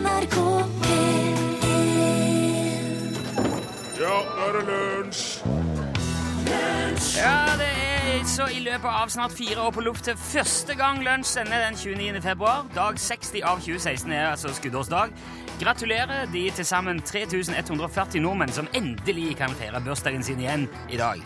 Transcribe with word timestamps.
NRK 0.00 0.36
P1 0.82 1.36
Ja, 4.00 4.16
nå 4.24 4.46
er 4.46 4.56
det 4.56 4.62
lunsj! 4.68 5.24
Ja, 7.16 7.34
det 7.60 7.68
er 7.68 8.24
så 8.28 8.46
i 8.52 8.62
løpet 8.64 8.88
av 8.88 9.10
snart 9.12 9.34
fire 9.36 9.60
år 9.60 9.74
på 9.76 9.84
luft 9.84 10.06
til 10.08 10.16
første 10.16 10.74
gang 10.78 11.02
lunsj 11.04 11.34
sender 11.34 11.66
den 11.66 11.76
29. 11.76 12.22
februar. 12.24 12.64
Dag 12.74 12.98
60 13.00 13.44
av 13.44 13.60
2016 13.60 14.12
er 14.16 14.30
altså 14.30 14.54
skuddårsdag. 14.56 15.12
Gratulerer 15.60 16.26
de 16.32 16.46
til 16.56 16.66
sammen 16.66 17.02
3140 17.04 18.24
nordmenn 18.24 18.52
som 18.56 18.68
endelig 18.74 19.36
kan 19.40 19.52
feire 19.60 19.84
bursdagen 19.84 20.24
sin 20.24 20.40
igjen 20.40 20.68
i 20.88 21.00
dag. 21.00 21.20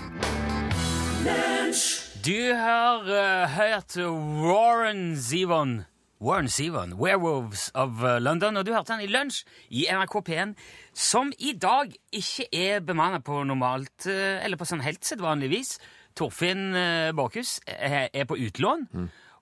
Du 2.25 2.55
har 2.59 3.07
uh, 3.07 3.51
hørt 3.55 3.97
Warren 4.43 5.15
Zevon 5.17 5.85
Warren 6.25 6.49
Zevon, 6.49 6.95
Werewolves 6.97 7.71
of 7.75 8.03
eh, 8.03 8.19
London, 8.19 8.57
og 8.57 8.65
du 8.65 8.73
hørte 8.73 8.95
han 8.95 9.03
i 9.05 9.11
lunsj 9.11 9.43
i 9.77 9.85
NRK 9.93 10.15
P1, 10.25 10.55
som 10.97 11.29
i 11.37 11.53
dag 11.61 11.91
ikke 12.17 12.47
er 12.49 12.81
bemannet 12.81 13.27
på 13.27 13.43
normalt, 13.45 14.07
eh, 14.09 14.41
eller 14.41 14.57
på 14.57 14.65
sånn 14.65 14.81
helt 14.87 15.05
sedvanlig 15.05 15.51
vis. 15.53 15.75
Torfinn 16.17 16.71
eh, 16.81 17.11
Borchhus 17.13 17.59
er 17.69 18.09
er 18.09 18.25
på 18.31 18.39
utlån, 18.41 18.87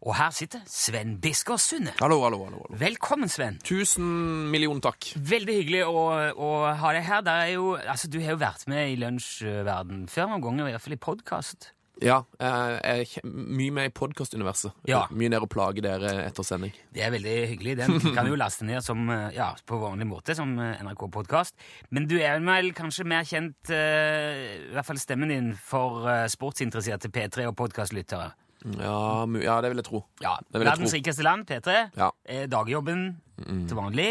og 0.03 0.17
her 0.19 0.33
sitter 0.35 0.65
Sven 0.67 1.21
Biskår 1.23 1.61
Sunde. 1.63 1.93
Hallo, 2.01 2.19
hallo, 2.25 2.41
hallo. 2.49 2.65
hallo. 2.65 2.79
Velkommen, 2.81 3.31
Sven. 3.31 3.61
Tusen 3.63 4.51
million 4.51 4.83
takk. 4.83 5.13
Veldig 5.15 5.59
hyggelig 5.61 5.85
å, 5.87 6.03
å 6.35 6.51
ha 6.81 6.97
deg 6.97 7.07
her. 7.07 7.23
Er 7.31 7.53
jo, 7.53 7.77
altså, 7.79 8.11
du 8.11 8.19
har 8.25 8.35
jo 8.35 8.43
vært 8.43 8.67
med 8.73 8.97
i 8.97 8.99
lunsjverden 9.05 10.09
før 10.11 10.33
noen 10.33 10.43
ganger, 10.49 10.73
i 10.73 10.75
hvert 10.75 10.87
fall 10.89 10.99
i 10.99 11.05
podkast. 11.07 11.71
Ja, 12.01 12.23
eh, 12.41 13.03
jeg 13.05 13.21
er 13.21 13.27
mye 13.29 13.73
med 13.75 13.91
i 13.91 13.93
podkastuniverset. 13.95 14.73
Ja. 14.89 15.05
Mye 15.13 15.29
ned 15.33 15.45
og 15.45 15.51
plage 15.53 15.83
dere 15.85 16.15
etter 16.25 16.47
sending. 16.47 16.73
Det 16.95 17.05
er 17.05 17.13
veldig 17.15 17.35
hyggelig. 17.53 17.77
Den 17.83 18.15
kan 18.17 18.29
jo 18.31 18.39
laste 18.39 18.67
ned 18.67 18.83
som, 18.85 19.05
eh, 19.13 19.29
ja, 19.37 19.53
på 19.69 19.79
vanlig 19.83 20.09
måte 20.09 20.35
som 20.39 20.55
eh, 20.59 20.81
NRK-podkast. 20.83 21.55
Men 21.91 22.09
du 22.11 22.17
er 22.19 22.41
vel 22.41 22.73
kanskje 22.77 23.07
mer 23.07 23.29
kjent, 23.29 23.71
i 23.73 24.73
hvert 24.73 24.89
fall 24.89 25.01
stemmen 25.01 25.31
din, 25.33 25.53
for 25.55 26.07
sportsinteresserte 26.33 27.11
P3 27.13 27.47
og 27.51 27.57
podkastlyttere. 27.61 28.33
Ja, 28.79 29.27
ja, 29.43 29.61
det 29.61 29.73
vil 29.73 29.83
jeg 29.83 29.89
tro. 29.89 30.05
Ja, 30.23 30.37
Verdens 30.55 30.95
rikeste 30.95 31.25
land, 31.27 31.47
P3. 31.49 31.79
Ja. 31.99 32.13
Dagjobben 32.51 33.03
dagjobben 33.43 33.67
til 33.69 33.79
vanlig. 33.79 34.11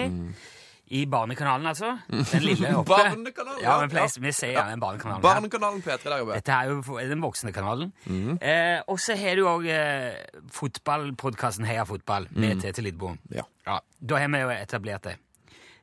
I 0.91 1.05
Barnekanalen, 1.07 1.69
altså. 1.71 1.93
Den 2.09 2.43
lille 2.43 2.73
oppe. 2.81 2.91
Barnekanalen, 2.91 3.61
Ja, 3.63 3.77
men 3.79 3.91
pleier, 3.93 4.11
vi 4.19 4.33
sier 4.35 4.57
ja, 4.57 4.65
den 4.67 4.83
Barnekanalen. 4.83 5.23
Barnekanalen 5.23 5.81
P3 5.85 6.03
der 6.03 6.17
jobber. 6.19 6.39
Dette 6.39 6.57
er 6.57 6.71
jo 6.71 6.99
den 7.13 7.23
voksne 7.23 7.53
kanalen. 7.55 7.93
Mm. 8.05 8.37
eh, 8.41 8.81
og 8.91 8.99
så 8.99 9.15
har 9.19 9.39
du 9.39 9.47
òg 9.47 9.67
eh, 9.71 10.19
fotballpodkasten 10.51 11.67
Heia 11.69 11.87
fotball 11.87 12.27
med 12.31 12.57
mm. 12.57 12.63
Tete 12.65 12.83
Lidbom. 12.83 13.19
Ja. 13.31 13.47
Ja, 13.67 13.79
da 13.99 14.19
har 14.19 14.31
vi 14.33 14.41
jo 14.43 14.55
etablert 14.55 15.07
det. 15.07 15.17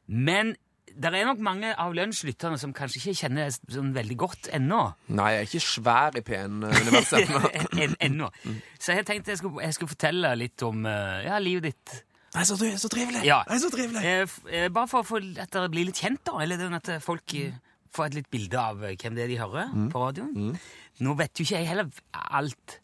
Men 0.08 0.56
det 0.98 1.12
er 1.14 1.28
nok 1.28 1.40
mange 1.44 1.70
av 1.78 1.94
lunsjlytterne 1.94 2.58
som 2.58 2.72
kanskje 2.74 2.98
ikke 2.98 3.18
kjenner 3.20 3.48
det 3.48 3.74
sånn 3.74 3.92
veldig 3.94 4.16
godt 4.18 4.48
ennå. 4.56 4.80
Nei, 5.14 5.28
jeg 5.34 5.44
er 5.44 5.48
ikke 5.48 5.64
svær 5.66 6.18
i 6.18 6.24
P1-universet. 6.26 7.34
En, 7.84 7.94
ennå. 8.02 8.28
Mm. 8.42 8.56
Så 8.80 8.96
jeg 8.96 9.06
tenkte 9.06 9.30
jeg 9.32 9.40
skulle, 9.40 9.62
jeg 9.62 9.76
skulle 9.76 9.92
fortelle 9.92 10.32
litt 10.40 10.62
om 10.66 10.86
eh, 10.90 11.26
ja, 11.28 11.38
livet 11.42 11.70
ditt. 11.70 11.98
Nei, 12.34 12.44
så, 12.44 12.56
så 12.58 12.90
trivelig! 12.92 13.22
Ja. 13.26 13.40
Nei, 13.48 13.58
så 13.62 13.70
trivelig! 13.72 14.02
Eh, 14.04 14.34
eh, 14.52 14.68
bare 14.72 14.90
for 14.90 15.06
for 15.08 15.24
at 15.40 15.52
dere 15.54 15.70
blir 15.72 15.88
litt 15.88 16.00
kjent, 16.02 16.20
da. 16.28 16.36
Eller 16.44 16.60
sånn 16.60 16.76
at 16.76 16.90
folk 17.04 17.32
mm. 17.34 17.54
får 17.96 18.10
et 18.10 18.18
litt 18.20 18.28
bilde 18.34 18.60
av 18.60 18.84
eh, 18.84 18.96
hvem 19.00 19.16
det 19.16 19.24
er 19.24 19.32
de 19.32 19.40
hører 19.40 19.72
Mm. 19.72 19.88
på 19.94 20.02
radioen. 20.02 20.58
Nå 21.00 21.14
vet 21.18 21.38
jo 21.40 21.46
ikke 21.46 21.60
jeg 21.62 21.68
heller 21.70 21.88
alt 22.12 22.78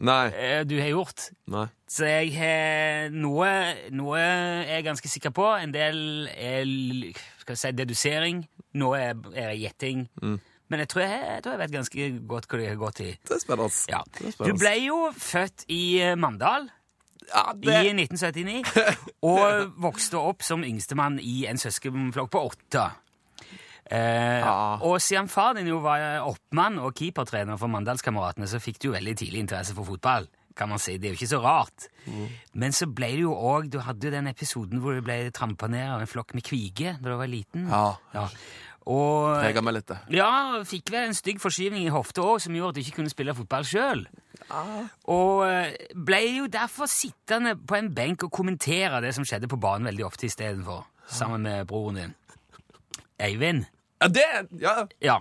Nei. 0.00 0.26
eh, 0.32 0.62
du 0.68 0.76
har 0.80 0.90
gjort. 0.92 1.28
Nei. 1.52 1.66
Så 1.88 2.08
jeg 2.08 2.32
har 2.36 3.10
noe, 3.14 3.48
noe 3.96 4.18
er 4.20 4.74
jeg 4.76 4.84
ganske 4.88 5.08
sikker 5.08 5.32
på. 5.36 5.46
En 5.60 5.72
del 5.74 6.28
er 6.32 6.66
skal 7.40 7.54
vi 7.56 7.60
si, 7.62 7.72
dedusering. 7.78 8.44
Noe 8.76 8.98
er, 9.00 9.16
er 9.34 9.54
gjetting. 9.56 10.06
Mm. 10.22 10.38
Men 10.68 10.82
jeg 10.82 10.88
tror 10.90 11.04
jeg, 11.04 11.20
jeg 11.22 11.42
tror 11.44 11.52
jeg 11.54 11.60
vet 11.62 11.76
ganske 11.76 12.06
godt 12.26 12.48
hva 12.50 12.58
de 12.58 12.66
har 12.66 12.80
gått 12.80 13.00
i. 13.04 13.12
Det 13.22 13.36
er 13.36 13.42
spennende. 13.44 13.84
Ja. 13.92 14.00
Er 14.26 14.50
Du 14.50 14.58
ble 14.58 14.72
jo 14.82 14.96
født 15.14 15.64
i 15.70 15.82
eh, 16.02 16.16
Mandal 16.18 16.66
ja, 17.32 17.52
i 17.82 17.90
1979 17.92 18.62
og 19.30 19.74
vokste 19.82 20.18
opp 20.20 20.42
som 20.46 20.62
yngstemann 20.64 21.18
i 21.22 21.44
en 21.50 21.58
søskenflokk 21.58 22.30
på 22.30 22.44
åtte. 22.50 22.86
Eh, 23.90 24.40
Ja. 24.42 24.78
Og 24.82 25.00
siden 25.02 25.28
far 25.30 25.54
din 25.54 25.68
jo 25.70 25.78
var 25.84 26.20
oppmann 26.26 26.78
og 26.82 26.94
keepertrener 26.98 27.58
for 27.58 27.70
Mandalskameratene, 27.70 28.48
så 28.50 28.58
fikk 28.62 28.80
du 28.82 28.88
jo 28.88 28.96
veldig 28.96 29.16
tidlig 29.16 29.44
interesse 29.44 29.74
for 29.74 29.84
fotball. 29.84 30.26
kan 30.56 30.70
man 30.70 30.78
si. 30.80 30.94
Det 30.96 31.04
er 31.10 31.12
jo 31.12 31.18
ikke 31.18 31.34
så 31.36 31.38
rart. 31.44 31.86
Men 32.54 32.72
så 32.72 32.86
ble 32.88 33.10
det 33.12 33.20
jo 33.26 33.34
òg 33.36 33.66
Du 33.68 33.78
hadde 33.84 34.06
jo 34.06 34.10
den 34.14 34.26
episoden 34.30 34.80
hvor 34.80 34.94
du 34.96 35.02
ble 35.04 35.30
trampa 35.30 35.68
ned 35.68 35.84
av 35.90 36.00
en 36.00 36.06
flokk 36.08 36.32
med 36.32 36.42
kvige 36.48 36.94
da 37.02 37.10
du 37.10 37.16
var 37.20 37.28
liten. 37.28 37.66
Ja. 37.68 37.96
Ja. 38.14 38.22
Og 38.86 39.40
Prega 39.40 39.62
meg 39.66 39.74
litt, 39.80 39.88
det. 39.90 39.96
ja, 40.14 40.28
fikk 40.62 40.92
vel 40.94 41.08
en 41.08 41.16
stygg 41.18 41.40
forskyvning 41.42 41.88
i 41.88 41.90
hofta 41.90 42.22
òg, 42.22 42.36
som 42.44 42.54
gjorde 42.54 42.76
at 42.76 42.78
du 42.78 42.82
ikke 42.84 42.96
kunne 43.00 43.10
spille 43.10 43.34
fotball 43.34 43.64
sjøl. 43.66 44.04
Og 45.10 45.40
eh, 45.48 45.72
ble 46.06 46.20
jo 46.36 46.44
derfor 46.52 46.86
sittende 46.90 47.56
på 47.58 47.74
en 47.80 47.88
benk 47.96 48.22
og 48.28 48.30
kommentere 48.36 49.00
det 49.02 49.10
som 49.16 49.26
skjedde 49.26 49.48
på 49.50 49.58
banen 49.58 49.88
veldig 49.90 50.06
ofte 50.06 50.28
istedenfor, 50.30 50.84
sammen 51.10 51.42
med 51.48 51.66
broren 51.66 51.98
din. 51.98 52.14
Eivind. 53.18 53.64
Ja, 54.02 54.08
det 54.12 54.24
Ja. 54.60 54.74
Ja, 55.00 55.18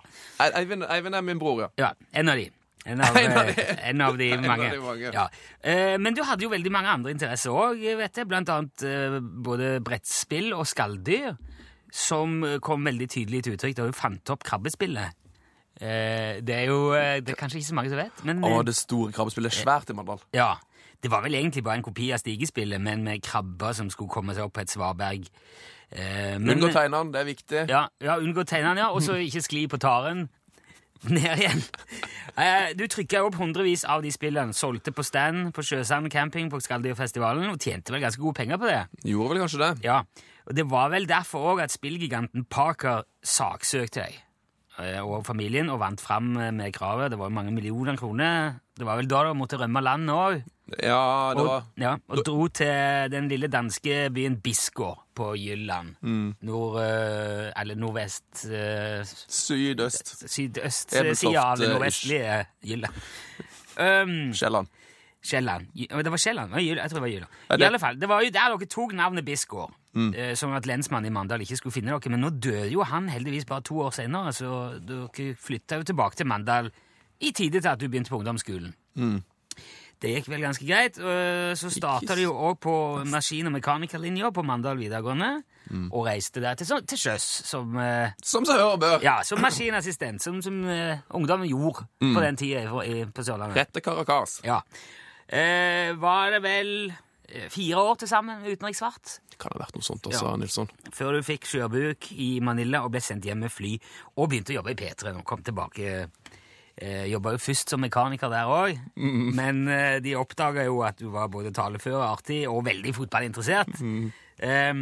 Eivind, 0.59 0.83
Eivind 0.91 1.15
er 1.15 1.21
min 1.23 1.39
bror, 1.39 1.61
ja. 1.65 1.69
ja 1.79 1.89
en 2.13 2.29
av 2.29 2.35
de. 2.37 2.49
En 2.85 3.01
av, 3.01 3.15
En 3.17 3.31
av 3.33 3.47
eh, 3.47 3.55
de. 3.55 3.63
en 3.89 4.01
av 4.05 4.17
de 4.19 4.27
En 4.35 4.43
av 4.45 4.49
mange. 4.51 4.69
de 4.75 4.79
mange. 4.83 5.11
Ja. 5.15 5.23
Eh, 5.63 5.95
Men 5.97 6.13
du 6.13 6.21
hadde 6.27 6.43
jo 6.45 6.51
veldig 6.51 6.69
mange 6.71 6.91
andre 6.91 7.11
interesser 7.15 7.49
òg, 7.49 7.81
vet 7.97 8.19
jeg. 8.19 8.27
Blant 8.29 8.49
annet 8.53 8.83
eh, 8.85 9.15
både 9.21 9.79
brettspill 9.81 10.51
og 10.53 10.67
skalldyr, 10.69 11.33
som 11.95 12.41
eh, 12.43 12.57
kom 12.63 12.83
veldig 12.87 13.07
tydelig 13.13 13.43
til 13.45 13.55
uttrykk 13.55 13.77
da 13.79 13.85
hun 13.87 13.95
fant 13.95 14.31
opp 14.33 14.43
krabbespillet. 14.47 15.15
Eh, 15.79 16.41
Det 16.43 16.55
er 16.55 16.65
jo 16.69 16.93
eh, 16.95 17.19
Det 17.23 17.33
er 17.35 17.39
kanskje 17.39 17.59
ikke 17.61 17.69
så 17.71 17.75
mange 17.77 17.91
som 17.91 17.99
vet, 17.99 18.23
men 18.27 18.43
Å, 18.43 18.61
det 18.67 18.75
store 18.75 19.11
krabbespillet 19.15 19.51
er 19.53 19.63
svært 19.63 19.89
i 19.91 19.97
Mandal. 19.97 20.19
ja. 20.35 20.53
Det 21.03 21.11
var 21.11 21.21
vel 21.21 21.35
egentlig 21.37 21.61
bare 21.63 21.75
en 21.77 21.83
kopi 21.85 22.07
av 22.15 22.17
stigespillet, 22.17 22.81
men 22.81 23.03
med 23.03 23.21
krabber 23.21 23.73
som 23.77 23.89
skulle 23.93 24.09
komme 24.09 24.33
seg 24.33 24.47
opp 24.47 24.53
på 24.55 24.61
et 24.63 24.71
svaberg. 24.71 25.27
Eh, 25.91 26.39
men- 26.39 26.55
Unngå 26.55 26.71
tegnene, 26.73 27.11
det 27.13 27.19
er 27.21 27.25
viktig. 27.27 27.67
ja, 27.69 27.81
ja, 28.01 28.15
unngå 28.17 28.43
tegnene, 28.47 28.79
ja, 28.79 28.87
og 28.89 29.03
så 29.05 29.13
ikke 29.21 29.43
skli 29.43 29.67
på 29.69 29.77
taren. 29.77 30.23
Ned 31.09 31.39
igjen. 31.39 31.61
Eh, 32.37 32.73
Du 32.75 32.85
trykka 32.91 33.21
opp 33.27 33.37
hundrevis 33.39 33.85
av 33.87 34.01
de 34.03 34.11
spillene, 34.11 34.53
solgte 34.55 34.91
på 34.95 35.03
stand 35.05 35.53
på 35.55 35.63
Sjøsand 35.63 36.09
camping 36.11 36.49
på 36.51 36.59
Skalldyrfestivalen, 36.63 37.47
og 37.51 37.59
tjente 37.61 37.93
vel 37.93 38.01
ganske 38.03 38.21
gode 38.21 38.35
penger 38.41 38.57
på 38.61 38.67
det. 38.71 38.81
Gjorde 39.07 39.29
vel 39.33 39.43
kanskje 39.45 39.61
det? 39.61 39.71
Ja, 39.85 40.01
og 40.45 40.55
det 40.57 40.65
var 40.69 40.89
vel 40.93 41.07
derfor 41.09 41.53
òg 41.53 41.63
at 41.63 41.73
spillgiganten 41.73 42.45
Parker 42.49 43.05
saksøkte 43.23 44.03
deg 44.05 44.21
og 44.77 45.21
familien 45.27 45.69
og 45.71 45.79
vant 45.79 46.01
fram 46.03 46.33
med 46.57 46.73
kravet. 46.75 47.11
Det 47.13 47.19
var 47.19 47.29
jo 47.29 47.37
mange 47.37 47.53
millioner 47.55 47.95
kroner. 47.99 48.57
Det 48.75 48.83
var 48.83 48.99
vel 48.99 49.07
da 49.07 49.21
du 49.23 49.33
måtte 49.39 49.59
rømme 49.61 49.81
landet 49.83 50.11
òg. 50.15 50.41
Ja, 50.81 51.31
det 51.37 51.43
Og, 51.43 51.47
var 51.47 51.65
ja, 51.77 51.91
og 52.09 52.23
dro 52.25 52.47
til 52.47 53.11
den 53.13 53.27
lille 53.29 53.47
danske 53.47 54.09
byen 54.13 54.39
Bisgård 54.41 55.03
på 55.15 55.35
Jylland. 55.37 55.93
Mm. 56.01 56.33
Nord, 56.41 56.79
eh, 56.81 57.51
eller 57.61 57.77
nordvest 57.77 58.47
eh, 58.49 59.05
sydøst. 59.05 60.15
Sydøstsida 60.25 61.43
av 61.43 61.61
det 61.61 61.69
eh, 61.69 61.75
nordvestlige 61.75 62.39
Jylland. 62.65 63.05
Um, 63.77 64.33
Sjælland. 64.33 64.67
Sjælland. 65.25 65.67
Jy- 65.75 65.87
Det 66.03 66.11
var 66.11 66.17
Kielland? 66.21 66.53
Jeg 66.53 66.77
tror 66.89 66.99
det 66.99 67.01
var 67.01 67.07
Jylland. 67.09 67.31
I 67.61 67.63
alle 67.65 67.79
fall, 67.79 67.95
Det 67.99 68.07
var 68.09 68.21
jo 68.21 68.29
der 68.29 68.57
dere 68.57 68.65
tok 68.69 68.93
navnet 68.93 69.25
Bisgaard. 69.25 69.73
Mm. 69.95 70.13
eh, 70.13 70.33
sånn 70.35 70.53
at 70.55 70.65
lensmannen 70.67 71.07
i 71.07 71.13
Mandal 71.15 71.39
ikke 71.41 71.55
skulle 71.57 71.73
finne 71.73 71.91
dere. 71.91 72.09
Men 72.11 72.19
nå 72.21 72.29
døde 72.39 72.69
jo 72.71 72.83
han 72.83 73.07
heldigvis 73.09 73.45
bare 73.47 73.61
to 73.63 73.75
år 73.79 73.91
senere, 73.95 74.33
så 74.35 74.75
dere 74.85 75.35
flytta 75.39 75.77
jo 75.79 75.83
tilbake 75.83 76.15
til 76.19 76.27
Mandal 76.27 76.69
i 77.21 77.31
tide 77.31 77.61
til 77.61 77.69
at 77.69 77.79
du 77.79 77.87
begynte 77.87 78.09
på 78.11 78.19
ungdomsskolen. 78.19 78.73
Det 80.01 80.11
gikk 80.11 80.27
vel 80.27 80.41
ganske 80.43 80.65
greit. 80.67 80.97
Så 81.57 81.69
starta 81.71 82.15
du 82.17 82.21
jo 82.25 82.33
òg 82.33 82.59
på 82.59 82.73
maskin- 83.07 83.47
og 83.47 83.53
mekanikerlinja 83.55 84.31
på 84.35 84.43
Mandal 84.43 84.77
videregående, 84.77 85.43
og 85.91 86.05
reiste 86.05 86.41
der 86.43 86.55
til, 86.59 86.67
til 86.85 86.97
sjøs 86.99 87.23
som 87.47 87.77
eh, 87.79 88.11
Som 88.21 88.43
seg 88.45 88.59
hør 88.59 88.73
og 88.75 88.81
bør. 88.83 88.99
ja, 89.01 89.21
som 89.23 89.39
maskinassistent, 89.41 90.21
som, 90.21 90.41
som 90.41 90.59
uh, 90.67 90.97
ungdom 91.15 91.41
gjorde 91.47 91.87
på 92.03 92.21
den 92.21 92.35
tida 92.37 92.67
i- 92.83 93.05
på 93.05 93.23
Sørlandet. 93.23 93.55
Rett 93.55 93.71
til 93.73 93.81
Caracas. 93.81 94.41
Ja. 94.43 94.59
Eh, 95.29 95.93
var 95.97 96.35
det 96.35 96.41
vel 96.45 96.69
eh, 97.29 97.47
fire 97.49 97.81
år 97.81 97.95
til 97.97 98.07
sammen 98.11 98.43
utenriksfart 98.45 99.15
Det 99.31 99.39
kan 99.41 99.55
ha 99.55 99.63
vært 99.63 99.73
noe 99.73 99.85
sånt 99.87 100.05
også, 100.05 100.27
Ja. 100.29 100.35
Nilsson. 100.37 100.69
før 100.93 101.17
du 101.17 101.23
fikk 101.25 101.47
sjøbuk 101.49 102.11
i 102.13 102.39
Manila 102.45 102.83
og 102.85 102.91
ble 102.93 103.01
sendt 103.01 103.25
hjem 103.25 103.41
med 103.41 103.51
fly 103.51 103.73
og 104.17 104.29
begynte 104.29 104.53
å 104.53 104.59
jobbe 104.59 104.75
i 104.75 104.77
P3 104.79 105.15
og 105.17 105.23
kom 105.25 105.41
tilbake. 105.41 106.05
Eh, 106.77 107.05
Jobba 107.07 107.31
jo 107.31 107.39
først 107.39 107.69
som 107.71 107.79
mekaniker 107.81 108.29
der 108.29 108.45
òg, 108.51 108.77
men 108.99 109.67
eh, 109.71 109.99
de 110.03 110.13
oppdaga 110.19 110.65
jo 110.67 110.81
at 110.83 110.97
du 110.99 111.07
var 111.09 111.29
både 111.31 111.53
talefør, 111.55 112.01
artig 112.03 112.41
og 112.51 112.65
veldig 112.67 112.91
fotballinteressert. 112.93 113.79
Eh, 114.43 114.73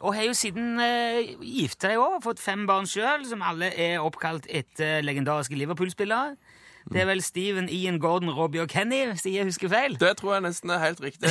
og 0.00 0.14
har 0.16 0.24
jo 0.24 0.32
siden 0.36 0.80
eh, 0.80 1.34
gifta 1.44 1.88
deg 1.92 2.00
òg, 2.00 2.16
fått 2.24 2.40
fem 2.40 2.64
barn 2.66 2.88
sjøl, 2.88 3.26
som 3.28 3.42
alle 3.44 3.70
er 3.76 4.00
oppkalt 4.02 4.48
etter 4.48 5.04
legendariske 5.04 5.54
Liverpool-spillere. 5.56 6.34
Det 6.92 7.00
er 7.00 7.06
vel 7.08 7.22
Steven, 7.24 7.68
Ian, 7.72 7.98
Gordon, 7.98 8.30
Robbie 8.30 8.60
og 8.62 8.68
Kenny, 8.68 9.00
sier 9.16 9.40
jeg 9.40 9.48
husker 9.48 9.70
feil. 9.72 9.96
Det 10.00 10.10
tror 10.20 10.36
jeg 10.36 10.44
nesten 10.44 10.72
er 10.74 10.82
helt 10.82 11.00
riktig. 11.00 11.30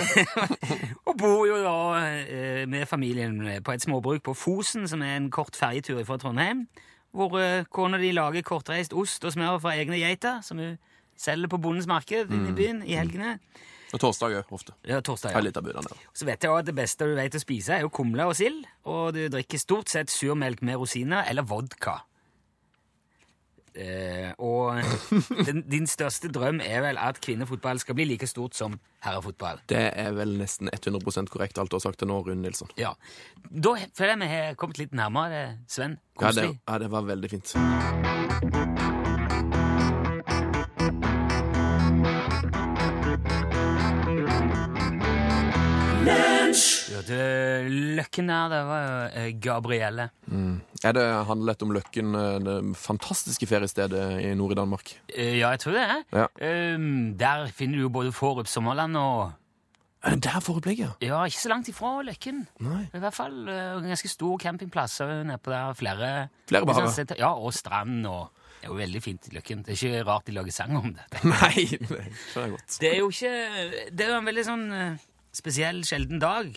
Og 1.07 1.13
bor 1.19 1.44
jo 1.45 1.59
da 1.61 1.75
eh, 2.01 2.63
med 2.69 2.88
familien 2.89 3.38
på 3.63 3.75
et 3.75 3.85
småbruk 3.85 4.23
på 4.25 4.33
Fosen, 4.33 4.88
som 4.89 5.03
er 5.05 5.19
en 5.19 5.29
kort 5.31 5.55
ferjetur 5.59 6.01
fra 6.07 6.17
Trondheim, 6.17 6.65
hvor 7.13 7.38
eh, 7.38 7.67
kona 7.69 8.00
di 8.01 8.09
lager 8.15 8.41
kortreist 8.41 8.95
ost 8.97 9.25
og 9.25 9.35
smør 9.35 9.61
fra 9.61 9.75
egne 9.77 10.01
geiter, 10.01 10.41
som 10.41 10.57
hun 10.57 10.79
selger 11.19 11.51
på 11.51 11.61
Bondens 11.61 11.88
marked 11.88 12.33
inne 12.33 12.49
i 12.49 12.57
byen 12.57 12.81
i 12.88 12.97
helgene. 12.97 13.38
Og 13.94 14.01
torsdag 14.01 14.39
òg, 14.39 14.49
ofte. 14.56 14.73
Ja, 14.89 15.03
torsdag, 15.06 15.35
ja. 15.38 15.77
av. 15.77 15.91
Så 16.17 16.25
vet 16.25 16.41
jeg 16.41 16.49
også 16.49 16.63
at 16.63 16.69
det 16.71 16.75
beste 16.79 17.06
du 17.06 17.13
vet 17.13 17.35
å 17.38 17.41
spise, 17.41 17.75
er 17.75 17.85
jo 17.85 17.91
kumle 17.94 18.25
og 18.25 18.33
sild, 18.39 18.65
og 18.89 19.13
du 19.13 19.27
drikker 19.29 19.61
stort 19.61 19.94
sett 19.94 20.09
surmelk 20.09 20.63
med 20.65 20.81
rosiner 20.81 21.29
eller 21.29 21.45
vodka. 21.45 21.99
Eh, 23.75 24.31
og 24.37 24.81
den, 25.47 25.63
din 25.69 25.87
største 25.89 26.29
drøm 26.33 26.61
er 26.63 26.83
vel 26.85 26.99
at 27.01 27.21
kvinnefotball 27.23 27.81
skal 27.81 27.97
bli 27.97 28.07
like 28.13 28.27
stort 28.29 28.57
som 28.57 28.77
herrefotball. 29.03 29.63
Det 29.69 29.85
er 29.89 30.11
vel 30.17 30.37
nesten 30.39 30.69
100% 30.73 31.31
korrekt 31.33 31.59
alt 31.59 31.73
du 31.73 31.79
har 31.79 31.85
sagt 31.85 32.01
til 32.03 32.11
nå, 32.11 32.21
Rune 32.25 32.41
Nilsson. 32.45 32.71
Ja. 32.79 32.93
Da 33.49 33.77
føler 33.97 34.15
jeg 34.15 34.23
vi 34.23 34.33
har 34.33 34.59
kommet 34.59 34.81
litt 34.81 34.93
nærmere, 34.97 35.45
Sven. 35.67 35.97
Ja 36.21 36.31
det, 36.31 36.49
ja, 36.61 36.77
det 36.79 36.91
var 36.93 37.09
veldig 37.09 37.33
fint. 37.33 39.01
Hørte 46.95 47.18
Løkken 47.98 48.28
der, 48.31 48.50
det 48.54 48.60
var 48.69 48.84
jo 49.18 49.34
Gabrielle. 49.44 50.10
Mm. 50.28 50.62
Er 50.84 50.92
det 50.98 51.06
handlet 51.30 51.62
om 51.66 51.72
Løkken, 51.75 52.16
eh, 52.16 52.40
det 52.44 52.57
fantastiske 52.80 53.48
feriestedet 53.48 54.01
i 54.24 54.34
nord 54.36 54.51
i 54.56 54.60
Danmark? 54.60 54.94
Eh, 55.16 55.38
Ja, 55.40 55.50
jeg 55.56 55.60
tror 55.63 55.78
det. 55.78 55.86
Ja. 56.13 56.28
Um, 56.75 57.16
der 57.18 57.48
finner 57.56 57.78
du 57.78 57.86
jo 57.88 57.90
både 57.90 58.12
Forup 58.12 58.48
Sommerland 58.48 58.98
og 58.98 59.31
Er 60.04 60.18
det 60.18 60.24
der 60.25 60.40
foreblikket? 60.44 60.98
Ja, 61.01 61.22
ikke 61.24 61.40
så 61.40 61.50
langt 61.50 61.69
ifra 61.72 62.01
Løkken. 62.04 62.42
Nei. 62.60 62.81
I 62.94 63.00
hvert 63.00 63.16
fall 63.16 63.48
eh, 63.48 63.78
en 63.78 63.88
ganske 63.88 64.10
stor 64.12 64.38
campingplass 64.38 64.98
nedpå 65.00 65.51
der. 65.54 65.74
Flere, 65.80 66.10
Flere 66.51 66.66
barer. 66.68 67.16
Ja, 67.18 67.30
og 67.34 67.54
strand. 67.56 68.06
og 68.06 68.28
Det 68.60 68.68
er 68.68 68.74
jo 68.74 68.75
veldig 68.81 69.01
fint 69.04 69.30
i 69.31 69.36
Løkken. 69.38 69.63
Det 69.63 69.72
er 69.78 69.80
ikke 69.80 70.04
rart 70.10 70.28
de 70.28 70.36
lager 70.36 70.51
sang 70.51 70.75
om 70.75 70.92
det. 70.94 71.07
Nei, 71.24 71.63
det 71.72 71.88
skjønner 72.34 72.50
jeg 72.50 72.51
godt. 72.57 72.78
Det 72.84 72.92
er 72.92 73.00
jo 73.00 73.10
ikke 73.16 73.34
Det 73.95 74.06
er 74.06 74.12
jo 74.12 74.19
en 74.19 74.28
veldig 74.28 74.45
sånn 74.51 74.68
eh, 74.75 75.07
spesiell, 75.34 75.81
sjelden 75.88 76.19
dag. 76.19 76.51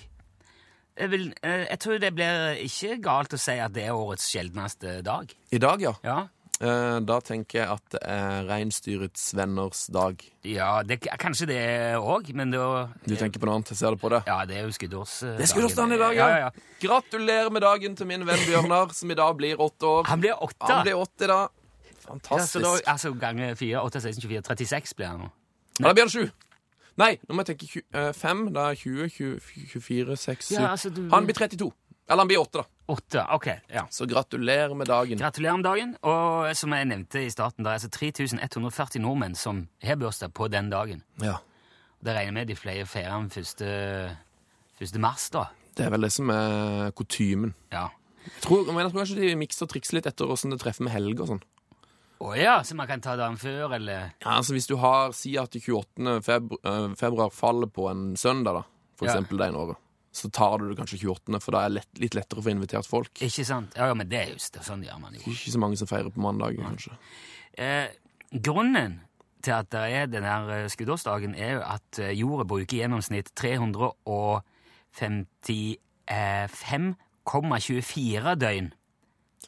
Jeg, 0.96 1.10
vil, 1.12 1.26
eh, 1.42 1.66
jeg 1.70 1.78
tror 1.84 1.98
det 2.00 2.14
blir 2.16 2.62
ikke 2.64 2.96
galt 3.04 3.34
å 3.36 3.40
si 3.40 3.58
at 3.60 3.72
det 3.76 3.84
er 3.88 3.92
årets 3.96 4.30
sjeldneste 4.32 5.02
dag. 5.04 5.32
I 5.52 5.58
dag, 5.62 5.80
ja. 5.84 5.94
Ja, 6.04 6.22
Eh, 6.56 7.00
Da 7.04 7.18
tenker 7.20 7.58
jeg 7.58 7.68
at 7.68 7.82
det 7.92 8.00
er 8.08 8.46
reinsdyrets 8.48 9.34
venners 9.36 9.86
dag. 9.92 10.22
ja 10.42 10.82
det, 10.82 11.00
kanskje 11.20 11.46
det 11.50 11.96
òg, 12.00 12.32
men 12.34 12.50
da 12.50 12.88
Du 13.04 13.14
tenker 13.14 13.38
på 13.38 13.44
noe 13.44 13.56
annet? 13.58 13.68
Jeg 13.74 13.76
ser 13.76 13.90
det 13.90 14.00
på 14.00 14.08
det. 14.08 14.22
Ja, 14.26 14.38
det 14.48 14.56
er 14.56 14.62
jo 14.64 14.72
skuddårsdagen. 14.72 15.36
Det 15.36 15.44
er 15.44 15.52
skuddårsdagen 15.52 15.92
i 15.92 15.98
dag, 16.00 16.16
ja. 16.16 16.28
ja. 16.28 16.38
ja. 16.46 16.50
Gratulerer 16.80 17.50
med 17.52 17.60
dagen 17.60 17.94
til 17.96 18.06
min 18.08 18.24
venn 18.24 18.40
Bjørnar, 18.48 18.94
som 18.96 19.10
i 19.10 19.14
dag 19.14 19.36
blir 19.36 19.60
åtte 19.60 19.84
år. 19.84 20.08
Han 20.08 20.20
blir 20.24 20.32
åtte. 20.32 20.70
Han 20.72 20.82
blir 20.86 20.96
80 20.96 21.26
da. 21.28 21.36
ja, 21.36 21.92
så 21.92 22.08
Fantastisk. 22.08 22.62
da, 22.64 22.74
altså 22.92 23.12
ganger 23.20 23.54
4, 23.54 23.82
8, 23.82 24.00
16, 24.00 24.22
24, 24.22 24.42
36 24.56 24.94
blir 24.96 25.06
han 25.12 25.20
nå. 25.26 25.30
Han 25.82 25.92
blir 25.94 26.06
han 26.06 26.14
sju. 26.16 26.30
Nei, 26.96 27.18
nå 27.28 27.34
må 27.36 27.44
jeg 27.44 27.56
tenke 27.56 27.66
tju- 27.68 27.84
eh. 27.92 28.50
Da 28.52 28.70
er 28.70 28.74
20, 28.74 29.08
20, 29.10 29.40
24, 29.74 30.16
6, 30.16 30.48
7 30.48 30.54
Ja, 30.54 30.70
altså, 30.72 30.90
du- 30.94 31.08
Han 31.10 31.26
blir 31.26 31.34
32. 31.34 31.72
Eller 32.08 32.20
han 32.22 32.28
blir 32.28 32.38
8, 32.40 32.52
da. 32.62 32.64
8, 32.88 33.26
ok, 33.34 33.46
ja. 33.74 33.82
Så 33.90 34.06
gratulerer 34.06 34.74
med 34.76 34.86
dagen. 34.86 35.18
Gratulerer 35.18 35.56
med 35.56 35.64
dagen. 35.64 35.96
Og 36.02 36.54
som 36.56 36.70
jeg 36.72 36.86
nevnte 36.86 37.18
i 37.26 37.28
starten, 37.30 37.64
det 37.64 37.70
er 37.72 37.78
altså 37.80 37.90
3140 37.90 39.00
nordmenn 39.02 39.34
som 39.34 39.68
har 39.82 39.96
bursdag 39.96 40.32
på 40.32 40.48
den 40.48 40.70
dagen. 40.70 41.02
Ja. 41.20 41.38
Det 42.04 42.14
regner 42.14 42.32
med 42.32 42.46
de 42.46 42.54
flere 42.54 42.86
feirer 42.86 43.18
den 43.18 44.16
1. 44.80 44.98
mars, 45.00 45.30
da. 45.30 45.46
Det 45.76 45.86
er 45.86 45.90
vel 45.90 46.00
det 46.06 46.12
som 46.12 46.30
er 46.30 46.90
kutymen. 46.92 47.54
Ja. 47.72 47.88
Jeg 48.24 48.42
tror, 48.42 48.64
jeg 48.66 48.90
tror 48.90 49.02
kanskje 49.02 49.16
de 49.20 49.34
mikser 49.38 49.66
og 49.66 49.70
trikser 49.72 49.94
litt 49.98 50.06
etter 50.06 50.26
åssen 50.30 50.50
det 50.50 50.60
treffer 50.60 50.84
med 50.86 50.92
helg 50.92 51.20
og 51.20 51.28
sånn. 51.28 51.42
Å 52.18 52.30
ja, 52.38 52.62
så 52.64 52.74
man 52.78 52.86
kan 52.88 53.00
ta 53.04 53.12
dagen 53.16 53.36
før, 53.36 53.74
eller 53.76 54.12
Ja, 54.22 54.38
altså 54.38 54.54
Hvis 54.56 54.66
du 54.70 54.76
har, 54.80 55.10
si 55.12 55.34
at 55.36 55.52
28. 55.52 56.22
Februar, 56.24 56.60
eh, 56.64 56.94
februar 56.96 57.30
faller 57.34 57.66
på 57.68 57.90
en 57.90 58.14
søndag, 58.16 58.54
da, 58.54 58.62
for 58.96 59.06
Ja. 59.06 59.12
eksempel 59.14 59.36
det 59.38 59.48
ene 59.50 59.58
året, 59.58 59.76
så 60.16 60.30
tar 60.32 60.56
du 60.58 60.68
det 60.70 60.78
kanskje 60.78 60.96
28., 61.04 61.42
for 61.44 61.52
da 61.52 61.64
er 61.64 61.68
det 61.68 61.74
lett, 61.74 61.98
litt 62.00 62.14
lettere 62.14 62.40
å 62.40 62.44
få 62.46 62.50
invitert 62.54 62.86
folk. 62.88 63.12
Ikke 63.20 63.44
sant? 63.44 63.74
Ja, 63.76 63.88
ja, 63.90 63.94
men 63.94 64.08
det 64.08 64.16
er 64.22 64.30
jo 64.32 64.38
sånn 64.40 64.82
gjør 64.82 64.98
man 65.00 65.12
jo. 65.12 65.20
Ikke 65.28 65.52
så 65.52 65.58
mange 65.60 65.76
som 65.76 65.86
feirer 65.90 66.08
på 66.10 66.20
mandag, 66.24 66.56
kanskje. 66.56 66.96
Eh, 67.58 67.88
grunnen 68.32 69.00
til 69.42 69.52
at 69.52 69.68
det 69.70 69.84
er 69.92 70.06
den 70.06 70.24
her 70.24 70.48
eh, 70.50 70.68
skuddårsdagen, 70.72 71.34
er 71.36 71.58
jo 71.58 71.60
at 71.60 71.98
eh, 72.00 72.14
jorda 72.16 72.44
bruker 72.48 72.76
i 72.76 72.80
gjennomsnitt 72.80 73.34
355,24 77.26 78.34
døgn. 78.40 78.70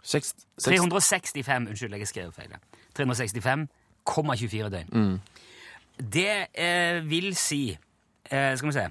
Seks, 0.02 0.34
seks, 0.58 0.64
365, 0.64 1.68
unnskyld, 1.68 1.96
jeg 1.98 2.08
skrev 2.08 2.32
feil. 2.32 2.54
365,24 2.98 4.70
døgn. 4.74 5.18
Det 5.98 6.46
eh, 6.54 7.02
vil 7.10 7.32
si 7.36 7.62
eh, 7.74 8.56
Skal 8.56 8.68
vi 8.68 8.72
se 8.72 8.84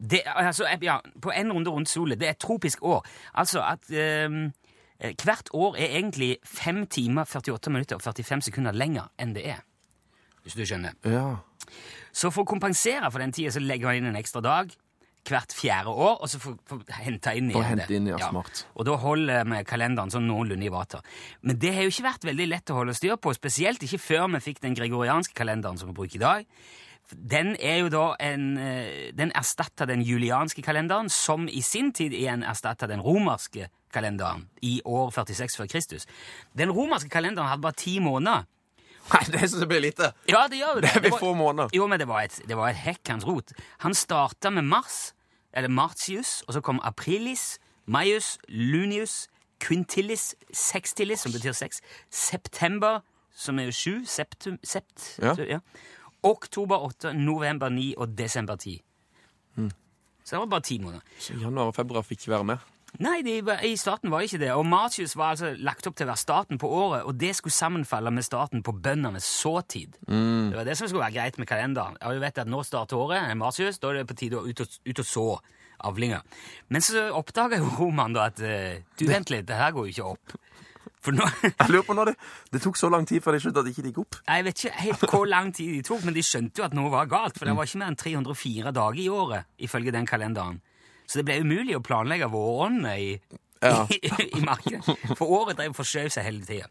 det, 0.00 0.22
altså, 0.26 0.64
eh, 0.64 0.78
ja, 0.82 0.98
På 1.22 1.30
en 1.30 1.52
runde 1.52 1.70
rundt 1.70 1.88
solen. 1.88 2.20
Det 2.20 2.26
er 2.26 2.30
et 2.30 2.38
tropisk 2.38 2.82
år. 2.82 3.06
Altså 3.34 3.62
at 3.62 3.90
eh, 3.90 4.50
eh, 5.00 5.14
hvert 5.24 5.50
år 5.52 5.76
er 5.76 5.96
egentlig 5.98 6.36
5 6.44 6.86
timer, 6.86 7.24
48 7.24 7.70
minutter 7.70 7.96
og 7.96 8.02
45 8.02 8.42
sekunder 8.42 8.72
lenger 8.72 9.10
enn 9.18 9.34
det 9.34 9.48
er. 9.48 9.60
Hvis 10.42 10.54
du 10.54 10.64
skjønner. 10.64 10.96
Ja. 11.04 11.36
Så 12.12 12.30
for 12.30 12.42
å 12.42 12.48
kompensere 12.48 13.10
for 13.10 13.20
den 13.20 13.32
tida, 13.32 13.50
så 13.50 13.60
legger 13.60 13.90
man 13.90 14.00
inn 14.00 14.08
en 14.10 14.16
ekstra 14.16 14.40
dag 14.40 14.72
hvert 15.32 15.54
fjerde 15.56 15.94
år, 15.94 16.18
og 16.20 16.30
så 16.30 16.40
får 16.42 16.58
får 16.68 16.82
hente 17.00 17.34
inn 17.38 17.48
igjen 17.52 17.68
hente 17.70 17.96
inn, 17.96 18.10
ja, 18.12 18.20
smart. 18.30 18.64
Og 18.74 18.86
da 18.88 18.98
holder 19.00 19.48
vi 19.48 19.62
kalenderen 19.68 20.12
sånn 20.12 20.28
noenlunde 20.28 20.66
i 20.66 20.72
vater. 20.72 21.02
Men 21.46 21.58
det 21.62 21.72
har 21.76 21.86
jo 21.86 21.94
ikke 21.94 22.08
vært 22.10 22.28
veldig 22.28 22.50
lett 22.50 22.72
å 22.72 22.78
holde 22.80 22.96
styr 22.98 23.16
på, 23.16 23.34
spesielt 23.36 23.82
ikke 23.86 24.02
før 24.02 24.28
vi 24.36 24.44
fikk 24.50 24.62
den 24.66 24.76
gregorianske 24.78 25.36
kalenderen 25.36 25.80
som 25.80 25.90
vi 25.90 25.96
bruker 25.96 26.20
i 26.20 26.24
dag. 26.24 26.54
Den 27.10 27.56
er 27.58 27.80
jo 27.80 27.88
da 27.90 28.04
en 28.22 28.44
eh, 28.60 29.10
Den 29.18 29.32
erstatta 29.34 29.86
den 29.88 30.02
julianske 30.06 30.62
kalenderen, 30.62 31.10
som 31.10 31.48
i 31.48 31.62
sin 31.62 31.90
tid 31.92 32.14
igjen 32.14 32.44
erstatta 32.46 32.86
den 32.86 33.02
romerske 33.02 33.66
kalenderen 33.90 34.46
i 34.62 34.78
år 34.86 35.10
46 35.10 35.58
før 35.58 35.70
Kristus. 35.72 36.06
Den 36.54 36.70
romerske 36.70 37.10
kalenderen 37.10 37.50
hadde 37.50 37.64
bare 37.66 37.78
ti 37.78 37.98
måneder. 38.02 38.46
Nei, 39.10 39.22
det 39.32 39.40
syns 39.48 39.64
jeg 39.64 39.70
blir 39.70 39.82
lite. 39.82 40.12
Ja, 40.30 40.44
det 40.50 40.60
gjør 40.60 40.82
det. 40.84 40.92
Det 40.94 41.02
blir 41.08 41.16
få 41.18 41.32
måneder. 41.34 41.72
Jo, 41.74 41.88
men 41.90 41.98
det 41.98 42.06
var 42.10 42.26
et, 42.28 42.36
det 42.46 42.58
var 42.58 42.70
et 42.70 42.78
hekkans 42.78 43.26
rot. 43.26 43.54
Han 43.84 43.96
starta 43.96 44.52
med 44.54 44.68
mars, 44.70 45.10
eller 45.52 45.68
martius, 45.68 46.42
og 46.46 46.54
så 46.54 46.60
kom 46.60 46.80
aprilis, 46.84 47.58
maius, 47.86 48.38
lunius, 48.48 49.28
quintillis, 49.60 50.34
sextillis, 50.52 51.20
som 51.20 51.32
betyr 51.32 51.52
seks, 51.52 51.80
september, 52.10 53.00
som 53.34 53.58
er 53.58 53.64
jo 53.70 53.72
sju, 53.72 53.94
septum, 54.06 54.58
sept, 54.64 55.18
Ja. 55.22 55.58
oktober 56.22 56.76
åtte, 56.76 57.12
november 57.14 57.68
ni 57.68 57.94
og 57.96 58.16
desember 58.18 58.56
ti. 58.56 58.82
Mm. 59.56 59.70
Så 60.24 60.36
det 60.36 60.38
var 60.38 60.46
bare 60.46 60.60
ti 60.60 60.78
måneder. 60.78 61.00
Så 61.18 61.34
januar 61.40 61.66
og 61.66 61.74
februar 61.74 62.02
fikk 62.02 62.20
ikke 62.20 62.30
være 62.30 62.44
med. 62.44 62.58
Nei, 62.98 63.20
de, 63.22 63.36
i 63.68 63.76
starten 63.78 64.10
var 64.10 64.20
det 64.20 64.32
ikke 64.32 64.42
det. 64.42 64.50
Og 64.58 64.66
Martius 64.66 65.14
var 65.16 65.36
altså 65.36 65.52
lagt 65.62 65.86
opp 65.86 65.94
til 65.96 66.08
å 66.08 66.10
være 66.10 66.20
starten 66.20 66.58
på 66.60 66.68
året, 66.74 67.04
og 67.06 67.14
det 67.20 67.30
skulle 67.38 67.54
sammenfalle 67.54 68.10
med 68.10 68.26
starten 68.26 68.64
på 68.66 68.74
bøndenes 68.74 69.24
såtid. 69.24 70.00
Det 70.50 70.58
var 70.58 70.66
det 70.66 70.76
som 70.78 70.90
skulle 70.90 71.06
være 71.06 71.16
greit 71.20 71.38
med 71.38 71.48
kalenderen. 71.48 71.96
Ja, 72.02 72.12
du 72.12 72.20
vet 72.22 72.42
at 72.42 72.50
Nå 72.50 72.64
starter 72.66 72.98
året, 72.98 73.22
er 73.22 73.38
Martius, 73.38 73.78
da 73.78 73.92
er 73.92 74.00
det 74.00 74.08
på 74.10 74.18
tide 74.18 74.40
å 74.40 74.44
ut 74.44 74.64
og, 74.64 74.78
ut 74.90 75.02
og 75.04 75.06
så 75.06 75.26
avlinger. 75.86 76.20
Men 76.68 76.84
så 76.84 77.06
oppdaga 77.16 77.60
jo 77.60 77.70
Roman 77.78 78.12
da 78.16 78.28
at 78.28 78.40
eh, 78.44 78.82
Du, 78.98 79.06
vent 79.08 79.30
litt, 79.32 79.46
det 79.48 79.56
her 79.56 79.72
går 79.76 79.88
jo 79.88 79.94
ikke 79.94 80.10
opp. 80.14 80.40
Nå 81.10 81.24
Jeg 81.46 81.70
lurer 81.72 81.84
på 81.86 81.94
når 81.96 82.10
det, 82.10 82.16
det 82.52 82.60
tok 82.60 82.76
så 82.76 82.90
lang 82.92 83.06
tid 83.08 83.22
før 83.24 83.36
de 83.36 83.40
skjønte 83.40 83.62
at 83.62 83.68
det 83.68 83.72
ikke 83.72 83.86
gikk 83.88 84.00
opp. 84.02 84.18
Jeg 84.26 84.44
vet 84.44 84.58
ikke 84.64 84.82
helt 84.84 85.06
hvor 85.14 85.30
lang 85.30 85.54
tid 85.56 85.72
de 85.72 85.84
tok, 85.86 86.02
men 86.04 86.16
de 86.16 86.24
skjønte 86.26 86.60
jo 86.60 86.66
at 86.66 86.76
noe 86.76 86.92
var 86.92 87.08
galt. 87.08 87.38
For 87.38 87.48
det 87.48 87.54
var 87.56 87.68
ikke 87.68 87.80
mer 87.80 87.94
enn 87.94 88.00
304 88.02 88.74
dager 88.76 89.00
i 89.00 89.08
året, 89.08 89.48
ifølge 89.64 89.94
den 89.96 90.08
kalenderen. 90.08 90.60
Så 91.10 91.18
det 91.18 91.26
ble 91.26 91.40
umulig 91.42 91.74
å 91.74 91.82
planlegge 91.82 92.30
våronna 92.30 92.94
i, 92.98 93.14
Ja. 93.60 93.82
i, 93.92 93.98
i 94.38 94.40
markedet. 94.40 94.94
For 95.18 95.26
året 95.26 95.58
drev 95.58 95.74
forskjøv 95.76 96.12
seg 96.14 96.24
hele 96.24 96.46
tida. 96.46 96.68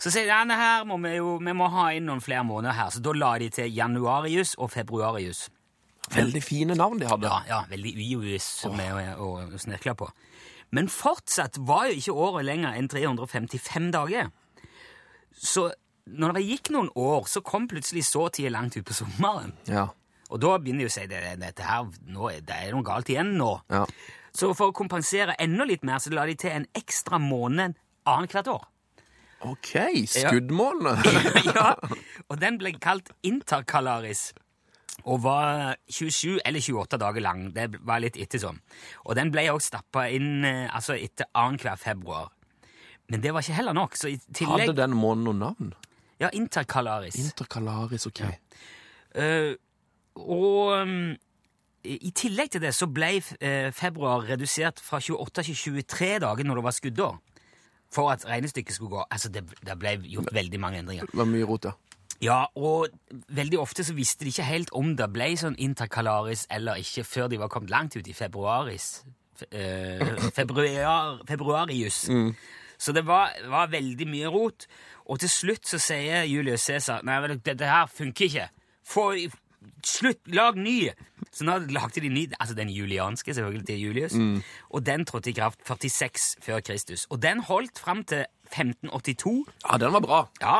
Så 0.00 0.10
sier 0.10 0.26
de 0.26 0.32
ja, 0.32 0.56
her 0.56 0.84
må 0.88 0.96
vi 1.04 1.14
jo 1.18 1.36
vi 1.44 1.54
må 1.56 1.68
ha 1.72 1.90
inn 1.92 2.06
noen 2.08 2.22
flere 2.24 2.42
måneder 2.48 2.76
her. 2.76 2.90
Så 2.92 3.02
da 3.04 3.12
la 3.14 3.34
de 3.40 3.50
til 3.52 3.72
januarius 3.72 4.54
og 4.58 4.72
februarius. 4.72 5.46
Veldig 6.10 6.42
fine 6.42 6.74
navn 6.74 6.98
de 6.98 7.08
hadde. 7.08 7.28
Ja, 7.28 7.42
ja 7.48 7.60
veldig 7.70 7.92
uius 8.16 8.46
som 8.64 8.80
er 8.80 9.14
å, 9.20 9.34
å, 9.44 9.60
snirkle 9.60 9.94
på. 10.00 10.08
Men 10.74 10.88
fortsatt 10.90 11.60
var 11.68 11.90
jo 11.90 11.98
ikke 12.00 12.16
året 12.26 12.48
lenger 12.48 12.78
enn 12.78 12.88
355 12.90 13.90
dager. 13.94 14.32
Så 15.36 15.68
når 16.10 16.38
det 16.38 16.46
gikk 16.46 16.72
noen 16.74 16.90
år, 16.98 17.28
så 17.30 17.44
kom 17.44 17.68
plutselig 17.70 18.06
så 18.08 18.26
tida 18.32 18.54
langt 18.54 18.78
ut 18.78 18.86
på 18.88 18.96
sommeren. 18.96 19.52
Ja. 19.68 19.90
Og 20.30 20.40
da 20.42 20.54
begynner 20.62 20.86
de 20.86 20.90
å 20.90 20.94
si 20.94 21.06
det, 21.10 21.20
dette 21.42 21.66
her, 21.66 21.86
nå, 22.10 22.30
det 22.46 22.56
er 22.56 22.74
noe 22.74 22.86
galt 22.86 23.10
igjen 23.10 23.34
nå. 23.38 23.52
Ja. 23.72 23.84
Så 24.36 24.52
for 24.54 24.70
å 24.70 24.76
kompensere 24.76 25.34
enda 25.42 25.66
litt 25.66 25.82
mer, 25.86 25.98
så 26.02 26.12
la 26.14 26.26
de 26.28 26.36
til 26.38 26.54
en 26.54 26.68
ekstra 26.78 27.18
måned 27.22 27.74
annethvert 28.08 28.52
år. 28.52 28.68
OK. 29.48 29.72
Skuddmålene. 30.12 30.94
ja, 31.48 31.72
og 32.28 32.38
den 32.40 32.60
ble 32.60 32.74
kalt 32.78 33.10
Intercalaris 33.26 34.30
og 35.08 35.22
var 35.24 35.78
27 35.88 36.42
eller 36.44 36.60
28 36.60 36.98
dager 37.00 37.24
lang. 37.24 37.46
Det 37.56 37.70
var 37.88 38.02
litt 38.04 38.18
ettersom. 38.20 38.60
Og 39.06 39.16
den 39.16 39.32
ble 39.32 39.46
også 39.48 39.74
stappa 39.74 40.06
inn 40.12 40.44
eh, 40.44 40.66
altså 40.68 40.96
etter 40.98 41.30
annenhver 41.32 41.80
februar. 41.80 42.28
Men 43.10 43.24
det 43.24 43.32
var 43.34 43.42
ikke 43.42 43.56
heller 43.56 43.74
nok. 43.74 43.96
så 43.96 44.10
i 44.12 44.18
tillegg... 44.28 44.68
Hadde 44.68 44.76
den 44.82 44.94
måneden 44.94 45.24
noe 45.30 45.38
navn? 45.40 45.72
Ja, 46.20 46.28
Intercalaris. 46.36 47.16
Intercalaris, 47.16 48.06
OK. 48.10 48.20
Eh, 49.16 49.56
og 50.16 50.72
um, 50.82 51.16
i 51.84 52.10
tillegg 52.12 52.50
til 52.52 52.60
det 52.60 52.74
så 52.76 52.86
ble 52.92 53.14
eh, 53.40 53.70
februar 53.72 54.26
redusert 54.28 54.80
fra 54.84 54.98
28 55.00 55.42
til 55.46 55.56
23 55.80 56.18
dager 56.20 56.44
når 56.44 56.60
det 56.60 56.64
var 56.66 56.76
skuddår. 56.76 57.14
For 57.90 58.10
at 58.12 58.26
regnestykket 58.28 58.74
skulle 58.76 58.90
gå. 58.90 59.04
Altså, 59.10 59.28
det, 59.32 59.42
det 59.66 59.78
ble 59.80 59.96
gjort 60.12 60.28
veldig 60.36 60.60
mange 60.60 60.78
endringer. 60.78 61.08
Det 61.10 61.18
var 61.18 61.26
mye 61.30 61.46
rot, 61.48 61.64
ja. 61.64 61.72
Ja, 62.20 62.44
og 62.54 62.86
veldig 63.32 63.58
ofte 63.58 63.82
så 63.84 63.94
visste 63.96 64.26
de 64.26 64.30
ikke 64.30 64.44
helt 64.44 64.70
om 64.76 64.92
det 64.98 65.06
ble 65.14 65.30
sånn 65.40 65.56
intercalaris 65.58 66.44
eller 66.52 66.76
ikke 66.82 67.02
før 67.08 67.30
de 67.32 67.38
var 67.40 67.48
kommet 67.48 67.72
langt 67.72 67.96
ut 67.96 68.06
i 68.06 68.12
februaris. 68.14 68.90
Fe- 69.40 69.48
eh, 69.56 70.20
februar, 70.38 71.22
februarius. 71.26 72.02
Så 72.80 72.92
det 72.92 73.06
var, 73.08 73.32
var 73.48 73.72
veldig 73.72 74.06
mye 74.08 74.28
rot. 74.32 74.68
Og 75.08 75.18
til 75.24 75.32
slutt 75.32 75.66
så 75.66 75.80
sier 75.80 76.28
Julius 76.28 76.68
Cæsar 76.68 77.00
Nei, 77.08 77.16
dette 77.40 77.66
her 77.72 77.88
funker 77.90 78.28
ikke. 78.28 78.46
Få 78.86 79.08
Slutt! 79.84 80.20
Lag 80.32 80.56
ny! 80.56 80.90
Så 81.30 81.44
nå 81.46 81.58
lagde 81.70 82.02
de 82.02 82.08
ny, 82.10 82.24
altså 82.40 82.56
den 82.58 82.70
julianske 82.74 83.34
selvfølgelig 83.36 83.66
til 83.68 83.82
Julius, 83.84 84.14
og 84.74 84.82
den 84.86 85.04
trådte 85.06 85.30
i 85.30 85.34
kraft 85.36 85.60
46 85.62 86.42
før 86.42 86.60
Kristus. 86.60 87.04
Og 87.10 87.20
den 87.22 87.40
holdt 87.46 87.78
fram 87.78 88.02
til 88.04 88.24
1582. 88.50 89.46
Ja, 89.62 89.78
den 89.78 89.92
var 89.94 90.02
bra. 90.02 90.20
Ja, 90.42 90.56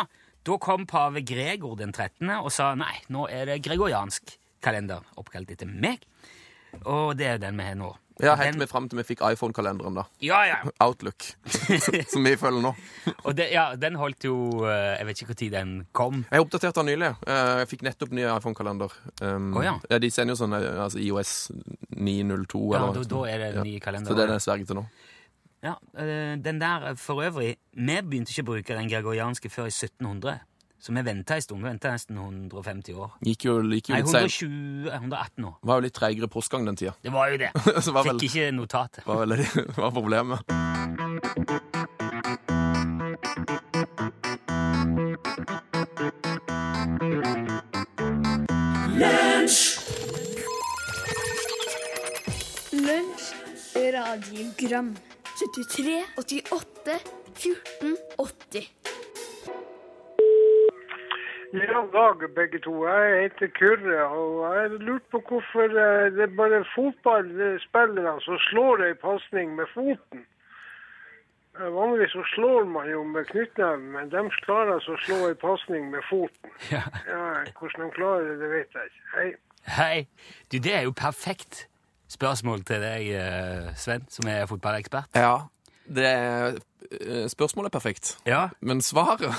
da 0.46 0.56
kom 0.62 0.86
pave 0.86 1.24
Gregor 1.26 1.74
den 1.76 1.92
13. 1.92 2.30
og 2.38 2.52
sa 2.54 2.74
nei, 2.78 2.94
nå 3.08 3.26
er 3.28 3.50
det 3.50 3.62
gregoriansk 3.66 4.36
kalender, 4.62 5.02
oppkalt 5.18 5.50
etter 5.50 5.66
meg. 5.66 6.04
Og 6.84 7.16
det 7.18 7.26
er 7.26 7.42
den 7.42 7.58
vi 7.58 7.66
har 7.66 7.76
nå. 7.80 7.90
Ja, 8.22 8.34
Helt 8.36 8.58
med 8.60 8.68
fram 8.68 8.88
til 8.88 8.98
vi 9.00 9.04
fikk 9.08 9.20
iPhone-kalenderen, 9.32 9.94
da. 9.96 10.04
ja, 10.24 10.40
ja. 10.48 10.56
Outlook. 10.86 11.24
Som 12.12 12.24
vi 12.24 12.34
følger 12.36 12.60
nå. 12.64 12.72
Og 13.26 13.34
det, 13.38 13.48
ja, 13.52 13.70
den 13.80 13.96
holdt 14.00 14.24
jo 14.28 14.34
eh, 14.68 14.98
Jeg 15.00 15.06
vet 15.08 15.22
ikke 15.22 15.34
når 15.34 15.50
den 15.54 15.72
kom. 15.96 16.24
Jeg 16.30 16.44
oppdaterte 16.44 16.82
den 16.84 16.90
nylig. 16.92 17.12
Eh, 17.26 17.52
Jeg 17.62 17.70
fikk 17.72 17.82
nettopp 17.88 18.12
ny 18.16 18.26
iPhone-kalender. 18.28 18.92
Um, 19.22 19.50
Å, 19.56 19.64
ja. 19.64 19.74
ja. 19.90 19.98
De 20.02 20.10
sender 20.12 20.36
jo 20.36 20.40
sånn 20.42 20.56
eh, 20.58 20.68
altså 20.84 21.00
IOS 21.00 21.32
902 21.96 22.62
Ja, 22.74 22.82
eller 22.84 23.00
da, 23.00 23.06
da 23.14 23.22
er 23.30 23.38
det 23.46 23.50
Ja. 23.56 23.64
ny 23.64 23.78
kalender. 23.80 24.10
Så 24.12 24.16
det 24.18 24.26
er 24.28 24.34
det 24.34 24.42
sverget 24.44 24.70
til 24.70 24.80
nå. 24.80 24.86
Ja, 25.60 25.74
den 26.40 26.56
der 26.62 26.94
for 26.96 27.20
øvrig 27.20 27.50
Vi 27.76 27.96
begynte 28.00 28.32
ikke 28.32 28.44
å 28.46 28.48
bruke 28.54 28.76
den 28.78 28.88
gregorianske 28.88 29.50
før 29.52 29.66
i 29.68 29.74
1700. 29.74 30.38
Så 30.80 30.92
vi 30.96 31.02
venta 31.02 31.34
en 31.36 31.42
stund. 31.42 31.62
Vi 31.62 31.68
venta 31.68 31.90
nesten 31.92 32.16
150 32.16 32.94
år. 32.96 33.10
Gikk 33.20 33.44
jo, 33.44 33.58
gikk 33.68 33.90
jo 33.92 33.98
Nei, 33.98 34.02
120, 34.06 34.88
118 34.96 35.44
år. 35.44 35.58
Var 35.68 35.80
jo 35.80 35.84
litt 35.84 35.96
treigere 35.98 36.30
postgang 36.32 36.64
den 36.64 36.80
tida. 36.80 36.94
Det 37.04 37.12
var 37.12 37.28
jo 37.34 37.40
det. 37.42 37.52
Så 37.84 37.92
var 37.92 38.08
vel, 38.08 38.16
Fikk 38.16 38.30
ikke 38.32 38.50
notatet. 38.56 39.04
var 39.06 39.20
vel 39.26 39.36
det 39.42 39.50
var 39.82 39.92
problemet. 39.92 40.40
Radiogram 53.90 54.96
73, 55.38 56.04
88, 56.16 56.98
14, 57.34 57.96
80 58.16 58.99
Ja, 61.52 61.80
dag 61.92 62.34
begge 62.34 62.58
to. 62.62 62.86
Jeg 62.86 63.22
heter 63.22 63.48
Kyrre, 63.58 64.02
og 64.06 64.56
jeg 64.56 64.70
lurte 64.70 65.06
på 65.10 65.20
hvorfor 65.28 65.64
eh, 65.66 66.12
det 66.14 66.22
er 66.22 66.36
bare 66.38 66.60
fotballspillere 66.76 68.12
som 68.26 68.36
slår 68.50 68.84
ei 68.86 68.94
pasning 69.02 69.56
med 69.58 69.66
foten. 69.74 70.22
Eh, 71.58 71.66
Vanligvis 71.74 72.14
så 72.14 72.22
slår 72.34 72.68
man 72.70 72.86
jo 72.90 73.02
med 73.04 73.26
knyttneven, 73.32 73.88
men 73.96 74.12
de 74.12 74.22
klarer 74.44 74.76
altså 74.76 74.94
å 74.94 75.02
slå 75.06 75.18
ei 75.32 75.34
pasning 75.42 75.90
med 75.90 76.06
foten. 76.10 76.54
Ja. 76.70 76.84
Ja, 77.10 77.24
Hvordan 77.58 77.82
de 77.88 77.90
klarer 77.98 78.30
det, 78.30 78.38
det 78.44 78.52
vet 78.54 78.78
jeg 78.78 78.92
ikke. 78.92 79.04
Hei. 79.16 79.28
Hei. 79.80 79.96
Du, 80.52 80.58
det 80.62 80.74
er 80.78 80.86
jo 80.86 80.94
perfekt 80.96 81.64
spørsmål 82.10 82.62
til 82.70 82.86
deg, 82.86 83.10
eh, 83.18 83.74
Sven, 83.78 84.06
som 84.10 84.30
er 84.30 84.46
fotballekspert. 84.50 85.18
Ja, 85.18 85.34
det 85.90 86.06
er, 86.06 86.60
Spørsmålet 87.30 87.68
er 87.70 87.78
perfekt. 87.78 88.16
Ja, 88.26 88.48
Men 88.60 88.80
svaret 88.82 89.34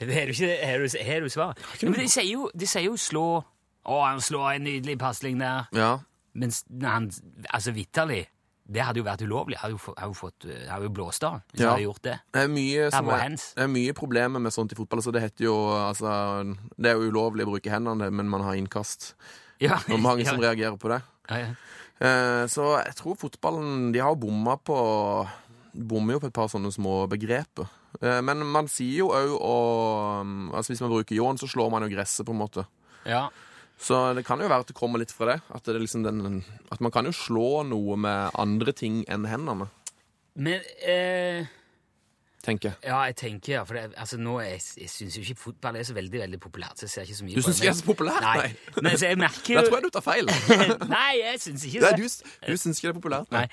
du 0.00 0.12
Har 0.12 0.78
du, 0.78 1.24
du 1.24 1.28
svar? 1.32 1.54
Jo, 1.80 1.90
men 1.90 2.00
de 2.00 2.08
sier 2.08 2.26
jo, 2.28 2.50
de 2.54 2.66
sier 2.66 2.86
jo 2.88 2.96
slå 3.00 3.24
Å, 3.84 3.96
han 4.06 4.20
slår 4.24 4.54
en 4.56 4.64
nydelig 4.64 4.98
pasning 4.98 5.38
der. 5.42 5.66
Ja. 5.76 5.98
Mens 6.34 6.62
han 6.82 7.10
Altså, 7.50 7.72
vitterlig 7.76 8.24
Det 8.66 8.80
hadde 8.80 9.02
jo 9.02 9.04
vært 9.04 9.22
ulovlig. 9.26 9.58
Hadde 9.60 9.76
jo, 9.76 9.80
hadde 9.98 10.08
jo 10.10 10.16
fått 10.16 10.46
Hadde 10.70 10.88
jo 10.88 10.92
blåst 10.96 11.24
av 11.28 11.40
hvis 11.52 11.60
Ja. 11.60 11.68
han 11.68 11.74
hadde 11.76 11.84
gjort 11.86 12.02
det. 12.08 12.16
Det 12.32 12.42
er 12.46 12.48
mye, 12.48 12.90
som 12.90 13.08
er, 13.12 13.36
er 13.66 13.68
mye 13.68 13.92
problemer 13.94 14.40
med 14.40 14.52
sånt 14.56 14.72
i 14.72 14.78
fotball. 14.78 15.02
Altså, 15.02 15.12
det 15.12 15.22
heter 15.26 15.44
jo 15.50 15.56
altså, 15.76 16.10
Det 16.76 16.90
er 16.90 16.96
jo 16.98 17.10
ulovlig 17.12 17.44
å 17.46 17.52
bruke 17.52 17.70
hendene, 17.70 18.10
men 18.10 18.28
man 18.32 18.40
har 18.46 18.56
innkast. 18.58 19.12
Ja. 19.60 19.78
Og 19.92 20.00
mange 20.00 20.24
som 20.30 20.40
reagerer 20.40 20.76
på 20.80 20.88
det. 20.90 21.02
Ja, 21.30 21.36
ja. 21.44 21.54
Eh, 22.04 22.44
så 22.50 22.72
jeg 22.82 22.96
tror 22.98 23.14
fotballen 23.20 23.92
De 23.94 24.00
har 24.02 24.16
bomma 24.18 24.56
på 24.58 24.74
Bommer 25.74 26.16
jo 26.16 26.20
på 26.24 26.26
et 26.28 26.34
par 26.34 26.48
sånne 26.50 26.70
små 26.74 27.04
begreper. 27.10 27.66
Eh, 28.00 28.20
men 28.26 28.42
man 28.46 28.68
sier 28.70 29.04
jo 29.04 29.10
òg 29.14 29.34
å 29.38 29.56
Altså 30.54 30.72
Hvis 30.72 30.82
man 30.82 30.92
bruker 30.92 31.16
ljåen, 31.16 31.38
så 31.38 31.48
slår 31.50 31.70
man 31.72 31.86
jo 31.86 31.92
gresset, 31.94 32.26
på 32.26 32.34
en 32.34 32.42
måte. 32.44 32.66
ja. 33.06 33.28
Så 33.84 34.14
det 34.14 34.22
kan 34.24 34.38
jo 34.38 34.46
være 34.46 34.62
at 34.62 34.68
det 34.70 34.76
kommer 34.78 35.00
litt 35.02 35.10
fra 35.12 35.32
det. 35.32 35.40
At, 35.50 35.66
det 35.66 35.80
liksom 35.82 36.04
den, 36.04 36.44
at 36.70 36.80
man 36.80 36.92
kan 36.94 37.08
jo 37.08 37.12
slå 37.12 37.64
noe 37.66 37.96
med 37.98 38.30
andre 38.38 38.72
ting 38.72 39.00
enn 39.10 39.26
hendene, 39.26 39.66
Men 40.38 40.62
eh, 40.86 41.50
tenker 42.44 42.70
jeg. 42.70 42.76
Ja, 42.86 42.98
jeg 43.08 43.16
tenker 43.18 43.52
ja, 43.54 43.62
for 43.66 43.78
det, 43.78 43.84
altså, 44.00 44.18
nå 44.20 44.34
jeg, 44.44 44.60
jeg 44.80 44.90
syns 44.92 45.16
jo 45.18 45.24
ikke 45.24 45.40
fotball 45.46 45.78
er 45.80 45.86
så 45.88 45.96
veldig 45.96 46.20
veldig 46.20 46.40
populært. 46.42 46.78
så 46.78 46.86
jeg 46.86 46.92
ser 46.92 47.08
ikke 47.08 47.18
så 47.18 47.26
mye 47.28 47.38
Du 47.38 47.42
syns 47.46 47.48
det, 47.48 47.54
ikke 47.56 47.70
det 47.70 47.72
er 47.72 47.78
så 47.80 47.88
populært? 47.88 48.26
Nei. 48.26 48.34
Nei. 48.42 48.82
Men 48.86 48.98
så 49.00 49.10
jeg 49.10 49.20
merker 49.22 49.58
Da 49.60 49.64
tror 49.66 49.78
jeg 49.78 49.86
du 49.86 49.90
tar 49.96 50.06
feil. 50.06 50.30
Nei, 50.96 51.10
jeg 51.20 51.42
syns 51.46 51.66
ikke 51.68 51.84
Nei, 51.86 51.92
du, 51.98 52.06
du 52.52 52.60
syns 52.60 52.80
ikke 52.80 52.88
det 52.88 52.92
er 52.92 52.98
populært? 53.00 53.34
Nei. 53.34 53.44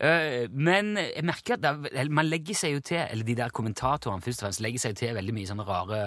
Eh, 0.00 0.46
men 0.68 0.92
jeg 1.00 1.26
merker 1.30 1.58
at 1.58 1.64
det, 1.64 2.06
man 2.10 2.28
legger 2.28 2.58
seg 2.58 2.76
jo 2.76 2.84
til, 2.92 3.02
eller 3.04 3.26
de 3.30 3.38
der 3.42 3.54
kommentatorene 3.54 4.24
først 4.24 4.42
og 4.42 4.48
fremst, 4.48 4.64
legger 4.64 4.86
seg 4.86 4.96
jo 4.96 5.02
til 5.04 5.16
veldig 5.20 5.36
mye 5.36 5.50
sånne 5.50 5.68
rare 5.68 6.00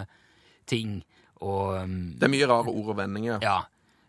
ting. 0.69 0.99
Og 1.43 1.77
um, 1.83 1.95
Det 2.17 2.27
er 2.27 2.35
mye 2.35 2.49
rare 2.49 2.71
ord 2.71 2.93
og 2.95 2.99
vendinger. 2.99 3.39
ja, 3.43 3.61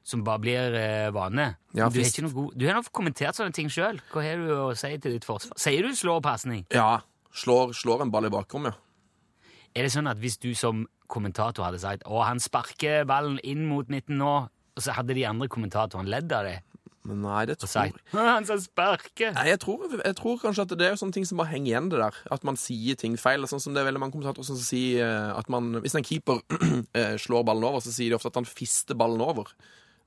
som 0.05 0.21
bare 0.25 0.43
blir 0.43 0.75
eh, 0.77 1.09
vane. 1.17 1.55
Ja, 1.73 1.89
du, 1.89 1.97
har 1.97 2.11
ikke 2.11 2.27
noe 2.27 2.37
god, 2.37 2.53
du 2.61 2.67
har 2.69 2.77
nok 2.77 2.91
kommentert 2.93 3.39
sånne 3.39 3.57
ting 3.57 3.71
sjøl. 3.73 4.03
Hva 4.13 4.25
har 4.27 4.43
du 4.43 4.53
å 4.53 4.67
si 4.77 4.93
til 5.01 5.17
ditt 5.17 5.25
forsvar? 5.25 5.57
Sier 5.61 5.87
du 5.87 5.97
slår 5.97 6.21
pasning? 6.25 6.67
Ja. 6.75 6.99
Slår, 7.35 7.73
slår 7.75 8.05
en 8.05 8.13
ball 8.15 8.29
i 8.29 8.33
bakrommet, 8.33 8.75
ja. 8.75 8.81
Er 9.75 9.83
det 9.83 9.91
sånn 9.91 10.07
at 10.07 10.21
hvis 10.23 10.37
du 10.39 10.53
som 10.55 10.85
kommentator 11.11 11.67
hadde 11.67 11.81
sagt 11.83 12.05
å, 12.07 12.21
han 12.23 12.39
sparker 12.43 13.03
ballen 13.09 13.41
inn 13.43 13.65
mot 13.67 13.91
midten 13.91 14.21
nå, 14.21 14.35
og 14.47 14.83
så 14.83 14.95
hadde 14.95 15.17
de 15.17 15.27
andre 15.27 15.51
kommentatorene 15.51 16.11
ledd 16.11 16.31
av 16.35 16.47
det 16.47 16.61
Men 17.05 17.21
nei, 17.27 17.43
det 17.51 17.59
tror 17.61 17.73
jeg 17.75 17.95
han 18.15 18.47
som 18.49 18.61
sparker? 18.63 19.35
Nei, 19.37 19.49
jeg 19.51 19.61
tror, 19.65 19.83
jeg 19.99 20.17
tror 20.19 20.39
kanskje 20.41 20.65
at 20.65 20.77
det 20.79 20.87
er 20.87 20.95
jo 20.95 21.01
sånne 21.03 21.19
ting 21.19 21.27
som 21.29 21.43
bare 21.43 21.51
henger 21.51 21.73
igjen, 21.73 21.91
det 21.93 22.01
der. 22.01 22.21
At 22.33 22.47
man 22.49 22.57
sier 22.57 22.97
ting 22.97 23.19
feil. 23.21 23.45
Sånn 23.51 23.61
som 23.61 23.75
det 23.75 23.83
er 23.83 23.91
veldig 23.91 24.01
mange 24.01 24.17
kommentatorer 24.17 24.49
som 24.49 24.57
sier 24.57 25.03
eh, 25.05 25.35
at 25.37 25.51
man 25.53 25.83
Hvis 25.85 25.99
en 25.99 26.07
keeper 26.07 26.41
eh, 26.97 27.19
slår 27.21 27.45
ballen 27.45 27.67
over, 27.69 27.85
så 27.85 27.93
sier 27.93 28.15
de 28.15 28.17
ofte 28.17 28.33
at 28.33 28.41
han 28.41 28.49
fister 28.49 28.97
ballen 28.97 29.21
over. 29.21 29.53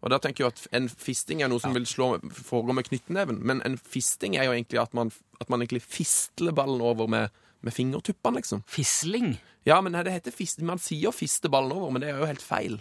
Og 0.05 0.13
da 0.13 0.19
tenker 0.21 0.45
jeg 0.45 0.53
at 0.53 0.67
En 0.77 0.87
fisting 0.91 1.41
er 1.41 1.49
noe 1.49 1.61
som 1.63 1.73
vil 1.75 1.87
slå, 1.89 2.11
foregå 2.29 2.75
med 2.77 2.87
knyttneven, 2.89 3.41
men 3.41 3.63
en 3.65 3.77
fisting 3.81 4.37
er 4.37 4.47
jo 4.47 4.53
egentlig 4.53 4.81
at 4.83 4.93
man, 4.97 5.11
at 5.41 5.49
man 5.49 5.63
egentlig 5.63 5.83
fistler 5.85 6.53
ballen 6.55 6.83
over 6.85 7.09
med, 7.09 7.33
med 7.65 7.73
fingertuppene, 7.73 8.41
liksom. 8.41 8.63
Fisling? 8.69 9.37
Ja, 9.67 9.81
men 9.81 9.97
det 9.97 10.13
heter 10.13 10.35
fist, 10.35 10.61
Man 10.61 10.79
sier 10.79 11.15
fiste 11.15 11.49
ballen 11.51 11.73
over, 11.75 11.91
men 11.91 12.03
det 12.03 12.11
er 12.11 12.21
jo 12.21 12.29
helt 12.29 12.45
feil. 12.45 12.79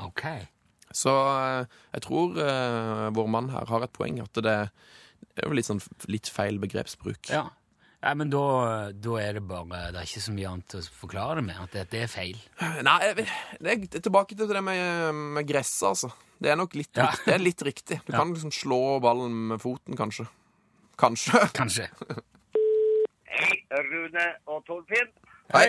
Ok. 0.00 0.22
Så 0.92 1.12
eh, 1.12 1.66
jeg 1.96 2.04
tror 2.06 2.36
uh, 2.36 3.08
vår 3.16 3.28
mann 3.32 3.50
her 3.52 3.68
har 3.68 3.84
et 3.84 3.92
poeng, 3.96 4.20
at 4.22 4.40
det 4.44 4.54
er 4.54 5.46
jo 5.46 5.56
litt 5.56 5.68
sånn 5.68 5.82
litt 6.12 6.28
feil 6.32 6.60
begrepsbruk. 6.62 7.32
Ja. 7.32 7.48
Nei, 8.02 8.12
men 8.18 8.30
da, 8.32 8.40
da 8.98 9.12
er 9.22 9.36
det 9.38 9.42
bare 9.46 9.92
Det 9.94 10.00
er 10.00 10.06
ikke 10.08 10.22
så 10.24 10.32
mye 10.34 10.48
annet 10.50 10.74
å 10.74 10.80
forklare 10.96 11.36
det 11.38 11.44
med. 11.46 11.58
At 11.62 11.70
det, 11.76 11.84
det 11.92 12.00
er 12.02 12.10
feil. 12.10 12.40
Nei, 12.82 12.96
det 13.62 13.74
er 13.76 14.02
tilbake 14.02 14.34
til 14.38 14.50
det 14.50 14.62
med, 14.66 15.14
med 15.36 15.46
gresset, 15.46 15.84
altså. 15.92 16.10
Det 16.42 16.50
er 16.50 16.58
nok 16.58 16.74
litt, 16.74 16.90
Ja. 16.98 17.06
riktig, 17.12 17.24
det 17.28 17.34
er 17.36 17.44
litt 17.44 17.62
riktig. 17.68 18.00
Du 18.08 18.10
kan 18.16 18.32
liksom 18.34 18.50
slå 18.50 18.80
ballen 19.04 19.36
med 19.52 19.62
foten, 19.62 19.94
kanskje. 19.98 20.26
Kanskje. 20.98 21.44
Kanskje. 21.58 21.86
Hei, 23.32 23.54
Rune 23.86 24.26
og 24.50 24.64
Torfinn. 24.66 25.12
Hei. 25.54 25.68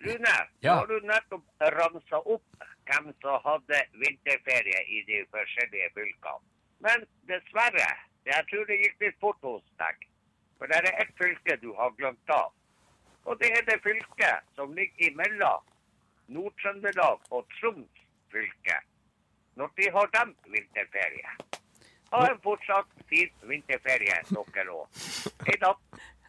Rune, 0.00 0.32
Ja. 0.64 0.78
har 0.80 0.88
du 0.88 0.96
nettopp 1.04 1.44
ramsa 1.76 2.22
opp 2.24 2.64
hvem 2.88 3.12
som 3.20 3.36
hadde 3.44 3.82
vinterferie 4.00 4.80
i 4.96 5.02
de 5.06 5.20
forskjellige 5.30 5.92
fylkene. 5.94 6.40
Men 6.80 7.04
dessverre, 7.28 7.90
jeg 8.26 8.48
tror 8.48 8.64
det 8.72 8.80
gikk 8.80 9.04
litt 9.04 9.20
fort 9.20 9.38
hos 9.44 9.62
deg. 9.78 10.06
For 10.60 10.68
det 10.68 10.76
er 10.82 11.00
ett 11.00 11.12
fylke 11.16 11.56
du 11.62 11.70
har 11.78 11.94
glemt 11.96 12.32
av. 12.36 12.52
Og 13.24 13.38
det 13.40 13.48
er 13.56 13.64
det 13.64 13.78
fylket 13.84 14.44
som 14.58 14.74
ligger 14.76 15.08
imellom 15.08 15.64
Nord-Trøndelag 16.36 17.32
og 17.32 17.46
Troms 17.56 18.04
fylke. 18.32 18.76
Når 19.56 19.72
de 19.80 19.88
har 19.96 20.12
dem 20.14 20.34
vinterferie. 20.52 21.32
Ha 22.12 22.20
en 22.26 22.40
fortsatt 22.44 22.92
fin 23.08 23.32
vinterferie, 23.48 24.20
dere 24.28 24.72
òg. 24.74 25.00
Hei 25.46 25.56
da. 25.62 25.72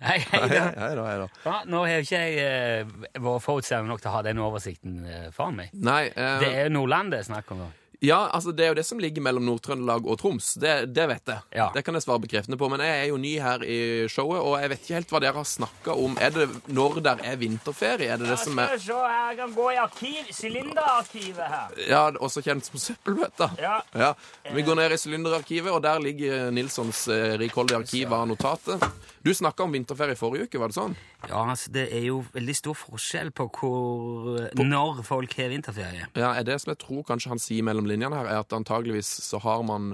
Hei, 0.01 0.17
hei, 0.31 0.47
da. 0.49 0.63
hei 0.79 0.95
da, 0.97 1.03
hei 1.05 1.17
da. 1.21 1.27
Ja, 1.45 1.57
nå 1.69 1.83
har 1.85 1.99
jo 1.99 2.05
ikke 2.07 2.21
jeg 2.23 2.39
eh, 2.41 2.95
vært 3.21 3.45
forutseende 3.45 3.91
nok 3.91 4.01
til 4.01 4.09
å 4.09 4.15
ha 4.15 4.23
den 4.25 4.41
oversikten 4.41 5.03
eh, 5.05 5.27
foran 5.35 5.59
meg. 5.59 5.75
Nei, 5.77 6.07
eh, 6.09 6.37
Det 6.41 6.49
er 6.55 6.69
jo 6.69 6.75
Nordland 6.79 7.13
det 7.13 7.19
er 7.21 7.27
snakk 7.29 7.51
om. 7.53 7.65
da. 7.65 7.69
Ja, 8.01 8.17
altså 8.33 8.49
det 8.49 8.65
er 8.65 8.71
jo 8.71 8.75
det 8.79 8.83
som 8.87 8.97
ligger 8.97 9.21
mellom 9.21 9.45
Nord-Trøndelag 9.45 10.07
og 10.09 10.17
Troms. 10.17 10.55
Det, 10.57 10.71
det 10.89 11.03
vet 11.11 11.29
jeg. 11.29 11.43
Ja. 11.53 11.67
Det 11.75 11.83
kan 11.85 11.93
jeg 11.93 12.01
svare 12.01 12.23
bekreftende 12.23 12.57
på. 12.57 12.65
Men 12.73 12.81
jeg 12.81 12.95
er 13.03 13.11
jo 13.11 13.19
ny 13.21 13.35
her 13.37 13.61
i 13.61 13.77
showet, 14.09 14.41
og 14.41 14.55
jeg 14.57 14.71
vet 14.71 14.81
ikke 14.81 14.95
helt 14.97 15.13
hva 15.13 15.21
dere 15.21 15.37
har 15.37 15.45
snakka 15.45 15.93
om. 16.01 16.15
Er 16.17 16.33
det 16.33 16.47
når 16.73 16.97
der 17.05 17.21
er 17.29 17.37
vinterferie? 17.37 18.09
Er 18.09 18.17
det 18.17 18.31
det 18.31 18.39
som 18.41 18.57
er 18.57 18.71
Skal 18.73 18.81
vi 18.81 18.87
se 18.87 18.97
her, 18.97 19.27
jeg 19.29 19.37
kan 19.43 19.53
gå 19.59 19.67
i 19.69 19.77
arkiv, 19.83 20.33
sylinderarkivet 20.33 21.53
her. 21.53 21.77
Ja, 21.91 22.01
også 22.17 22.41
kjent 22.41 22.65
som 22.71 22.81
søppelbøtta? 22.81 23.51
Ja. 23.61 23.77
Ja. 23.93 24.11
Vi 24.49 24.65
går 24.65 24.81
ned 24.81 24.97
i 24.97 25.01
sylinderarkivet, 25.03 25.69
og 25.69 25.83
der 25.85 26.01
ligger 26.01 26.49
Nilssons 26.57 27.05
eh, 27.13 27.37
rikholdige 27.37 27.83
arkiv 27.83 28.17
av 28.17 28.25
notatet. 28.33 28.81
Du 29.21 29.29
snakka 29.37 29.67
om 29.67 29.77
vinterferie 29.77 30.17
forrige 30.17 30.49
uke, 30.49 30.57
var 30.57 30.73
det 30.73 30.79
sånn? 30.79 30.97
Ja, 31.29 31.43
altså 31.43 31.69
det 31.69 31.83
er 31.93 32.07
jo 32.07 32.23
veldig 32.33 32.55
stor 32.57 32.73
forskjell 32.73 33.29
på 33.37 33.45
hvor, 33.53 34.39
når 34.57 35.03
folk 35.05 35.35
har 35.37 35.51
vinterferie. 35.53 36.07
Ja, 36.17 36.31
er 36.33 36.47
det 36.47 36.57
som 36.63 36.71
jeg 36.73 36.81
tror 36.81 37.05
kanskje 37.05 37.35
han 37.35 37.41
sier 37.43 37.65
mellom 37.67 37.85
linjene 37.91 38.15
her, 38.17 38.29
er 38.31 38.39
at 38.43 38.53
antageligvis 38.57 39.09
så 39.27 39.39
har 39.43 39.61
man 39.67 39.93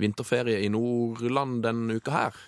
vinterferie 0.00 0.62
i 0.64 0.68
Nordland 0.72 1.60
denne 1.66 1.98
uka 2.00 2.10
her. 2.14 2.38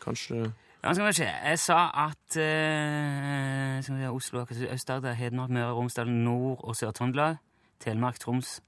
Kanskje 0.00 0.52
Ja, 0.82 0.94
skal 0.96 1.06
vi 1.10 1.12
se. 1.12 1.26
Jeg 1.28 1.58
sa 1.60 1.78
at 2.06 2.36
eh, 2.40 3.82
skal 3.84 3.96
vi 3.98 4.00
se, 4.00 4.08
Oslo, 4.08 4.40
Akershus, 4.46 4.70
Aust-Agder, 4.72 5.12
Hedmark, 5.18 5.50
Møre 5.52 5.66
og 5.74 5.76
Romsdal, 5.82 6.08
Nord- 6.08 6.62
og 6.64 6.76
Sør-Trøndelag, 6.78 7.36
Telemark, 7.84 8.16
Troms, 8.22 8.60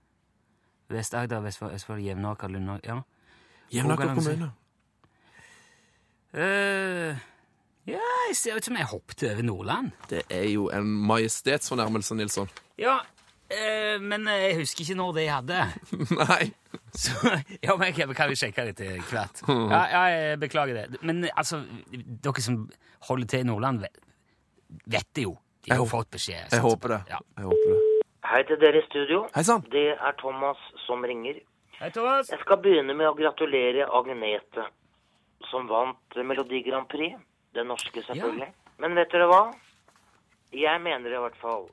Vest-Agder, 0.92 1.40
Vestfold, 1.40 1.72
Østfold, 1.74 2.02
Jevnaker, 2.04 2.48
Lunde 2.52 2.80
Ja. 2.84 2.98
Jevnaker 3.72 4.12
kommune. 4.14 4.50
Uh, 6.34 7.16
ja, 7.88 7.98
jeg 8.28 8.36
ser 8.38 8.56
ut 8.56 8.64
som 8.64 8.76
jeg 8.76 8.86
hoppet 8.88 9.24
over 9.28 9.42
Nordland. 9.44 9.90
Det 10.10 10.22
er 10.30 10.46
jo 10.52 10.68
en 10.72 10.86
majestetsfornærmelse, 11.08 12.14
Nilsson. 12.14 12.48
Ja, 12.78 12.98
eh, 13.52 14.00
men 14.00 14.26
jeg 14.28 14.56
husker 14.62 14.84
ikke 14.84 14.96
når 14.98 15.14
det 15.16 15.24
jeg 15.26 15.34
hadde. 15.34 15.60
Nei. 16.22 16.44
Så, 16.92 17.14
ja, 17.64 17.76
men 17.76 17.88
jeg 17.88 18.16
kan 18.16 18.32
jo 18.32 18.38
sjekke 18.38 18.66
det 18.70 18.76
til 18.80 19.00
hvert. 19.10 19.42
Ja, 19.48 19.82
ja, 19.92 20.02
jeg 20.12 20.40
beklager 20.42 20.80
det. 20.82 21.00
Men 21.02 21.24
altså, 21.30 21.62
dere 21.92 22.44
som 22.44 22.66
holder 23.08 23.30
til 23.32 23.44
i 23.44 23.48
Nordland, 23.48 23.84
vet, 23.84 25.08
det 25.16 25.26
jo. 25.28 25.36
De 25.64 25.72
har 25.72 25.82
jo 25.82 25.88
fått 25.88 26.10
beskjed. 26.14 26.50
Jeg 26.50 26.62
håper 26.64 26.96
det. 26.96 27.00
Ja. 27.12 27.20
Jeg 27.38 27.50
håper 27.50 27.74
det. 27.74 27.80
Hei 28.32 28.42
til 28.48 28.58
dere 28.62 28.80
i 28.80 28.86
studio. 28.86 29.24
Hei 29.34 29.42
sann. 29.46 29.64
Det 29.70 29.88
er 29.92 30.14
Thomas 30.20 30.60
som 30.86 31.04
ringer. 31.06 31.42
Hei, 31.78 31.90
Thomas. 31.94 32.30
Jeg 32.30 32.40
skal 32.42 32.58
begynne 32.62 32.94
med 32.96 33.08
å 33.10 33.16
gratulere 33.18 33.88
Agnete, 33.98 34.64
som 35.50 35.68
vant 35.70 36.18
Melodi 36.22 36.62
Grand 36.66 36.88
Prix. 36.90 37.18
Den 37.52 37.68
norske, 37.68 38.00
selvfølgelig. 38.06 38.48
Men 38.80 38.96
vet 38.96 39.12
dere 39.12 39.28
hva? 39.28 39.42
Jeg 40.56 40.80
mener 40.84 41.12
i 41.12 41.20
hvert 41.20 41.38
fall 41.40 41.66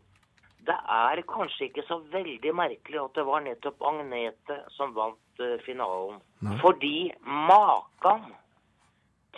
Det 0.68 0.76
er 0.76 1.22
kanskje 1.30 1.70
ikke 1.70 1.86
så 1.88 2.00
veldig 2.12 2.52
merkelig 2.56 3.00
at 3.02 3.16
det 3.16 3.26
var 3.28 3.44
nettopp 3.46 3.84
Agnete 3.90 4.60
som 4.76 4.92
vant 4.98 5.44
uh, 5.44 5.56
finalen. 5.64 6.20
Fordi 6.64 7.12
maken 7.24 8.28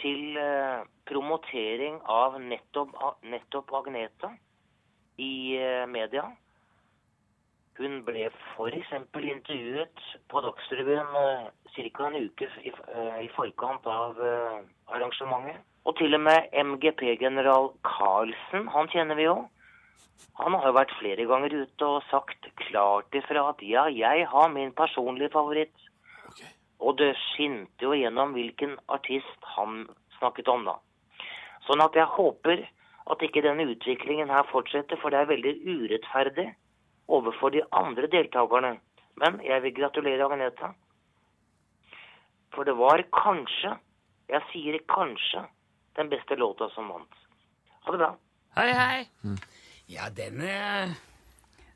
til 0.02 0.38
uh, 0.40 0.82
promotering 1.10 2.00
av 2.10 2.40
nettopp, 2.42 2.96
nettopp 3.22 3.74
Agnete 3.82 4.34
i 5.22 5.34
uh, 5.62 5.86
media 5.90 6.30
hun 7.82 8.02
ble 8.06 8.28
f.eks. 8.28 8.90
intervjuet 9.16 10.02
på 10.30 10.42
Dagsrevyen 10.46 11.08
ca. 11.16 12.08
en 12.08 12.18
uke 12.28 12.50
i, 12.62 12.74
i 13.24 13.30
forkant 13.34 13.88
av 13.90 14.20
arrangementet. 14.92 15.64
Og 15.90 15.96
til 15.98 16.14
og 16.14 16.22
med 16.22 16.52
MGP-general 16.54 17.72
Karlsen, 17.88 18.68
han 18.70 18.92
kjenner 18.94 19.18
vi 19.18 19.26
jo. 19.26 19.38
Han 20.40 20.56
har 20.56 20.70
jo 20.70 20.78
vært 20.78 20.94
flere 20.98 21.26
ganger 21.30 21.54
ute 21.64 21.88
og 21.88 22.06
sagt 22.10 22.48
klart 22.64 23.18
ifra 23.18 23.50
at 23.52 23.62
ja, 23.66 23.88
jeg 23.92 24.28
har 24.32 24.54
min 24.54 24.72
personlige 24.74 25.34
favoritt. 25.34 25.74
Og 26.82 26.98
det 26.98 27.12
skinte 27.30 27.86
jo 27.86 27.94
gjennom 27.94 28.34
hvilken 28.34 28.78
artist 28.90 29.50
han 29.56 29.84
snakket 30.18 30.50
om, 30.50 30.66
da. 30.66 30.80
Sånn 31.68 31.84
at 31.84 31.98
jeg 31.98 32.10
håper 32.10 32.64
at 33.12 33.26
ikke 33.26 33.44
denne 33.46 33.68
utviklingen 33.70 34.34
her 34.34 34.48
fortsetter, 34.50 34.98
for 35.02 35.14
det 35.14 35.22
er 35.22 35.30
veldig 35.30 35.54
urettferdig 35.68 36.48
overfor 37.12 37.54
de 37.54 37.62
andre 37.76 38.10
deltakerne. 38.10 38.76
Men 39.22 39.42
jeg 39.46 39.62
vil 39.66 39.78
gratulere 39.78 40.26
Agneta. 40.26 40.72
For 42.56 42.66
det 42.68 42.76
var 42.80 43.04
kanskje, 43.14 43.76
jeg 44.32 44.48
sier 44.52 44.80
kanskje, 44.90 45.46
den 46.00 46.10
beste 46.10 46.38
låta 46.40 46.72
som 46.74 46.90
vant. 46.90 47.24
Ha 47.86 47.94
det 47.94 48.02
bra. 48.02 48.14
Hei, 48.58 48.70
hei. 48.72 49.42
Ja, 49.92 50.08
den 50.16 50.40
er 50.46 50.94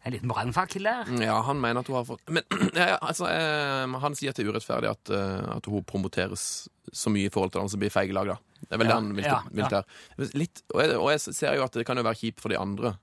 en 0.05 0.13
liten 0.13 0.29
brannfakkel 0.29 0.85
der. 0.85 1.09
Ja, 1.21 1.39
han 1.47 1.59
mener 1.61 1.81
at 1.81 1.89
hun 1.89 1.97
har 1.97 2.05
fått 2.05 2.29
Men 2.29 2.45
ja, 2.77 2.91
ja, 2.93 2.97
altså, 3.01 3.25
eh, 3.31 3.95
han 4.03 4.17
sier 4.17 4.31
at 4.31 4.37
det 4.37 4.45
er 4.45 4.51
urettferdig 4.53 4.91
at, 4.91 5.11
uh, 5.11 5.55
at 5.57 5.69
hun 5.71 5.85
promoteres 5.87 6.67
så 6.93 7.11
mye 7.11 7.27
i 7.27 7.33
forhold 7.33 7.55
til 7.55 7.63
den 7.63 7.71
som 7.73 7.81
blir 7.81 7.93
feiglag, 7.93 8.29
da. 8.29 8.37
Det 8.61 8.77
er 8.77 8.81
vel 8.81 8.87
Ja, 8.87 8.93
det 8.93 8.99
han 8.99 9.09
vil, 9.17 9.25
ja, 9.25 9.39
vil 9.49 9.73
der. 9.73 9.89
Litt, 10.37 10.61
og, 10.69 10.83
jeg, 10.83 10.99
og 10.99 11.09
jeg 11.11 11.23
ser 11.25 11.57
jo 11.57 11.65
at 11.65 11.75
det 11.75 11.87
kan 11.89 11.97
jo 11.97 12.05
være 12.05 12.21
kjipt 12.21 12.43
for 12.43 12.53
de 12.53 12.59
andre 12.61 12.93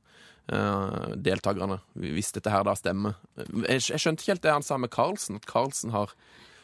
uh, 0.55 1.11
deltakerne, 1.19 1.81
hvis 1.99 2.33
dette 2.39 2.55
her 2.55 2.65
da 2.67 2.77
stemmer. 2.79 3.19
Jeg, 3.37 3.83
jeg 3.91 3.99
skjønte 4.05 4.23
ikke 4.23 4.37
helt 4.37 4.47
det 4.47 4.55
han 4.55 4.67
sa 4.67 4.79
med 4.79 4.95
Carlsen, 4.95 5.43
at 5.43 5.51
Carlsen 5.51 5.93
har 5.95 6.15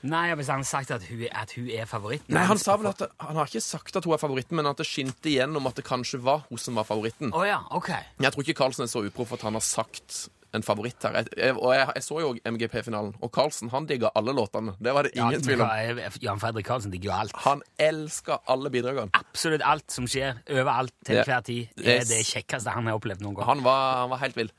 Nei, 0.03 0.29
hvis 0.39 0.47
han 0.53 0.61
har 0.63 0.69
sagt 0.69 0.91
at 0.95 1.03
hun, 1.09 1.25
at 1.33 1.51
hun 1.57 1.69
er 1.75 1.85
favoritten 1.91 2.35
Nei, 2.37 2.45
han 2.47 2.59
sa 2.63 2.77
vel 2.79 2.87
at 2.93 3.01
Han 3.19 3.35
har 3.37 3.47
ikke 3.51 3.61
sagt 3.65 3.97
at 3.99 4.05
hun 4.07 4.15
er 4.15 4.21
favoritten, 4.23 4.55
men 4.57 4.67
at 4.71 4.77
det 4.79 4.87
skinte 4.87 5.27
igjennom 5.33 5.67
at 5.67 5.75
det 5.81 5.85
kanskje 5.89 6.21
var 6.23 6.45
hun 6.49 6.59
som 6.59 6.75
var 6.79 6.85
favoritten. 6.87 7.33
Oh, 7.35 7.43
ja, 7.47 7.59
ok. 7.75 7.91
Jeg 8.23 8.33
tror 8.33 8.43
ikke 8.47 8.55
Carlsen 8.61 8.85
er 8.87 8.93
så 8.93 9.03
uproff 9.09 9.33
at 9.35 9.43
han 9.43 9.59
har 9.59 9.65
sagt 9.65 10.29
en 10.57 10.63
favoritt 10.65 11.03
her. 11.05 11.13
Jeg, 11.19 11.27
jeg, 11.37 11.57
og 11.61 11.75
jeg, 11.77 11.89
jeg 11.99 12.03
så 12.07 12.21
jo 12.23 12.31
MGP-finalen, 12.49 13.11
og 13.21 13.33
Carlsen 13.35 13.69
han 13.75 13.85
digga 13.91 14.09
alle 14.17 14.33
låtene. 14.33 14.73
Det 14.81 14.95
var 14.97 15.05
det 15.05 15.11
Ja, 15.19 15.27
ingen 15.29 15.43
tvil 15.45 15.61
om. 15.61 15.99
Jan 16.25 16.41
Fredrik 16.41 16.65
Karlsen 16.71 16.95
digger 16.95 17.11
jo 17.11 17.17
alt. 17.19 17.35
Han 17.45 17.61
elsker 17.79 18.39
alle 18.49 18.71
bidragene. 18.73 19.11
Absolutt 19.19 19.61
alt 19.67 19.91
som 19.93 20.07
skjer, 20.09 20.39
overalt, 20.49 20.95
til 21.05 21.19
enhver 21.21 21.43
tid, 21.45 21.69
det- 21.77 21.99
er 21.99 22.07
det 22.09 22.23
kjekkeste 22.31 22.73
han 22.73 22.87
har 22.89 22.97
opplevd 22.97 23.21
noen 23.27 23.37
gang. 23.37 23.47
Han 23.51 23.63
var, 23.67 23.97
han 24.07 24.11
var 24.15 24.23
helt 24.25 24.37
vill. 24.41 24.51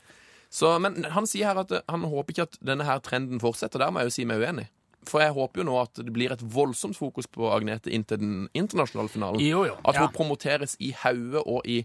Så, 0.50 0.78
men 0.82 1.04
han 1.10 1.26
sier 1.26 1.46
her 1.50 1.58
at 1.64 1.72
han 1.88 2.02
håper 2.06 2.34
ikke 2.34 2.42
at 2.46 2.56
denne 2.62 2.84
her 2.86 2.98
trenden 3.02 3.40
fortsetter. 3.42 3.78
Der 3.82 3.90
må 3.90 4.00
jeg 4.04 4.10
jo 4.12 4.14
si 4.20 4.24
meg 4.30 4.38
uenig. 4.42 4.68
For 5.08 5.22
jeg 5.24 5.32
håper 5.32 5.62
jo 5.62 5.64
nå 5.70 5.76
at 5.80 5.96
det 6.04 6.12
blir 6.12 6.32
et 6.34 6.42
voldsomt 6.44 6.96
fokus 6.98 7.26
på 7.32 7.48
Agnete 7.54 7.88
inntil 7.94 8.18
den 8.20 8.34
internasjonale 8.54 9.08
finalen. 9.08 9.40
Jo, 9.40 9.62
jo, 9.70 9.76
At 9.84 9.96
hun 9.96 10.08
ja. 10.08 10.12
promoteres 10.14 10.74
i 10.84 10.90
hodet 11.02 11.40
og 11.46 11.64
i 11.64 11.78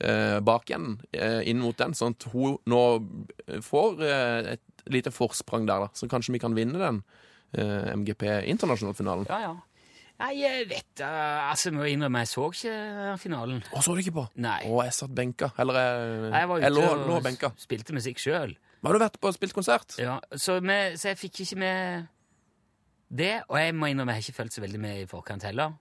eh, 0.00 0.38
bakenden 0.44 0.98
eh, 1.16 1.40
inn 1.48 1.62
mot 1.64 1.76
den, 1.80 1.94
sånn 1.96 2.12
at 2.18 2.26
hun 2.34 2.58
nå 2.68 2.82
får 3.64 4.02
eh, 4.04 4.50
et 4.56 4.84
lite 4.92 5.12
forsprang 5.12 5.64
der, 5.68 5.86
da. 5.86 5.88
Så 5.96 6.08
kanskje 6.12 6.34
vi 6.36 6.42
kan 6.42 6.54
vinne 6.56 6.76
den 6.80 7.00
eh, 7.56 7.88
MGP 7.96 8.28
internasjonalfinalen. 8.52 9.26
Ja, 9.32 9.40
ja. 9.48 9.56
Nei, 10.18 10.32
jeg 10.40 10.64
vet 10.66 10.98
uh, 11.06 11.46
Altså, 11.52 11.70
må 11.70 11.84
innrømme, 11.86 12.24
jeg 12.24 12.30
så 12.32 12.48
ikke 12.50 12.72
finalen. 13.22 13.60
Å, 13.70 13.78
så 13.86 13.94
du 13.94 14.00
ikke 14.02 14.16
på? 14.16 14.24
Nei. 14.42 14.64
Å, 14.66 14.80
jeg 14.88 14.96
satt 14.96 15.12
benka. 15.14 15.52
Eller 15.62 15.78
jeg, 15.78 16.32
Jeg 16.34 16.48
var 16.50 16.64
jeg 16.64 16.74
lå, 16.74 16.82
lå, 16.88 17.04
lå 17.12 17.18
benka. 17.22 17.52
og 17.54 17.62
spilte 17.62 17.94
musikk 17.94 18.18
sjøl. 18.24 18.56
Har 18.82 18.94
du 18.98 19.02
vært 19.02 19.20
på 19.22 19.30
og 19.30 19.36
spilt 19.36 19.54
konsert? 19.54 19.94
Ja, 20.02 20.16
så, 20.34 20.56
vi- 20.58 20.96
så 20.98 21.12
jeg 21.12 21.20
fikk 21.22 21.44
ikke 21.46 21.60
med 21.62 22.08
det. 23.10 23.34
Og 23.48 23.58
jeg 23.60 23.74
må 23.74 23.88
innrømme, 23.90 24.14
jeg 24.16 24.22
har 24.22 24.26
ikke 24.28 24.38
følt 24.42 24.52
så 24.56 24.64
veldig 24.64 24.80
med 24.82 25.00
i 25.02 25.08
forkant 25.10 25.46
heller. 25.48 25.72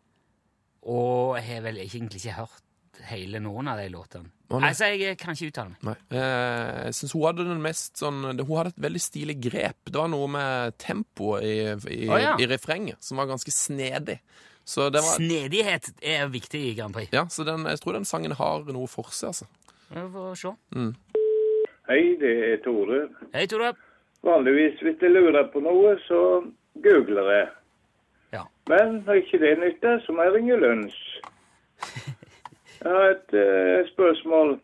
Og 0.88 1.36
jeg 1.40 1.46
har 1.50 1.62
vel 1.68 1.80
egentlig 1.84 2.22
ikke 2.24 2.38
hørt 2.40 2.64
hele 3.12 3.40
noen 3.44 3.68
av 3.70 3.78
de 3.78 3.90
låtene. 3.94 4.32
Nei. 4.48 4.70
altså, 4.70 4.88
jeg 4.96 5.18
kan 5.20 5.36
ikke 5.36 5.50
uttale 5.52 5.74
meg. 5.74 5.82
Nei. 5.84 5.96
Eh, 6.18 6.86
Jeg 6.88 6.96
syns 6.96 7.12
hun 7.18 7.26
hadde 7.28 7.44
den 7.50 7.60
mest 7.62 8.00
sånn 8.00 8.22
Hun 8.32 8.54
hadde 8.56 8.72
et 8.72 8.80
veldig 8.86 9.02
stilig 9.04 9.36
grep. 9.44 9.90
Det 9.92 10.00
var 10.00 10.08
noe 10.08 10.30
med 10.32 10.78
tempoet 10.80 11.44
i, 11.44 11.56
i, 11.98 12.08
Å, 12.08 12.20
ja. 12.22 12.32
i 12.40 12.48
refrenget 12.48 13.04
som 13.04 13.20
var 13.20 13.28
ganske 13.28 13.52
snedig. 13.52 14.22
Så 14.68 14.88
det 14.92 15.04
var 15.04 15.20
Snedighet 15.20 15.92
er 16.04 16.32
viktig 16.32 16.62
i 16.70 16.74
Grand 16.80 16.96
Prix. 16.96 17.12
Ja, 17.16 17.26
så 17.32 17.44
den, 17.48 17.68
jeg 17.68 17.80
tror 17.84 18.00
den 18.00 18.08
sangen 18.08 18.34
har 18.40 18.64
noe 18.72 18.88
for 18.92 19.12
seg, 19.16 19.34
altså. 19.36 19.50
Vi 19.92 20.08
får 20.16 20.40
se. 20.42 20.56
Hei, 21.88 22.02
det 22.20 22.32
er 22.54 22.58
Tore. 22.66 23.04
Hei, 23.36 23.46
Tore. 23.52 23.74
Vanligvis 24.28 24.80
hvis 24.84 24.98
jeg 25.04 25.12
lurer 25.14 25.48
på 25.54 25.62
noe, 25.64 25.94
så 26.08 26.20
googler 26.84 27.30
det. 27.32 27.48
Ja. 28.34 28.44
Men 28.70 29.04
når 29.06 29.14
ikke 29.14 29.40
det 29.40 29.60
nytter, 29.60 30.00
så 30.06 30.14
må 30.14 30.28
jeg 30.28 30.34
ringe 30.34 30.60
lunsj. 30.62 31.02
Jeg 32.84 32.92
har 32.94 33.10
et 33.10 33.34
uh, 33.34 33.88
spørsmål. 33.90 34.60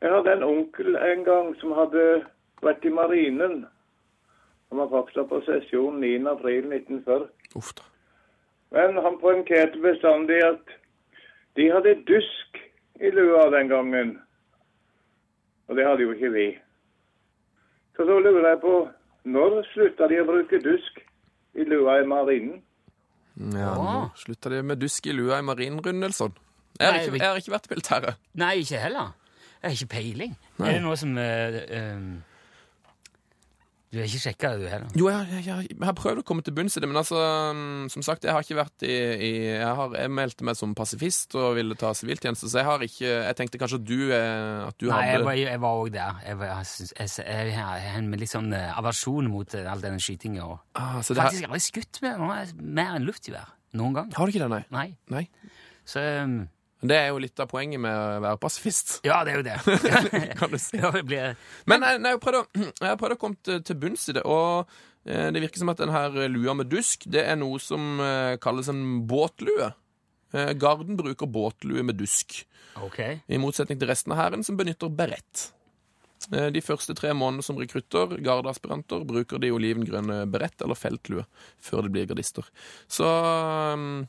Jeg 0.00 0.10
hadde 0.10 0.32
en 0.32 0.42
onkel 0.42 0.96
en 0.96 1.24
gang 1.24 1.50
som 1.60 1.74
hadde 1.76 2.24
vært 2.64 2.84
i 2.88 2.92
marinen. 2.94 3.66
Han 4.70 4.80
var 4.80 4.88
faktisk 4.88 5.28
på 5.28 5.42
sesjon 5.44 6.00
9. 6.00 6.14
april 6.30 6.72
1940. 6.72 7.28
Uff 7.60 7.74
da. 7.76 7.84
Men 8.72 8.96
han 9.04 9.18
poengterte 9.20 9.78
bestandig 9.84 10.40
at 10.46 10.72
de 11.56 11.68
hadde 11.68 11.98
dusk 12.08 12.62
i 13.00 13.10
lua 13.12 13.50
den 13.52 13.68
gangen. 13.68 14.14
Og 15.68 15.76
det 15.76 15.86
hadde 15.86 16.02
jo 16.02 16.12
ikke 16.16 16.32
vi. 16.32 16.46
Så 17.96 18.08
da 18.08 18.18
lurer 18.18 18.48
jeg 18.48 18.60
på 18.60 18.76
når 19.24 19.62
slutta 19.72 20.08
de 20.10 20.20
å 20.22 20.26
bruke 20.28 20.60
dusk 20.62 21.00
i 21.54 21.66
lua 21.68 22.00
i 22.02 22.06
marinen? 22.08 22.60
Ja, 23.56 23.72
nå 23.78 24.00
slutta 24.20 24.52
de 24.52 24.62
med 24.66 24.80
dusk 24.82 25.06
i 25.08 25.14
lua 25.16 25.40
i 25.40 25.46
marinen, 25.46 25.80
Nilsson. 26.00 26.34
Jeg 26.80 26.88
har 26.88 27.00
ikke, 27.00 27.18
jeg 27.18 27.28
har 27.28 27.40
ikke 27.40 27.52
vært 27.52 27.66
i 27.68 27.72
militæret. 27.72 28.20
Nei, 28.40 28.52
ikke 28.64 28.80
heller. 28.80 29.12
Jeg 29.62 29.68
har 29.68 29.76
ikke 29.78 29.92
peiling. 29.94 30.36
Er 30.58 30.72
det 30.74 30.82
noe 30.82 30.98
som 30.98 31.12
uh, 31.16 31.58
eh, 31.62 32.06
Du 33.92 33.98
har 34.00 34.06
ikke 34.08 34.22
sjekka 34.22 34.50
det, 34.54 34.62
du 34.62 34.70
heller? 34.72 34.92
Jo, 34.96 35.08
jeg, 35.12 35.26
jeg, 35.28 35.42
jeg, 35.44 35.66
jeg 35.74 35.84
har 35.84 35.96
prøvd 35.98 36.22
å 36.22 36.24
komme 36.24 36.40
til 36.44 36.54
bunns 36.56 36.78
i 36.78 36.80
det, 36.80 36.88
men 36.88 36.96
altså, 36.96 37.18
mm, 37.52 37.90
som 37.92 38.04
sagt, 38.06 38.24
jeg 38.24 38.32
har 38.32 38.46
ikke 38.46 38.56
vært 38.56 38.84
i, 38.88 38.94
i 38.96 39.32
jeg, 39.50 39.74
har, 39.76 39.96
jeg 40.00 40.12
meldte 40.16 40.46
meg 40.48 40.56
som 40.56 40.72
pasifist 40.78 41.36
og 41.36 41.58
ville 41.58 41.76
ta 41.76 41.90
siviltjeneste, 41.96 42.48
så 42.48 42.62
jeg 42.62 42.68
har 42.70 42.86
ikke 42.86 43.10
Jeg 43.12 43.36
tenkte 43.36 43.60
kanskje 43.60 43.80
at 43.82 43.84
du, 43.90 43.98
eh, 44.16 44.62
at 44.64 44.78
du 44.80 44.88
Nei, 44.88 45.02
hadde 45.10 45.26
var, 45.26 45.36
jeg 45.36 45.60
var 45.60 45.82
også 45.82 45.94
der. 45.98 46.22
Jeg, 46.24 47.58
har 47.58 47.84
en 47.98 48.08
litt 48.22 48.32
sånn 48.32 48.48
eh, 48.56 48.72
aversjon 48.80 49.28
mot 49.28 49.58
eh, 49.60 49.68
all 49.68 49.84
denne 49.84 50.00
skytinga. 50.00 50.48
Og 50.48 50.80
ah, 50.80 50.96
Faktisk 51.02 51.20
har 51.20 51.36
jeg 51.36 51.50
aldri 51.50 51.64
skutt 51.66 52.00
med 52.06 52.56
mer 52.64 52.96
enn 52.96 53.04
luftgevær. 53.10 53.52
Noen 53.76 54.00
gang. 54.00 54.16
Har 54.16 54.24
du 54.24 54.32
ikke 54.32 54.46
det, 54.46 54.50
nei? 54.52 54.64
Nei. 54.72 54.88
nei? 55.12 55.26
Så 55.88 56.00
um, 56.24 56.42
Det 56.82 56.96
er 56.98 57.12
jo 57.12 57.20
litt 57.22 57.38
av 57.38 57.46
poenget 57.50 57.78
med 57.82 57.94
å 57.94 58.20
være 58.24 58.40
pasifist. 58.42 58.96
Ja, 59.08 59.20
det 59.26 59.34
er 59.34 59.38
jo 59.38 59.44
det. 59.46 59.58
Kan 60.40 60.50
du 60.50 60.58
si. 60.58 60.80
Ja, 60.80 60.90
det 60.94 61.04
blir, 61.06 61.36
Men 61.70 61.84
jeg, 61.86 62.00
nei, 62.02 62.10
jeg 62.14 62.18
har 62.18 62.24
prøvd 62.24 62.40
å, 62.40 62.46
jeg 62.82 62.88
har 62.90 62.98
prøvd 63.00 63.16
å 63.16 63.20
komme 63.22 63.60
til, 63.68 63.78
bunns 63.84 64.08
i 64.10 64.16
det, 64.18 64.24
og 64.26 64.72
eh, 65.06 65.28
det 65.34 65.44
virker 65.44 65.62
som 65.62 65.70
at 65.72 65.82
den 65.84 65.94
her 65.94 66.18
lua 66.32 66.56
med 66.58 66.70
dusk, 66.72 67.06
det 67.06 67.22
er 67.22 67.38
noe 67.38 67.62
som 67.62 68.02
eh, 68.02 68.34
kalles 68.42 68.70
en 68.72 68.82
båtlue. 69.10 69.70
Eh, 70.34 70.52
Garden 70.58 70.96
bruker 70.98 71.30
båtlue 71.30 71.84
med 71.86 71.98
dusk, 72.00 72.40
ok. 72.82 73.00
i 73.28 73.38
motsetning 73.40 73.78
til 73.78 73.90
resten 73.92 74.14
av 74.16 74.22
hæren 74.24 74.42
som 74.46 74.56
benytter 74.58 74.90
berett. 74.90 75.50
Eh, 76.32 76.48
De 76.54 76.62
første 76.64 76.94
tre 76.98 77.12
månedene 77.14 77.44
som 77.46 77.58
rekrutter, 77.60 78.16
gardeaspiranter, 78.24 79.04
bruker 79.08 79.42
de 79.42 79.50
olivengrønne 79.54 80.22
berett 80.32 80.62
eller 80.64 80.78
feltlue 80.78 81.24
før 81.62 81.86
de 81.86 81.94
blir 81.94 82.08
gardister. 82.10 82.46
Så 82.90 83.06
um, 83.06 84.04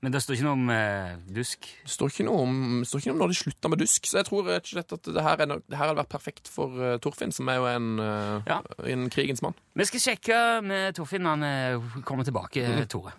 Men 0.00 0.14
det 0.14 0.22
står 0.24 0.38
ikke 0.38 0.46
noe 0.46 0.56
om 0.56 0.70
eh, 0.72 1.10
dusk? 1.36 1.66
det 1.84 1.90
står 1.92 2.08
ikke 2.14 2.24
noe 2.24 2.40
om, 2.46 2.54
står 2.88 3.02
ikke 3.02 3.10
noe 3.10 3.16
om 3.18 3.20
når 3.20 3.32
de 3.34 3.36
slutta 3.36 3.68
med 3.68 3.82
dusk, 3.82 4.06
så 4.08 4.16
jeg 4.22 4.28
tror 4.30 4.46
rett 4.48 4.64
og 4.64 4.70
slett 4.72 4.94
at 4.96 5.10
det 5.12 5.24
her, 5.26 5.42
er, 5.44 5.50
det 5.60 5.76
her 5.76 5.82
hadde 5.90 5.98
vært 6.00 6.12
perfekt 6.14 6.48
for 6.48 6.72
uh, 6.80 6.94
Torfinn, 7.04 7.34
som 7.36 7.50
er 7.52 7.58
jo 7.60 7.66
en, 7.68 7.90
uh, 8.00 8.48
Ja. 8.48 8.62
en 8.88 9.10
krigens 9.12 9.42
mann. 9.44 9.52
Vi 9.76 9.84
skal 9.90 10.00
sjekke 10.06 10.38
med 10.64 10.96
Torfinn 10.96 11.26
når 11.28 11.36
han 11.36 11.44
eh, 11.50 12.00
kommer 12.08 12.24
tilbake, 12.24 12.64
Tore. 12.88 13.12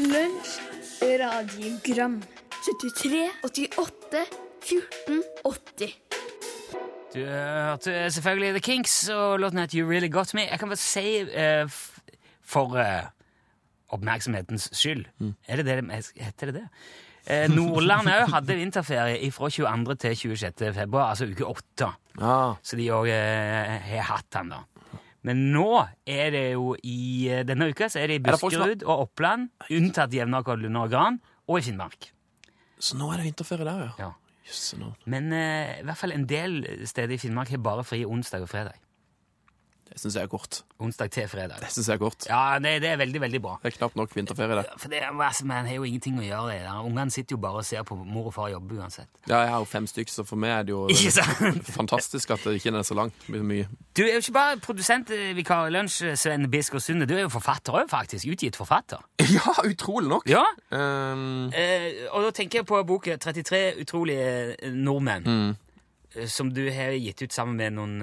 Lunsj, 0.00 0.56
radiogram 1.20 2.16
73, 2.64 3.26
88, 3.44 4.24
14, 4.64 5.22
80 5.44 5.94
Du 7.12 7.20
hørte 7.26 7.94
selvfølgelig 8.14 8.52
The 8.56 8.64
Kinks 8.70 8.96
og 9.12 9.40
låten 9.44 9.58
het 9.60 9.72
You 9.76 9.84
Really 9.88 10.08
Got 10.12 10.32
Me. 10.36 10.44
Jeg 10.48 10.60
kan 10.62 10.68
bare 10.72 10.80
si 10.80 11.06
f- 11.66 11.98
for 12.46 12.76
oppmerksomhetens 13.96 14.70
skyld 14.76 15.06
Er 15.48 15.62
det 15.62 15.66
det 15.66 16.02
Heter 16.16 16.50
det 16.50 16.54
det? 16.60 16.66
Eh, 17.28 17.46
Nordland 17.52 18.08
òg 18.08 18.30
hadde 18.32 18.56
vinterferie 18.56 19.30
fra 19.34 19.50
22. 19.52 19.96
til 20.00 20.16
26. 20.16 20.72
februar, 20.74 21.10
altså 21.12 21.28
uke 21.28 21.44
8. 21.46 21.90
Ah. 22.18 22.54
Så 22.64 22.78
de 22.80 22.88
òg 22.96 23.10
eh, 23.12 23.76
har 23.90 24.08
hatt 24.08 24.30
den, 24.34 24.54
da. 24.54 24.62
Men 25.28 25.42
nå 25.52 25.66
er 26.08 26.32
det 26.32 26.46
jo 26.54 26.72
i 26.80 27.28
eh, 27.28 27.42
denne 27.44 27.68
uka 27.68 27.90
så 27.92 28.00
er 28.00 28.08
det 28.08 28.20
i 28.20 28.22
Er 28.24 28.40
Buskerud 28.40 28.86
og 28.86 29.04
Oppland, 29.04 29.50
unntatt 29.68 30.16
Jevnaker, 30.16 30.56
Lunde 30.56 30.86
og 30.86 30.94
Gran, 30.94 31.20
og 31.46 31.60
i 31.60 31.66
Finnmark. 31.66 32.08
Så 32.80 32.96
nå 32.96 33.10
er 33.12 33.20
det 33.20 33.28
vinterferie 33.28 33.68
der, 33.68 33.84
ja. 33.90 33.92
Ja. 34.06 34.10
Yes, 34.48 34.74
no. 34.80 34.94
Men 35.06 35.28
eh, 35.36 35.76
i 35.82 35.84
hvert 35.86 36.00
fall 36.00 36.16
en 36.16 36.24
del 36.26 36.62
steder 36.88 37.14
i 37.14 37.20
Finnmark 37.20 37.52
har 37.52 37.60
bare 37.62 37.84
fri 37.86 38.00
onsdag 38.08 38.46
og 38.46 38.50
fredag. 38.50 38.80
Det 39.90 39.98
syns 40.00 40.14
jeg 40.16 40.22
er 40.22 40.30
kort. 40.30 40.60
Onsdag 40.80 41.10
til 41.10 41.26
fredag. 41.28 41.58
Det 41.60 41.68
synes 41.74 41.88
jeg 41.88 41.94
er 41.94 41.98
kort. 41.98 42.26
Ja, 42.30 42.58
det, 42.62 42.76
det 42.82 42.88
er 42.92 42.96
veldig, 43.00 43.20
veldig 43.20 43.40
bra. 43.42 43.56
Det 43.62 43.72
er 43.72 43.76
knapt 43.76 43.96
nok 43.98 44.12
vinterferie, 44.16 44.56
det. 44.60 44.64
For 44.78 44.88
det, 44.92 45.00
altså, 45.10 45.46
Man 45.50 45.66
har 45.66 45.74
jo 45.74 45.82
ingenting 45.88 46.18
å 46.20 46.22
gjøre. 46.24 46.52
det 46.52 46.60
der. 46.62 46.78
Ungene 46.86 47.10
sitter 47.10 47.34
jo 47.34 47.40
bare 47.42 47.58
og 47.60 47.64
ser 47.66 47.82
på 47.88 47.96
mor 47.98 48.28
og 48.30 48.34
far 48.36 48.48
jobbe 48.52 48.78
uansett. 48.78 49.08
Ja, 49.28 49.40
jeg 49.42 49.50
har 49.50 49.58
jo 49.64 49.68
fem 49.68 49.86
stykker, 49.90 50.12
så 50.14 50.24
for 50.24 50.38
meg 50.40 50.50
er 50.54 50.62
det 50.68 50.76
jo 50.76 50.86
fantastisk 51.80 52.30
at 52.30 52.44
det 52.46 52.54
ikke 52.60 52.72
er 52.78 52.86
så 52.86 52.94
langt. 52.94 53.26
Mye. 53.28 53.66
Du 53.98 54.02
er 54.06 54.12
jo 54.14 54.22
ikke 54.22 54.36
bare 54.38 54.60
produsentvikar 54.62 55.66
i 55.66 55.74
Lunsj, 55.74 56.14
Sven 56.16 56.46
Bisker 56.50 56.78
Sunde. 56.78 57.06
Du 57.10 57.16
er 57.18 57.24
jo 57.26 57.32
forfatter 57.34 57.80
òg, 57.82 57.88
faktisk. 57.90 58.30
Utgitt 58.30 58.56
forfatter. 58.60 59.02
Ja, 59.30 59.52
utrolig 59.66 60.08
nok. 60.10 60.24
Ja, 60.30 60.44
Um, 60.70 61.50
eh, 61.54 62.06
Og 62.14 62.22
da 62.24 62.30
tenker 62.34 62.60
jeg 62.60 62.66
på 62.66 62.78
boka 62.86 63.16
33 63.18 63.60
utrolige 63.82 64.54
eh, 64.54 64.70
nordmenn. 64.72 65.26
Mm. 65.26 65.56
eh, 66.14 66.26
Som 66.30 66.50
du 66.54 66.62
har 66.72 66.94
gitt 66.98 67.22
ut 67.22 67.32
sammen 67.34 67.56
med 67.58 67.74
noen, 67.76 68.02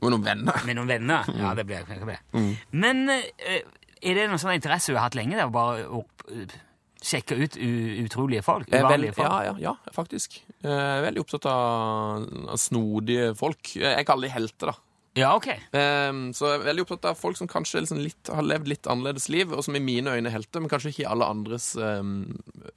og 0.00 0.10
noen 0.14 0.24
venner. 0.26 0.62
med 0.68 0.78
noen 0.78 0.90
venner. 0.90 1.28
Mm. 1.28 1.40
Ja, 1.42 1.54
det 1.58 1.66
blir 1.68 1.84
det. 1.88 1.98
blir. 2.04 2.56
Men 2.84 3.04
eh, 3.14 3.60
er 4.02 4.14
det 4.18 4.28
noen 4.30 4.40
sånn 4.42 4.56
interesse 4.58 4.92
du 4.92 4.98
har 4.98 5.08
hatt 5.08 5.18
lenge? 5.18 5.36
Det, 5.38 5.46
å 5.48 5.54
bare 5.54 5.86
opp, 6.00 6.26
eh, 6.32 6.56
sjekke 7.02 7.38
ut 7.38 7.56
utrolige 7.58 8.42
folk? 8.46 8.68
Uvanlige 8.72 9.14
folk? 9.16 9.28
ja, 9.28 9.52
ja, 9.52 9.54
ja, 9.70 9.94
faktisk. 9.94 10.40
Veldig 10.62 11.22
opptatt 11.22 11.46
av, 11.50 12.26
snodige 12.58 13.32
folk. 13.38 13.76
Jeg 13.78 14.06
kaller 14.08 14.28
de 14.28 14.34
helter, 14.34 14.72
da. 14.72 14.80
Ja, 15.18 15.32
ok. 15.34 15.48
Um, 15.74 16.18
så 16.36 16.46
jeg 16.52 16.60
er 16.60 16.66
veldig 16.68 16.82
opptatt 16.84 17.06
av 17.10 17.16
folk 17.18 17.38
som 17.38 17.48
kanskje 17.50 17.80
liksom 17.82 17.98
litt, 18.04 18.28
har 18.30 18.44
levd 18.46 18.68
litt 18.70 18.86
annerledes 18.90 19.26
liv, 19.32 19.50
og 19.50 19.64
som 19.66 19.74
i 19.74 19.82
mine 19.82 20.12
øyne 20.14 20.30
er 20.30 20.34
helter, 20.36 20.62
men 20.62 20.70
kanskje 20.70 20.92
ikke 20.92 21.02
i 21.06 21.08
alle 21.10 21.26
andres 21.26 21.72
um, 21.74 22.12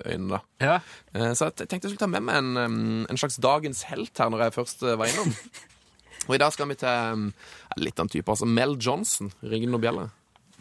øyne. 0.06 0.30
da. 0.32 0.40
Ja. 0.64 0.78
Eh, 1.14 1.34
Så 1.38 1.50
jeg 1.52 1.68
tenkte 1.68 1.86
jeg 1.90 1.94
skulle 1.94 2.06
ta 2.06 2.10
med 2.10 2.26
meg 2.26 2.40
en, 2.42 2.52
um, 2.58 3.06
en 3.12 3.20
slags 3.22 3.38
dagens 3.42 3.84
helt 3.92 4.18
her 4.18 4.32
når 4.34 4.48
jeg 4.48 4.56
først 4.58 4.82
var 4.88 5.12
innom. 5.12 5.36
Og 6.28 6.36
i 6.36 6.40
dag 6.42 6.54
skal 6.54 6.70
vi 6.70 6.76
til 6.80 7.14
um, 7.14 7.30
litt 7.82 8.00
av 8.00 8.06
en 8.06 8.12
type, 8.14 8.30
altså 8.30 8.48
Mel 8.50 8.76
Johnson. 8.82 9.32
Ringer 9.42 9.72
noen 9.72 9.84
bjeller? 9.84 10.10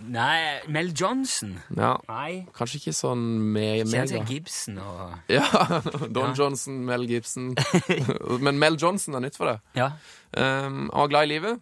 Nei, 0.01 0.61
Mel 0.73 0.94
Johnson. 0.96 1.59
Ja, 1.77 1.90
Nei. 2.09 2.46
kanskje 2.57 2.79
ikke 2.81 2.94
sånn 2.96 3.25
me 3.53 3.64
Kjenner 3.83 4.09
til 4.09 4.23
Gibson 4.31 4.79
og 4.81 5.11
Ja, 5.29 5.44
Don 6.16 6.31
Ja. 6.31 6.37
Johnson, 6.38 6.79
Mel 6.88 7.05
Gibson. 7.11 7.51
Men 8.46 8.57
Mel 8.62 8.79
Johnson 8.81 9.18
er 9.18 9.27
nytt 9.27 9.37
for 9.37 9.51
det. 9.53 9.59
Ja. 9.77 9.90
Um, 10.33 10.87
han 10.88 11.05
var 11.05 11.12
glad 11.12 11.29
i 11.29 11.33
livet. 11.35 11.61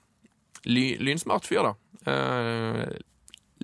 Ly, 0.69 0.85
lynsmart 1.03 1.49
fyr, 1.51 1.67
da. 1.67 1.75
Uh, 2.07 2.87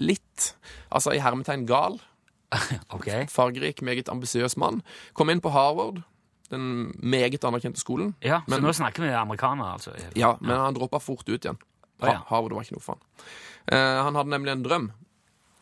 litt, 0.03 0.51
altså 0.90 1.14
i 1.14 1.23
hermetegn 1.23 1.68
gal. 1.70 2.01
okay. 2.97 3.29
Fargerik, 3.31 3.83
meget 3.87 4.11
ambisiøs 4.11 4.59
mann. 4.59 4.83
Kom 5.14 5.31
inn 5.31 5.42
på 5.44 5.55
Harvard, 5.55 6.03
den 6.55 6.67
meget 7.03 7.45
anerkjente 7.45 7.81
skolen. 7.83 8.14
Ja, 8.23 8.40
Så 8.49 8.55
Men- 8.57 8.62
nå 8.69 8.73
snakker 8.73 9.03
vi 9.05 9.12
amerikanere, 9.14 9.73
altså? 9.77 9.93
Ja, 10.17 10.35
men 10.40 10.57
han 10.57 10.75
droppa 10.75 10.99
fort 11.03 11.29
ut 11.29 11.45
igjen. 11.45 11.59
Ja. 12.03 12.19
Harvard 12.29 12.53
var 12.53 12.62
ikke 12.64 12.77
noe 12.77 12.85
for 12.85 12.99
han. 12.99 13.25
Eh, 13.73 14.03
han 14.05 14.14
hadde 14.14 14.31
nemlig 14.31 14.53
en 14.53 14.64
drøm. 14.64 14.90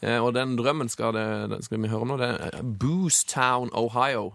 Eh, 0.02 0.18
og 0.18 0.32
den 0.34 0.56
drømmen 0.58 0.88
skal, 0.90 1.12
det, 1.14 1.26
den 1.50 1.62
skal 1.62 1.78
vi 1.82 1.88
høre 1.88 2.06
nå. 2.06 2.16
Det 2.18 2.30
er 2.54 2.62
Boostown, 2.62 3.70
Ohio. 3.72 4.32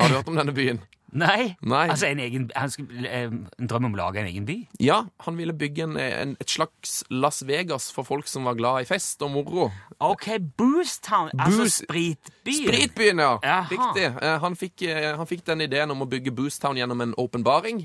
Har 0.00 0.08
du 0.08 0.14
hørt 0.14 0.28
om 0.28 0.36
denne 0.36 0.52
byen? 0.54 0.80
Nei? 1.14 1.54
Nei. 1.62 1.84
Altså 1.92 2.08
en 2.10 2.18
egen 2.18 2.48
Han 2.58 2.70
skulle 2.74 3.06
eh, 3.06 3.28
en 3.30 3.68
drøm 3.70 3.84
om 3.86 3.92
å 3.94 3.98
lage 4.00 4.18
en 4.18 4.26
egen 4.26 4.46
by? 4.48 4.56
Ja, 4.82 4.96
han 5.22 5.36
ville 5.38 5.54
bygge 5.54 5.84
en, 5.86 5.94
en, 6.02 6.32
et 6.42 6.50
slags 6.50 7.04
Las 7.14 7.42
Vegas 7.46 7.86
for 7.94 8.02
folk 8.08 8.26
som 8.26 8.48
var 8.48 8.56
glad 8.58 8.82
i 8.82 8.88
fest 8.88 9.22
og 9.22 9.30
moro. 9.36 9.68
Ok, 10.02 10.26
Boostown. 10.58 11.30
Altså 11.38 11.68
spritbyen. 11.70 12.66
Spritbyen, 12.66 13.22
ja! 13.22 13.36
Jaha. 13.46 13.68
Riktig. 13.70 14.08
Eh, 14.10 14.36
Han 14.42 14.58
fikk, 14.58 14.82
eh, 14.90 15.12
han 15.16 15.30
fikk 15.30 15.44
den 15.46 15.62
ideen 15.68 15.94
om 15.94 16.02
å 16.02 16.10
bygge 16.10 16.34
Boostown 16.34 16.76
gjennom 16.82 17.00
en 17.06 17.14
åpenbaring. 17.14 17.84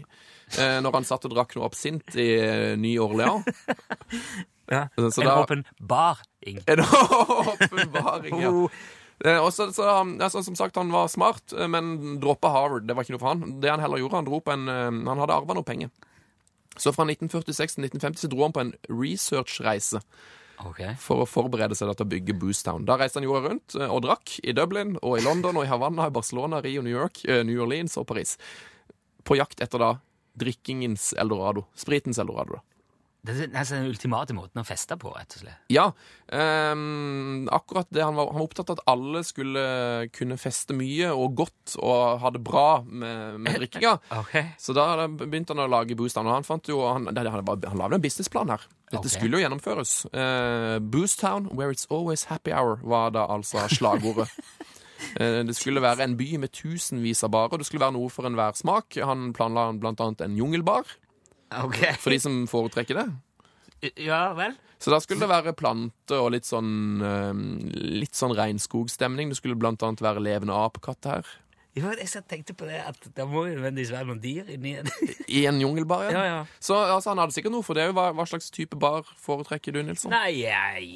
eh, 0.58 0.80
Når 0.82 0.98
han 0.98 1.06
satt 1.06 1.30
og 1.30 1.36
drakk 1.38 1.54
noe 1.60 1.70
absint 1.70 2.18
i 2.18 2.32
eh, 2.42 2.76
Ny-Orleans. 2.82 3.46
Ja. 4.70 4.84
Så 4.96 5.24
en 5.24 5.28
åpenbaring. 5.34 6.60
En 6.70 6.80
åpenbaring, 7.54 8.36
ja. 8.42 8.52
Eh, 9.26 9.38
og 9.38 9.52
så, 9.52 9.68
så 9.76 9.84
han, 9.90 10.16
altså, 10.24 10.44
som 10.46 10.56
sagt, 10.56 10.78
han 10.80 10.92
var 10.94 11.10
smart, 11.12 11.52
eh, 11.58 11.68
men 11.68 12.20
droppa 12.22 12.52
Harvard. 12.54 12.88
Det 12.88 12.96
var 12.96 13.04
ikke 13.04 13.18
noe 13.18 13.24
for 13.24 13.34
han. 13.34 13.58
Det 13.60 13.72
han 13.72 13.84
heller 13.84 14.00
gjorde, 14.00 14.22
han 14.22 14.30
dro 14.30 14.40
på 14.44 14.54
en 14.56 14.68
eh, 14.72 14.90
Han 15.12 15.24
hadde 15.24 15.36
arva 15.36 15.58
noe 15.58 15.68
penger. 15.68 15.92
Så 16.80 16.94
fra 16.96 17.04
1946 17.04 17.76
til 17.76 17.88
1950 17.90 18.24
så 18.24 18.30
dro 18.32 18.46
han 18.46 18.56
på 18.56 18.66
en 18.68 18.76
researchreise 18.90 20.04
Okay. 20.60 20.92
for 21.00 21.24
å 21.24 21.28
forberede 21.28 21.72
seg 21.72 21.88
til 21.96 22.04
å 22.04 22.10
bygge 22.12 22.34
Boostown. 22.36 22.84
Da 22.84 22.98
reiste 23.00 23.16
han 23.22 23.24
jorda 23.24 23.48
rundt 23.54 23.78
og 23.80 24.02
drakk 24.04 24.34
i 24.44 24.52
Dublin 24.52 24.98
og 25.00 25.14
i 25.16 25.24
London 25.24 25.56
og 25.56 25.64
i 25.64 25.70
Havanna, 25.72 26.10
i 26.10 26.12
Barcelona, 26.12 26.60
Rio, 26.60 26.84
New 26.84 26.92
York, 26.92 27.22
New 27.48 27.62
Orleans 27.64 27.96
og 27.96 28.10
Paris. 28.10 28.34
På 29.24 29.38
jakt 29.40 29.64
etter 29.64 29.80
da 29.80 29.94
drikkingens 30.36 31.14
eldorado. 31.16 31.64
Spritens 31.80 32.20
eldorado, 32.20 32.60
da. 32.60 32.69
Det 33.20 33.34
er 33.36 33.50
nesten 33.52 33.82
den 33.82 33.92
ultimate 33.92 34.34
måten 34.36 34.62
å 34.62 34.64
feste 34.64 34.96
på, 35.00 35.12
rett 35.12 35.34
og 35.36 35.42
slett. 35.42 35.60
Ja. 35.74 35.90
Um, 36.32 37.50
akkurat 37.52 37.90
det 37.92 38.06
han 38.06 38.16
var, 38.16 38.30
han 38.32 38.40
var 38.40 38.48
opptatt 38.48 38.72
av 38.72 38.80
at 38.80 38.92
alle 38.94 39.26
skulle 39.28 39.64
kunne 40.16 40.38
feste 40.40 40.76
mye 40.78 41.12
og 41.12 41.36
godt 41.42 41.76
og 41.82 42.24
ha 42.24 42.32
det 42.32 42.42
bra 42.48 42.80
med, 42.88 43.42
med 43.44 43.60
drikkinga. 43.60 43.98
okay. 44.22 44.54
Så 44.62 44.76
da 44.78 45.08
begynte 45.10 45.52
han 45.52 45.66
å 45.66 45.68
lage 45.72 45.98
Boostown, 46.00 46.30
og 46.32 46.38
han 46.38 46.48
fant 46.48 46.72
jo 46.72 46.80
Han, 46.88 47.12
han, 47.12 47.28
han 47.36 47.82
lagde 47.84 48.00
en 48.00 48.08
businessplan 48.08 48.56
her. 48.56 48.64
Dette 48.88 49.04
okay. 49.04 49.16
skulle 49.18 49.38
jo 49.38 49.44
gjennomføres. 49.44 49.98
Uh, 50.16 50.80
Boostown, 50.80 51.52
where 51.52 51.76
it's 51.76 51.90
always 51.92 52.30
happy 52.32 52.56
hour, 52.56 52.80
var 52.88 53.12
da 53.14 53.28
altså 53.28 53.68
slagordet. 53.68 54.32
Eh, 55.16 55.46
Det 55.48 55.56
skulle 55.56 55.82
være 55.82 56.04
en 56.04 56.18
by 56.20 56.26
med 56.44 56.52
tusenvis 56.52 57.24
av 57.24 57.32
barer. 57.32 57.58
Det 57.58 57.66
skulle 57.66 57.86
være 57.86 57.96
noe 57.96 58.10
for 58.12 58.28
enhver 58.28 58.58
smak. 58.60 58.98
Han 59.00 59.32
planla 59.32 59.70
blant 59.80 60.02
annet 60.04 60.26
en 60.26 60.36
jungelbar, 60.36 60.84
Ok. 61.66 61.80
for 61.98 62.14
de 62.14 62.20
som 62.22 62.40
foretrekker 62.50 63.00
det. 63.02 63.08
Ja 64.04 64.34
vel? 64.38 64.58
Så 64.80 64.92
da 64.94 65.00
skulle 65.04 65.24
det 65.24 65.32
være 65.32 65.54
planter 65.60 66.20
og 66.24 66.32
litt 66.36 66.48
sånn 66.48 67.00
Litt 67.74 68.16
sånn 68.16 68.36
regnskogstemning. 68.36 69.32
Det 69.32 69.40
skulle 69.40 69.58
blant 69.60 69.84
annet 69.84 70.04
være 70.04 70.24
levende 70.24 70.56
apekatt 70.56 71.08
her. 71.10 71.30
Ja, 71.78 71.92
jeg 71.94 72.10
tenkte 72.28 72.56
på 72.58 72.66
det, 72.68 72.80
at 72.82 72.98
det 73.16 73.26
må 73.30 73.44
jo 73.46 73.54
nødvendigvis 73.54 73.92
være 73.94 74.08
noen 74.10 74.20
dyr 74.24 74.48
inni 74.56 74.72
en 74.82 74.88
I 75.30 75.44
en 75.48 75.60
jungelbar, 75.62 76.08
ja. 76.08 76.12
Ja, 76.18 76.24
ja. 76.26 76.40
Så 76.60 76.76
altså, 76.76 77.12
han 77.14 77.22
hadde 77.22 77.36
sikkert 77.36 77.54
noe 77.54 77.64
for 77.64 77.78
det. 77.78 77.86
Hva, 77.96 78.08
hva 78.18 78.26
slags 78.28 78.50
type 78.52 78.76
bar 78.82 79.06
foretrekker 79.22 79.76
du, 79.78 79.84
Nilsson? 79.86 80.12
Nei, 80.12 80.42
jeg, 80.42 80.90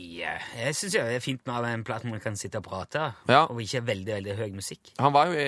jeg 0.57 0.75
syns 0.79 0.97
det 0.97 1.03
er 1.19 1.23
fint 1.23 1.45
med 1.47 1.69
en 1.69 1.85
plass 1.87 2.03
hvor 2.03 2.15
man 2.15 2.23
kan 2.23 2.35
sitte 2.39 2.59
og 2.59 2.65
prate, 2.67 3.11
Ja. 3.29 3.43
og 3.45 3.61
ikke 3.63 3.83
veldig 3.85 4.17
veldig 4.17 4.35
høy 4.41 4.49
musikk. 4.57 4.91
Han 4.99 5.13
var, 5.15 5.29
jo 5.31 5.37
i, 5.39 5.47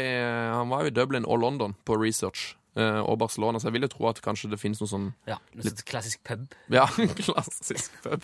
han 0.54 0.72
var 0.72 0.86
jo 0.86 0.94
i 0.94 0.96
Dublin 1.02 1.26
og 1.28 1.42
London 1.42 1.76
på 1.84 1.98
research. 2.00 2.54
Eh, 2.76 3.00
og 3.02 3.18
Barcelona, 3.20 3.60
så 3.60 3.70
jeg 3.70 3.76
vil 3.78 3.86
jo 3.88 3.92
tro 3.94 4.08
at 4.10 4.22
kanskje 4.26 4.50
det 4.52 4.60
finnes 4.62 4.82
noe 4.84 4.92
sånn 4.92 5.08
Ja, 5.30 5.38
Noe 5.56 5.64
sånt 5.68 5.84
klassisk 5.88 6.24
pub. 6.28 6.46
Ja, 6.74 6.86
klassisk 7.22 7.96
pub. 8.04 8.24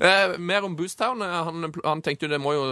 Eh, 0.00 0.36
mer 0.38 0.64
om 0.68 0.76
Boostown. 0.78 1.22
Eh, 1.22 1.38
Han, 1.48 1.72
han 1.84 2.02
tenkte 2.06 2.26
jo 2.28 2.32
det 2.34 2.40
må 2.44 2.52
jo 2.56 2.68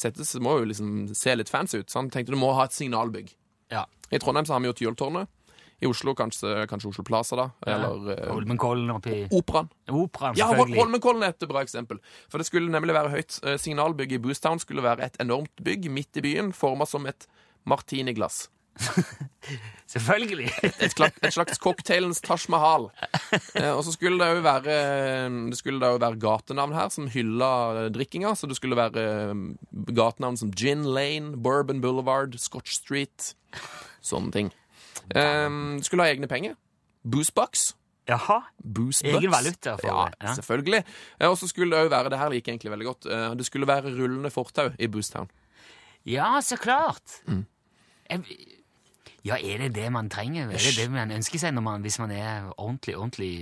settes, 0.00 0.32
det 0.36 0.42
må 0.44 0.58
jo 0.60 0.68
liksom 0.72 1.08
se 1.14 1.34
litt 1.36 1.52
fancy 1.52 1.82
ut. 1.82 1.90
Så 1.92 2.00
han 2.02 2.10
tenkte 2.10 2.32
det 2.34 2.40
må 2.40 2.52
ha 2.56 2.64
et 2.68 2.72
signalbygg. 2.76 3.30
Ja. 3.72 3.86
I 4.12 4.18
Trondheim 4.20 4.44
så 4.48 4.52
har 4.56 4.60
vi 4.64 4.68
jo 4.72 4.76
Tyholttårnet. 4.82 5.28
I 5.82 5.86
Oslo 5.90 6.12
kanskje, 6.14 6.50
kanskje 6.70 6.92
Oslo 6.92 7.02
Plaza, 7.02 7.34
da. 7.34 7.44
Eller 7.66 8.12
eh, 8.14 8.28
Holmenkollen 8.30 8.92
oppi 8.94 9.24
Operaen. 9.34 9.66
Operaen, 9.90 10.36
Ja, 10.38 10.46
Holmenkollen 10.54 11.24
er 11.26 11.32
et 11.34 11.42
bra 11.50 11.64
eksempel. 11.64 11.98
For 12.30 12.38
det 12.38 12.46
skulle 12.46 12.70
nemlig 12.70 12.94
være 12.94 13.10
høyt. 13.16 13.40
Eh, 13.42 13.56
Signalbygget 13.58 14.20
i 14.20 14.22
Boostown 14.22 14.62
skulle 14.62 14.84
være 14.84 15.08
et 15.08 15.18
enormt 15.24 15.50
bygg 15.66 15.88
midt 15.90 16.20
i 16.20 16.22
byen, 16.28 16.52
forma 16.54 16.86
som 16.86 17.08
et 17.10 17.26
martiniglass. 17.66 18.44
Selvfølgelig. 19.92 20.48
Et, 20.80 20.92
slags, 20.94 21.18
et 21.20 21.34
slags 21.34 21.58
cocktailens 21.60 22.20
Taj 22.24 22.46
Mahal. 22.48 22.86
Eh, 23.58 23.68
og 23.74 23.82
så 23.84 23.92
skulle 23.92 24.16
det 24.22 24.38
jo 24.38 24.44
være 24.44 24.76
Det 25.50 25.58
skulle 25.58 25.82
da 25.82 25.90
jo 25.92 25.98
være 26.00 26.16
gatenavn 26.22 26.72
her 26.76 26.88
som 26.94 27.10
hylla 27.12 27.50
eh, 27.82 27.90
drikkinga. 27.92 28.32
Så 28.38 28.48
det 28.48 28.56
skulle 28.56 28.78
være 28.78 29.04
eh, 29.04 29.42
gatenavn 29.92 30.38
som 30.40 30.52
Gin 30.56 30.86
Lane, 30.88 31.34
Bourbon 31.36 31.82
Boulevard, 31.84 32.38
Scotch 32.40 32.72
Street. 32.78 33.34
Sånne 34.00 34.32
ting. 34.32 34.48
Eh, 35.12 35.50
skulle 35.84 36.06
ha 36.06 36.14
egne 36.14 36.30
penger. 36.30 36.56
Boostbox. 37.04 37.74
Jaha. 38.08 38.40
Boostbucks. 38.64 39.18
Egen 39.20 39.30
valuta 39.34 39.76
for 39.78 39.86
ja, 39.92 40.08
det, 40.08 40.16
ja. 40.24 40.32
selvfølgelig. 40.40 40.82
Eh, 41.20 41.28
Og 41.28 41.36
så 41.38 41.50
skulle 41.52 41.76
det 41.76 41.84
jo 41.84 41.92
være 41.92 42.10
Det 42.10 42.18
her 42.18 42.32
liker 42.32 42.52
egentlig 42.56 42.72
veldig 42.72 42.88
godt. 42.88 43.06
eh, 43.12 43.28
Det 43.36 43.46
skulle 43.46 43.68
være 43.68 43.92
rullende 43.92 44.30
fortau 44.32 44.72
i 44.78 44.88
Boostown. 44.88 45.28
Ja, 46.08 46.40
så 46.42 46.56
klart. 46.58 47.20
Mm. 47.28 47.44
Jeg, 48.10 48.24
ja, 49.24 49.36
er 49.38 49.58
det 49.62 49.74
det 49.76 49.90
man 49.94 50.10
trenger? 50.10 50.50
Er 50.50 50.58
det 50.58 50.76
det 50.76 50.88
man 50.90 51.12
ønsker 51.14 51.38
seg 51.38 51.54
man, 51.62 51.84
hvis 51.84 52.00
man 52.02 52.10
er 52.10 52.48
ordentlig, 52.56 52.96
ordentlig 52.98 53.34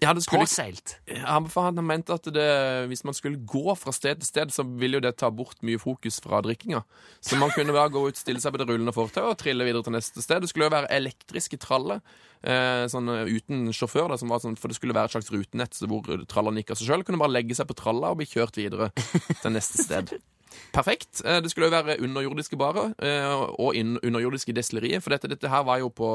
Ja, 0.00 0.14
skulle 0.22 0.46
påseilt? 0.46 0.94
Han, 1.26 1.48
han 1.52 1.82
mente 1.84 2.14
at 2.14 2.28
det, 2.32 2.46
hvis 2.88 3.02
man 3.04 3.16
skulle 3.16 3.40
gå 3.42 3.74
fra 3.74 3.92
sted 3.92 4.22
til 4.22 4.28
sted, 4.28 4.54
så 4.54 4.62
ville 4.62 4.96
jo 4.96 5.02
det 5.04 5.16
ta 5.18 5.28
bort 5.28 5.58
mye 5.66 5.80
fokus 5.82 6.20
fra 6.22 6.40
drikkinga. 6.46 6.80
Så 7.20 7.36
man 7.36 7.50
kunne 7.50 7.74
bare 7.74 7.90
gå 7.92 8.04
ut, 8.06 8.16
stille 8.16 8.40
seg 8.40 8.54
på 8.54 8.62
det 8.62 8.68
rullende 8.70 8.94
fortauet 8.94 9.34
og 9.34 9.40
trille 9.42 9.66
videre 9.66 9.82
til 9.84 9.96
neste 9.98 10.22
sted. 10.22 10.40
Det 10.40 10.52
skulle 10.52 10.70
jo 10.70 10.76
være 10.76 10.92
elektriske 10.96 11.58
traller, 11.60 12.00
eh, 12.46 12.86
sånn 12.88 13.10
eh, 13.12 13.34
uten 13.34 13.74
sjåfør, 13.74 14.14
da, 14.14 14.20
som 14.22 14.30
var 14.32 14.40
sånn, 14.46 14.56
for 14.56 14.70
det 14.70 14.78
skulle 14.78 14.96
være 14.96 15.10
et 15.10 15.18
slags 15.18 15.34
rutenett 15.34 15.82
hvor 15.82 16.24
trallene 16.30 16.62
gikk 16.62 16.72
av 16.76 16.80
seg 16.80 16.92
sjøl. 16.92 17.04
Kunne 17.04 17.20
bare 17.20 17.34
legge 17.34 17.58
seg 17.58 17.68
på 17.68 17.76
tralla 17.82 18.14
og 18.14 18.22
bli 18.22 18.30
kjørt 18.30 18.56
videre 18.62 18.92
til 18.94 19.56
neste 19.58 19.82
sted. 19.82 20.14
Perfekt. 20.72 21.22
Eh, 21.24 21.40
Det 21.40 21.50
skulle 21.50 21.68
jo 21.68 21.74
være 21.82 21.98
underjordiske 22.00 22.56
barer 22.60 22.94
eh, 22.98 23.34
og 23.58 23.74
underjordiske 23.76 24.52
destillerier. 24.54 25.00
For 25.00 25.10
dette, 25.10 25.28
dette 25.28 25.48
her 25.48 25.62
var 25.64 25.78
jo 25.78 25.88
på 25.90 26.10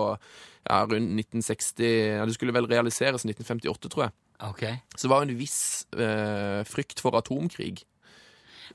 ja, 0.69 0.83
rundt 0.85 1.13
1960 1.19 1.83
ja, 2.19 2.25
Det 2.25 2.33
skulle 2.35 2.53
vel 2.53 2.67
realiseres 2.67 3.25
i 3.25 3.31
1958, 3.33 3.89
tror 3.89 4.03
jeg. 4.07 4.13
Okay. 4.43 4.75
Så 4.95 5.07
det 5.07 5.09
var 5.13 5.21
en 5.23 5.37
viss 5.37 5.85
eh, 5.95 6.63
frykt 6.67 6.99
for 6.99 7.15
atomkrig. 7.15 7.83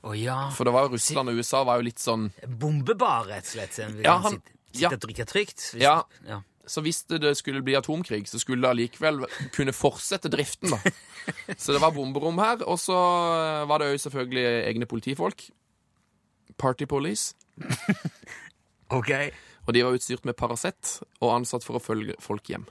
Oh, 0.03 0.13
ja. 0.15 0.49
For 0.55 0.63
det 0.63 0.73
var 0.73 0.87
jo 0.87 0.93
Russland 0.95 1.29
og 1.29 1.35
USA 1.41 1.63
var 1.67 1.79
jo 1.81 1.83
litt 1.89 1.99
sånn 1.99 2.29
Bombebar, 2.47 3.25
rett 3.27 3.43
og 3.43 3.51
slett. 3.57 3.75
Vi 3.97 4.03
Ja, 4.05 4.13
kan 4.15 4.21
han- 4.23 4.31
sitte, 4.37 4.51
sitte 4.71 4.81
ja. 4.85 4.89
og 4.95 5.01
drikke 5.01 5.25
trygt. 5.27 5.57
hvis- 5.73 5.81
Ja. 5.81 6.03
ja. 6.27 6.41
Så 6.69 6.83
hvis 6.85 7.01
det, 7.09 7.33
skulle 7.39 7.63
bli 7.65 7.73
atomkrig, 7.77 8.27
så 8.29 8.39
skulle 8.41 8.61
det 8.63 8.69
allikevel 8.69 9.23
kunne 9.55 9.73
fortsette 9.73 10.29
driften, 10.31 10.69
da. 10.75 10.79
Så 11.57 11.73
det 11.75 11.81
var 11.81 11.91
bomberom 11.95 12.37
her. 12.41 12.61
Og 12.69 12.77
så 12.81 12.95
eh, 12.95 13.65
var 13.69 13.81
det 13.81 13.91
jo 13.91 14.01
selvfølgelig 14.05 14.45
egne 14.69 14.87
politifolk. 14.89 15.49
Party 16.57 16.85
Police. 16.89 17.33
Ok. 18.89 19.11
Og 19.67 19.73
de 19.75 19.83
var 19.85 19.93
utstyrt 19.93 20.23
med 20.25 20.33
Paracet 20.33 20.95
og 21.21 21.29
ansatt 21.35 21.61
for 21.61 21.77
å 21.77 21.81
følge 21.83 22.15
folk 22.17 22.47
hjem. 22.49 22.63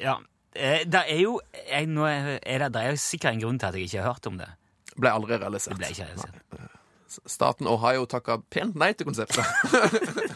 Ja. 0.00 0.14
Eh, 0.56 0.86
Det 0.88 1.02
er 1.12 1.20
jo 1.20 1.34
jeg, 1.52 1.90
nå 1.92 2.06
er 2.08 2.38
er 2.40 2.64
det, 2.64 2.70
det 2.72 2.82
er 2.86 2.94
jo 2.94 3.02
sikkert 3.02 3.34
en 3.34 3.42
grunn 3.42 3.58
til 3.60 3.68
at 3.68 3.76
jeg 3.76 3.90
ikke 3.90 4.00
har 4.00 4.14
hørt 4.14 4.30
om 4.30 4.38
det. 4.40 4.48
Ble 4.96 5.12
aldri 5.12 5.36
realisert. 5.36 5.76
Det 5.76 5.82
ble 5.82 5.92
ikke 5.92 6.08
realisert. 6.08 6.72
Staten 7.28 7.68
Ohio 7.68 8.06
takka 8.08 8.38
pent 8.48 8.74
nei 8.80 8.94
til 8.96 9.10
konseptet. 9.10 9.44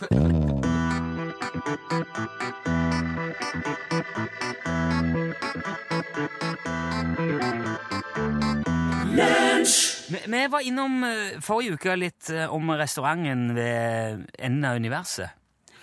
Vi, 10.30 10.42
var 10.52 10.60
innom 10.66 11.00
eh, 11.06 11.38
forrige 11.44 11.76
uke 11.78 11.96
litt 11.98 12.30
eh, 12.34 12.46
om 12.52 12.70
restauranten 12.78 13.50
ved 13.56 14.26
enden 14.38 14.64
av 14.68 14.76
universet. 14.80 15.30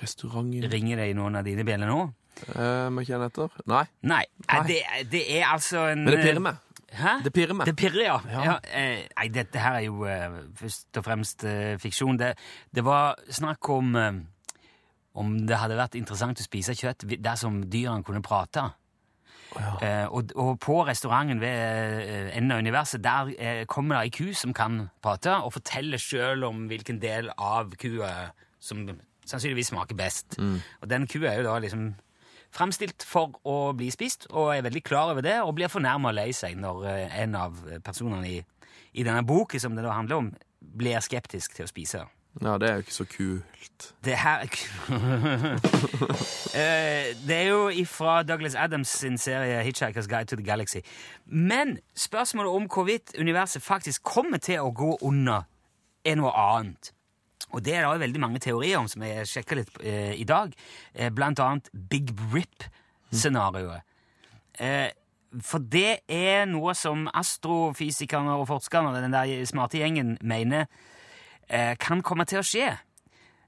Restauranten 0.01 0.67
Ringer 0.71 0.99
det 1.01 1.09
i 1.11 1.17
noen 1.17 1.35
av 1.39 1.43
dine 1.47 1.65
bjeller 1.67 1.89
nå? 1.89 1.99
eh, 2.53 2.87
Må 2.93 3.01
kjenne 3.07 3.27
etter? 3.31 3.49
Nei. 3.67 3.83
Nei. 4.05 4.23
Nei. 4.47 4.61
Det, 4.69 4.79
det 5.11 5.23
er 5.39 5.47
altså 5.51 5.87
en 5.91 6.03
Men 6.05 6.13
det 6.15 6.23
pirrer 6.23 6.43
meg. 6.45 6.63
Hæ? 6.97 7.13
Det 7.25 7.33
pirrer 7.35 7.57
meg. 7.57 7.67
Det 7.67 7.75
pirrer, 7.77 8.03
ja. 8.05 8.17
Ja. 8.31 8.43
ja. 8.45 8.55
eh, 8.77 9.03
nei, 9.17 9.27
dette 9.35 9.59
her 9.59 9.79
er 9.81 9.85
jo 9.89 10.05
eh, 10.07 10.37
først 10.57 11.01
og 11.01 11.05
fremst 11.05 11.43
eh, 11.49 11.75
fiksjon. 11.81 12.17
Det, 12.21 12.31
det 12.73 12.83
var 12.87 13.17
snakk 13.33 13.69
om 13.73 13.95
eh, 13.99 14.19
om 15.17 15.31
det 15.49 15.57
hadde 15.57 15.75
vært 15.79 15.95
interessant 15.97 16.37
å 16.37 16.45
spise 16.45 16.75
kjøtt 16.77 17.03
vi- 17.09 17.17
dersom 17.17 17.63
dyrene 17.73 18.05
kunne 18.05 18.21
prate. 18.21 18.67
Eh, 19.57 20.05
og, 20.05 20.33
og 20.35 20.55
på 20.63 20.79
restauranten 20.87 21.41
ved 21.41 22.01
eh, 22.03 22.31
enden 22.37 22.55
av 22.55 22.63
universet 22.63 23.03
der 23.03 23.31
eh, 23.37 23.61
kommer 23.69 23.97
det 23.97 24.07
ei 24.07 24.15
ku 24.17 24.33
som 24.37 24.53
kan 24.57 24.87
prate, 25.03 25.35
og 25.43 25.53
forteller 25.57 26.01
sjøl 26.01 26.45
om 26.47 26.65
hvilken 26.71 27.01
del 27.01 27.31
av 27.37 27.73
kua 27.79 28.31
som 28.59 28.85
sannsynligvis 29.27 29.73
smaker 29.73 29.97
best. 29.97 30.37
Og 30.81 30.89
den 30.89 31.07
kua 31.09 31.31
er 31.31 31.41
jo 31.41 31.49
da 31.49 31.57
liksom 31.63 31.89
framstilt 32.55 33.05
for 33.05 33.35
å 33.47 33.73
bli 33.77 33.89
spist, 33.93 34.29
og 34.31 34.53
er 34.55 34.65
veldig 34.65 34.83
klar 34.85 35.13
over 35.13 35.25
det, 35.25 35.37
og 35.43 35.55
blir 35.57 35.71
fornærma 35.71 36.11
og 36.11 36.17
lei 36.17 36.29
seg 36.35 36.57
når 36.59 36.85
eh, 36.91 37.17
en 37.23 37.37
av 37.37 37.63
personene 37.85 38.29
i, 38.29 38.37
i 38.93 39.05
denne 39.07 39.25
boken 39.27 39.61
som 39.61 39.77
det 39.77 39.85
da 39.85 39.95
handler 39.95 40.21
om, 40.23 40.31
blir 40.57 41.01
skeptisk 41.03 41.57
til 41.57 41.67
å 41.67 41.71
spise. 41.71 42.05
Ja, 42.41 42.57
det 42.57 42.69
er 42.69 42.73
jo 42.73 42.83
ikke 42.85 42.93
så 42.93 43.05
kult. 43.09 43.93
Det 44.05 44.17
her 44.17 44.43
Eh, 46.57 47.13
Det 47.27 47.35
er 47.35 47.47
jo 47.49 47.69
ifra 47.69 48.23
Douglas 48.23 48.55
Adams 48.55 48.87
sin 48.87 49.17
serie 49.17 49.63
Hitchhiker's 49.63 50.07
Guide 50.07 50.25
to 50.25 50.35
the 50.35 50.43
Galaxy. 50.45 50.77
Men 51.25 51.77
spørsmålet 51.95 52.51
om 52.51 52.67
hvorvidt 52.73 53.13
universet 53.19 53.61
faktisk 53.61 54.03
kommer 54.03 54.37
til 54.37 54.59
å 54.59 54.71
gå 54.71 54.97
under, 55.01 55.41
er 56.05 56.15
noe 56.15 56.31
annet. 56.31 56.91
Og 57.51 57.65
det 57.65 57.75
er 57.75 57.85
det 57.87 57.99
veldig 57.99 58.19
mange 58.19 58.39
teorier 58.39 58.77
om, 58.79 58.87
som 58.87 59.03
jeg 59.03 59.27
sjekka 59.27 59.55
litt 59.55 59.69
eh, 59.83 60.13
i 60.19 60.23
dag. 60.27 60.53
Eh, 60.93 61.09
blant 61.13 61.39
annet 61.39 61.69
Big 61.89 62.11
Rip-scenarioet. 62.33 63.81
Eh, 64.59 64.89
for 65.43 65.59
det 65.59 65.99
er 66.09 66.45
noe 66.49 66.73
som 66.75 67.07
astrofysikerne 67.13 68.35
og 68.39 68.47
forskerne 68.47 68.89
og 68.89 69.01
den 69.01 69.13
der 69.15 69.45
smarte 69.45 69.77
gjengen 69.81 70.17
mener 70.21 70.65
kan 71.79 72.01
komme 72.03 72.25
til 72.27 72.41
å 72.41 72.45
skje. 72.45 72.73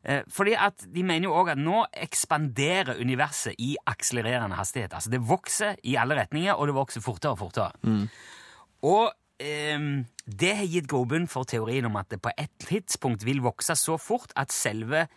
Eh, 0.03 0.23
fordi 0.31 0.55
at 0.55 0.85
De 0.93 1.03
mener 1.03 1.27
jo 1.27 1.35
også 1.35 1.51
at 1.51 1.59
nå 1.59 1.83
ekspanderer 1.93 3.01
universet 3.01 3.55
i 3.59 3.75
akselererende 3.87 4.55
hastighet. 4.55 4.93
Altså 4.93 5.09
Det 5.09 5.21
vokser 5.27 5.75
i 5.83 5.95
alle 5.95 6.15
retninger, 6.15 6.53
og 6.53 6.67
det 6.67 6.75
vokser 6.75 7.01
fortere 7.01 7.31
og 7.31 7.39
fortere. 7.39 7.71
Og 8.81 9.11
ehm, 9.39 10.05
det 10.25 10.55
har 10.55 10.65
gitt 10.65 10.87
grobunn 10.87 11.27
for 11.27 11.43
teorien 11.43 11.85
om 11.85 11.95
at 11.95 12.09
det 12.09 12.21
på 12.21 12.31
et 12.37 12.51
tidspunkt 12.63 13.25
vil 13.25 13.41
vokse 13.43 13.75
så 13.75 13.97
fort 13.97 14.31
at 14.35 14.53
selve 14.55 15.07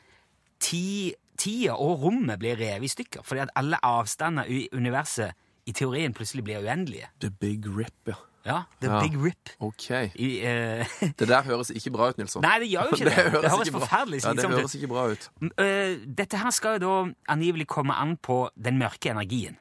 ti, 0.58 1.14
tida 1.38 1.76
og 1.78 2.02
rommet 2.02 2.38
blir 2.38 2.58
revet 2.58 2.84
i 2.84 2.88
stykker. 2.90 3.22
Fordi 3.22 3.40
at 3.46 3.54
alle 3.54 3.78
avstander 3.82 4.50
i 4.50 4.68
universet 4.72 5.32
i 5.66 5.72
teorien 5.72 6.12
plutselig 6.12 6.44
blir 6.44 6.58
uendelige. 6.58 7.06
The 7.20 7.30
Big 7.30 7.66
Rip, 7.66 7.94
ja. 8.06 8.18
Ja, 8.44 8.62
The 8.80 8.88
Ja. 8.90 9.00
Big 9.00 9.14
Rip. 9.24 9.50
OK. 9.60 9.90
I, 10.14 10.40
eh, 10.42 10.86
Det 11.18 11.28
der 11.28 11.42
høres 11.42 11.70
ikke 11.70 11.90
bra 11.94 12.08
ut, 12.08 12.18
Nilsson. 12.18 12.42
Nei, 12.42 12.58
det 12.58 12.68
gjør 12.72 12.88
jo 12.90 12.96
ikke 12.96 13.04
det. 13.10 13.16
Det 13.16 13.30
høres 13.32 13.42
det 13.42 13.50
høres 13.50 13.70
forferdelig 13.70 14.18
Ja, 14.24 14.32
det 14.32 14.38
slitsomt 14.38 14.54
ut. 14.54 14.58
høres 14.58 14.74
ikke 14.74 14.88
bra 14.88 15.04
ut. 15.12 15.30
Eh, 15.58 16.06
dette 16.18 16.38
her 16.42 16.50
skal 16.50 16.80
jo 16.80 16.86
da 17.06 17.12
angivelig 17.28 17.66
komme 17.70 17.94
an 17.94 18.16
på 18.16 18.48
den 18.64 18.78
mørke 18.78 19.10
energien. 19.10 19.58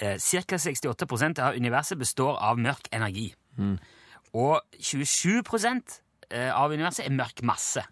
Uh, 0.00 0.16
Ca. 0.18 0.56
68% 0.56 1.38
av 1.42 1.54
universet 1.58 1.98
består 1.98 2.38
av 2.40 2.58
mørk 2.58 2.88
energi. 2.92 3.34
Og 4.32 4.60
27 4.80 5.42
eh, 6.30 6.50
av 6.54 6.70
universet 6.70 7.06
er 7.06 7.10
mørk 7.10 7.42
masse. 7.42 7.82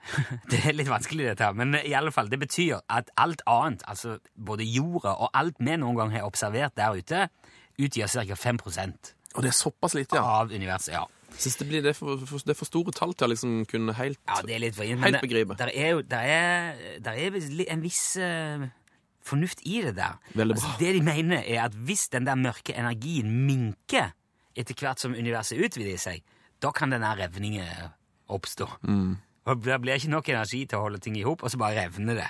Det 0.50 0.60
er 0.64 0.72
litt 0.72 0.88
vanskelig, 0.88 1.26
dette 1.32 1.44
her, 1.44 1.52
men 1.58 1.74
i 1.84 1.92
alle 1.92 2.12
fall, 2.14 2.30
det 2.32 2.38
betyr 2.40 2.78
at 2.88 3.10
alt 3.20 3.42
annet, 3.46 3.82
altså 3.90 4.16
både 4.34 4.64
jorda 4.64 5.12
og 5.12 5.28
alt 5.36 5.60
vi 5.60 5.76
noen 5.76 5.98
gang 5.98 6.14
har 6.14 6.24
observert 6.24 6.76
der 6.78 6.96
ute, 6.96 7.26
utgjør 7.86 8.12
ca. 8.12 8.36
5% 8.36 9.14
Og 9.36 9.42
det 9.44 9.50
er 9.52 9.56
såpass 9.56 9.94
lite, 9.94 10.18
ja. 10.18 10.26
av 10.40 10.52
universet. 10.52 10.94
ja. 10.94 11.06
Synes 11.38 11.56
det 11.56 11.66
blir 11.68 11.82
det 11.82 11.94
for, 11.96 12.18
for, 12.26 12.42
det 12.42 12.52
er 12.52 12.58
for 12.58 12.68
store 12.68 12.92
tall 12.92 13.14
til 13.14 13.28
å 13.28 13.30
liksom 13.30 13.52
kunne 13.70 13.94
helt 13.96 14.18
Ja, 14.26 14.40
det 14.44 14.56
er 14.56 14.62
litt 14.64 14.76
vrient. 14.76 15.00
Helt 15.04 15.20
men 15.20 15.22
begripe. 15.22 15.56
Der 15.60 15.70
er 15.72 15.94
jo 15.94 16.02
der 16.02 16.26
er, 16.26 16.80
der 17.04 17.20
er 17.22 17.38
en 17.70 17.84
viss 17.84 18.02
uh, 18.18 18.66
fornuft 19.24 19.62
i 19.64 19.80
det 19.86 19.94
der. 19.96 20.18
Veldig 20.34 20.56
bra. 20.56 20.58
Altså, 20.58 20.74
det 20.82 20.94
de 20.96 21.02
mener, 21.06 21.44
er 21.46 21.64
at 21.68 21.74
hvis 21.74 22.08
den 22.12 22.26
der 22.26 22.34
mørke 22.34 22.74
energien 22.74 23.30
minker 23.46 24.10
etter 24.58 24.74
hvert 24.74 25.00
som 25.00 25.14
universet 25.14 25.62
utvider 25.62 26.00
seg, 26.00 26.24
da 26.60 26.72
kan 26.76 26.92
denne 26.92 27.14
revningen 27.16 27.90
oppstå. 28.30 28.66
Mm. 28.82 29.16
Og 29.48 29.62
det 29.64 29.80
blir 29.82 29.96
ikke 29.96 30.12
nok 30.12 30.28
energi 30.28 30.64
til 30.68 30.78
å 30.78 30.86
holde 30.86 31.00
ting 31.02 31.16
i 31.18 31.24
hop, 31.24 31.42
og 31.42 31.52
så 31.52 31.60
bare 31.60 31.86
revner 31.86 32.18
det. 32.20 32.28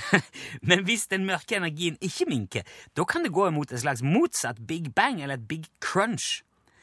Men 0.68 0.84
hvis 0.86 1.06
den 1.10 1.26
mørke 1.28 1.56
energien 1.58 1.98
ikke 2.00 2.28
minker, 2.28 2.62
da 2.96 3.04
kan 3.08 3.24
det 3.24 3.32
gå 3.34 3.48
imot 3.48 3.72
et 3.72 3.82
slags 3.82 4.02
motsatt 4.02 4.60
big 4.68 4.92
bang, 4.96 5.22
eller 5.22 5.40
et 5.40 5.48
big 5.48 5.68
crunch, 5.80 6.42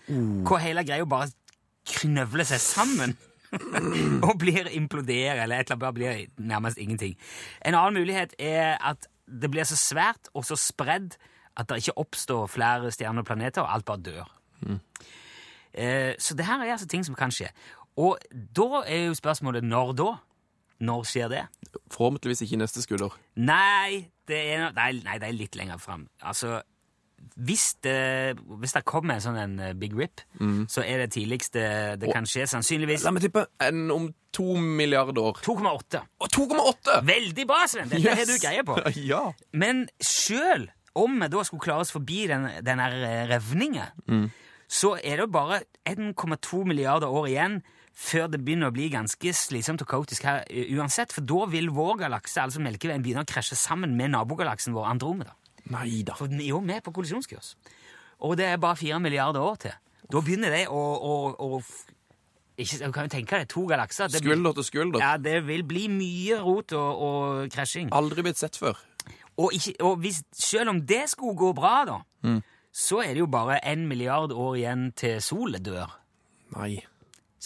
hvor 0.10 0.58
hele 0.58 0.84
greia 0.86 1.06
bare 1.06 1.30
knøvler 1.90 2.48
seg 2.50 2.62
sammen 2.62 3.16
og 4.28 4.36
blir 4.42 4.70
implodere, 4.74 5.44
eller 5.44 5.62
et 5.62 5.72
eller 5.72 5.90
annet 5.90 5.98
blir 5.98 6.26
nærmest 6.38 6.78
ingenting. 6.78 7.18
En 7.66 7.78
annen 7.78 8.02
mulighet 8.02 8.34
er 8.40 8.78
at 8.78 9.10
det 9.30 9.52
blir 9.52 9.68
så 9.70 9.78
svært 9.78 10.30
og 10.34 10.46
så 10.46 10.58
spredd 10.58 11.18
at 11.60 11.70
det 11.70 11.82
ikke 11.82 11.98
oppstår 12.00 12.48
flere 12.50 12.92
stjerner 12.94 13.26
og 13.26 13.28
planeter, 13.28 13.62
og 13.62 13.74
alt 13.74 13.86
bare 13.86 14.06
dør. 14.06 14.32
Eh, 15.74 16.14
så 16.20 16.36
det 16.38 16.46
her 16.46 16.62
er 16.62 16.72
altså 16.72 16.88
ting 16.88 17.06
som 17.06 17.18
kan 17.18 17.34
skje. 17.34 17.50
Og 18.00 18.18
da 18.32 18.84
er 18.88 19.10
jo 19.10 19.18
spørsmålet 19.18 19.66
når 19.66 19.94
da? 20.00 20.10
Når 20.80 21.06
skjer 21.08 21.32
det? 21.32 21.46
Forhåpentligvis 21.92 22.46
ikke 22.46 22.56
i 22.56 22.62
neste 22.62 22.84
skulder. 22.84 23.16
Nei, 23.36 24.10
det 24.30 24.40
er, 24.56 24.70
nei, 24.76 24.92
nei, 25.04 25.18
det 25.20 25.28
er 25.28 25.36
litt 25.36 25.58
lenger 25.60 25.82
fram. 25.82 26.08
Altså, 26.24 26.62
hvis 27.40 27.74
det, 27.84 28.40
hvis 28.62 28.76
det 28.76 28.86
kommer 28.88 29.18
en 29.18 29.24
sånn 29.24 29.40
en 29.40 29.58
eh, 29.64 29.76
big 29.78 29.96
rip, 29.98 30.24
så 30.72 30.84
er 30.84 31.04
det 31.04 31.12
tidligste 31.16 31.62
det 32.00 32.12
kan 32.14 32.28
skje, 32.28 32.46
sannsynligvis 32.48 33.04
La 33.06 33.14
meg 33.16 33.26
tippe 33.26 33.46
en 33.64 33.88
om 33.92 34.10
to 34.36 34.56
milliarder 34.60 35.20
år. 35.22 35.40
2,8. 35.44 36.04
Å, 36.20 36.30
2,8! 36.32 37.00
Veldig 37.08 37.46
bra, 37.50 37.64
Sven! 37.68 37.92
Dette 37.92 38.16
har 38.22 38.28
du 38.28 38.36
greie 38.42 38.66
på. 38.68 38.78
Ja. 39.10 39.24
Men 39.52 39.88
sjøl 40.04 40.70
om 41.00 41.20
vi 41.22 41.30
da 41.32 41.44
skulle 41.48 41.64
klare 41.64 41.86
oss 41.86 41.94
forbi 41.96 42.26
den, 42.30 42.48
denne 42.66 42.90
revninga, 43.30 43.90
mm. 44.10 44.26
så 44.68 44.96
er 45.00 45.20
det 45.20 45.28
jo 45.28 45.34
bare 45.34 45.62
1,2 45.88 46.64
milliarder 46.68 47.12
år 47.12 47.30
igjen 47.32 47.60
før 48.00 48.30
det 48.32 48.40
begynner 48.46 48.72
å 48.72 48.76
bli 48.76 48.88
ganske 48.94 49.34
slitsomt 49.36 49.84
og 49.84 49.90
kaotisk 49.92 50.26
her 50.28 50.46
uansett, 50.78 51.12
for 51.16 51.26
da 51.28 51.44
vil 51.52 51.70
vår 51.76 52.00
galakse, 52.06 52.40
altså 52.42 52.64
Melkeveien, 52.64 53.04
begynne 53.04 53.26
å 53.26 53.30
krasje 53.30 53.58
sammen 53.60 53.98
med 54.00 54.14
nabogalaksen 54.16 54.76
vår 54.78 54.88
Andromeda. 54.94 55.36
Nei 55.74 56.02
da. 56.08 56.16
For 56.18 56.32
den 56.32 56.42
er 56.42 56.54
jo 56.54 56.64
med 56.64 56.82
på 56.86 56.94
kollisjonskurs. 56.96 57.54
Og 58.26 58.36
det 58.40 58.48
er 58.50 58.60
bare 58.62 58.80
fire 58.80 59.00
milliarder 59.04 59.44
år 59.44 59.60
til. 59.66 59.76
Da 60.10 60.22
begynner 60.26 60.54
det 60.56 60.66
å, 60.72 60.80
å, 60.80 61.16
å 61.46 61.60
ikke, 62.60 62.80
Du 62.82 62.94
kan 62.96 63.08
jo 63.08 63.14
tenke 63.14 63.38
deg 63.40 63.50
to 63.52 63.66
galakser. 63.70 64.10
Det 64.12 64.24
Skulder 64.24 64.56
til 64.58 64.68
skulder. 64.68 65.04
Ja, 65.04 65.18
det 65.22 65.38
vil 65.48 65.64
bli 65.68 65.86
mye 65.92 66.40
rot 66.44 66.74
og, 66.76 67.04
og 67.06 67.54
krasjing. 67.54 67.92
Aldri 67.96 68.26
blitt 68.26 68.42
sett 68.42 68.58
før. 68.60 68.80
Og, 69.40 69.54
ikke, 69.56 69.76
og 69.88 70.02
hvis, 70.04 70.24
selv 70.36 70.74
om 70.74 70.82
det 70.88 71.06
skulle 71.14 71.38
gå 71.40 71.54
bra, 71.56 71.76
da, 71.88 72.00
så 72.76 73.00
er 73.04 73.14
det 73.16 73.24
jo 73.24 73.30
bare 73.32 73.62
en 73.68 73.86
milliard 73.88 74.34
år 74.36 74.58
igjen 74.60 74.90
til 75.00 75.22
solen 75.24 75.64
dør. 75.64 75.94
Nei. 76.58 76.82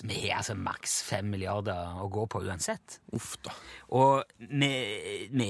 Vi 0.02 0.16
har 0.24 0.40
altså 0.40 0.56
maks 0.58 0.96
fem 1.06 1.28
milliarder 1.30 2.00
å 2.02 2.08
gå 2.12 2.26
på 2.32 2.42
uansett. 2.48 2.98
Uff 3.14 3.36
da. 3.46 3.54
Og 3.94 4.24
vi, 4.50 4.72
vi 5.30 5.50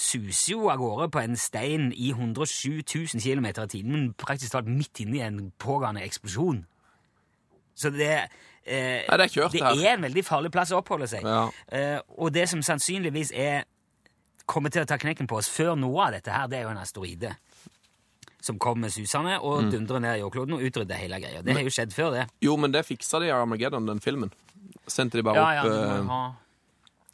suser 0.00 0.54
jo 0.54 0.70
av 0.72 0.80
gårde 0.80 1.10
på 1.12 1.20
en 1.20 1.36
stein 1.36 1.90
i 1.92 2.14
107 2.14 2.80
000 2.80 3.20
km 3.20 3.50
i 3.50 3.68
tiden, 3.76 3.92
men 3.92 4.06
praktisk 4.16 4.54
talt 4.56 4.70
midt 4.70 5.04
inne 5.04 5.20
i 5.20 5.24
en 5.26 5.42
pågående 5.60 6.04
eksplosjon. 6.06 6.64
Så 7.76 7.90
det, 7.92 8.10
eh, 8.64 9.04
Nei, 9.04 9.18
det 9.18 9.26
er 9.26 9.34
kjørt, 9.34 9.52
det 9.52 9.62
er 9.84 9.96
en 9.98 10.06
veldig 10.06 10.24
farlig 10.24 10.52
plass 10.54 10.72
å 10.72 10.80
oppholde 10.80 11.10
seg. 11.10 11.26
Ja. 11.26 11.48
Eh, 11.68 12.00
og 12.16 12.32
det 12.32 12.48
som 12.48 12.62
sannsynligvis 12.64 13.34
er 13.34 13.66
kommer 14.46 14.72
til 14.72 14.84
å 14.84 14.88
ta 14.88 14.96
knekken 15.00 15.28
på 15.28 15.38
oss 15.40 15.48
før 15.48 15.74
noe 15.76 16.08
av 16.08 16.16
dette 16.16 16.32
her, 16.32 16.48
det 16.48 16.60
er 16.60 16.66
jo 16.66 16.72
en 16.72 16.80
asteroide. 16.80 17.34
Som 18.44 18.58
kom 18.60 18.76
med 18.84 18.92
susende 18.92 19.38
og 19.40 19.62
Mm. 19.64 19.70
dundrer 19.72 20.00
ned 20.04 20.18
i 20.18 20.20
jordkloden 20.20 20.52
og 20.58 20.60
utrydder 20.66 20.98
hele 21.00 21.16
greia. 21.22 21.40
Det 21.42 21.54
har 21.56 21.62
jo 21.64 21.70
skjedd 21.72 21.94
før, 21.96 22.10
det. 22.12 22.26
Jo, 22.44 22.56
men 22.60 22.72
det 22.74 22.84
fiksa 22.84 23.18
de 23.22 23.30
i 23.30 23.32
Armageddon, 23.32 23.86
den 23.88 24.00
filmen. 24.04 24.32
Sendte 24.86 25.16
de 25.16 25.22
bare 25.24 25.36
Ja, 25.40 25.62
opp 25.62 25.70
ja, 25.72 25.96
eh, 25.96 26.04
ha- 26.04 26.34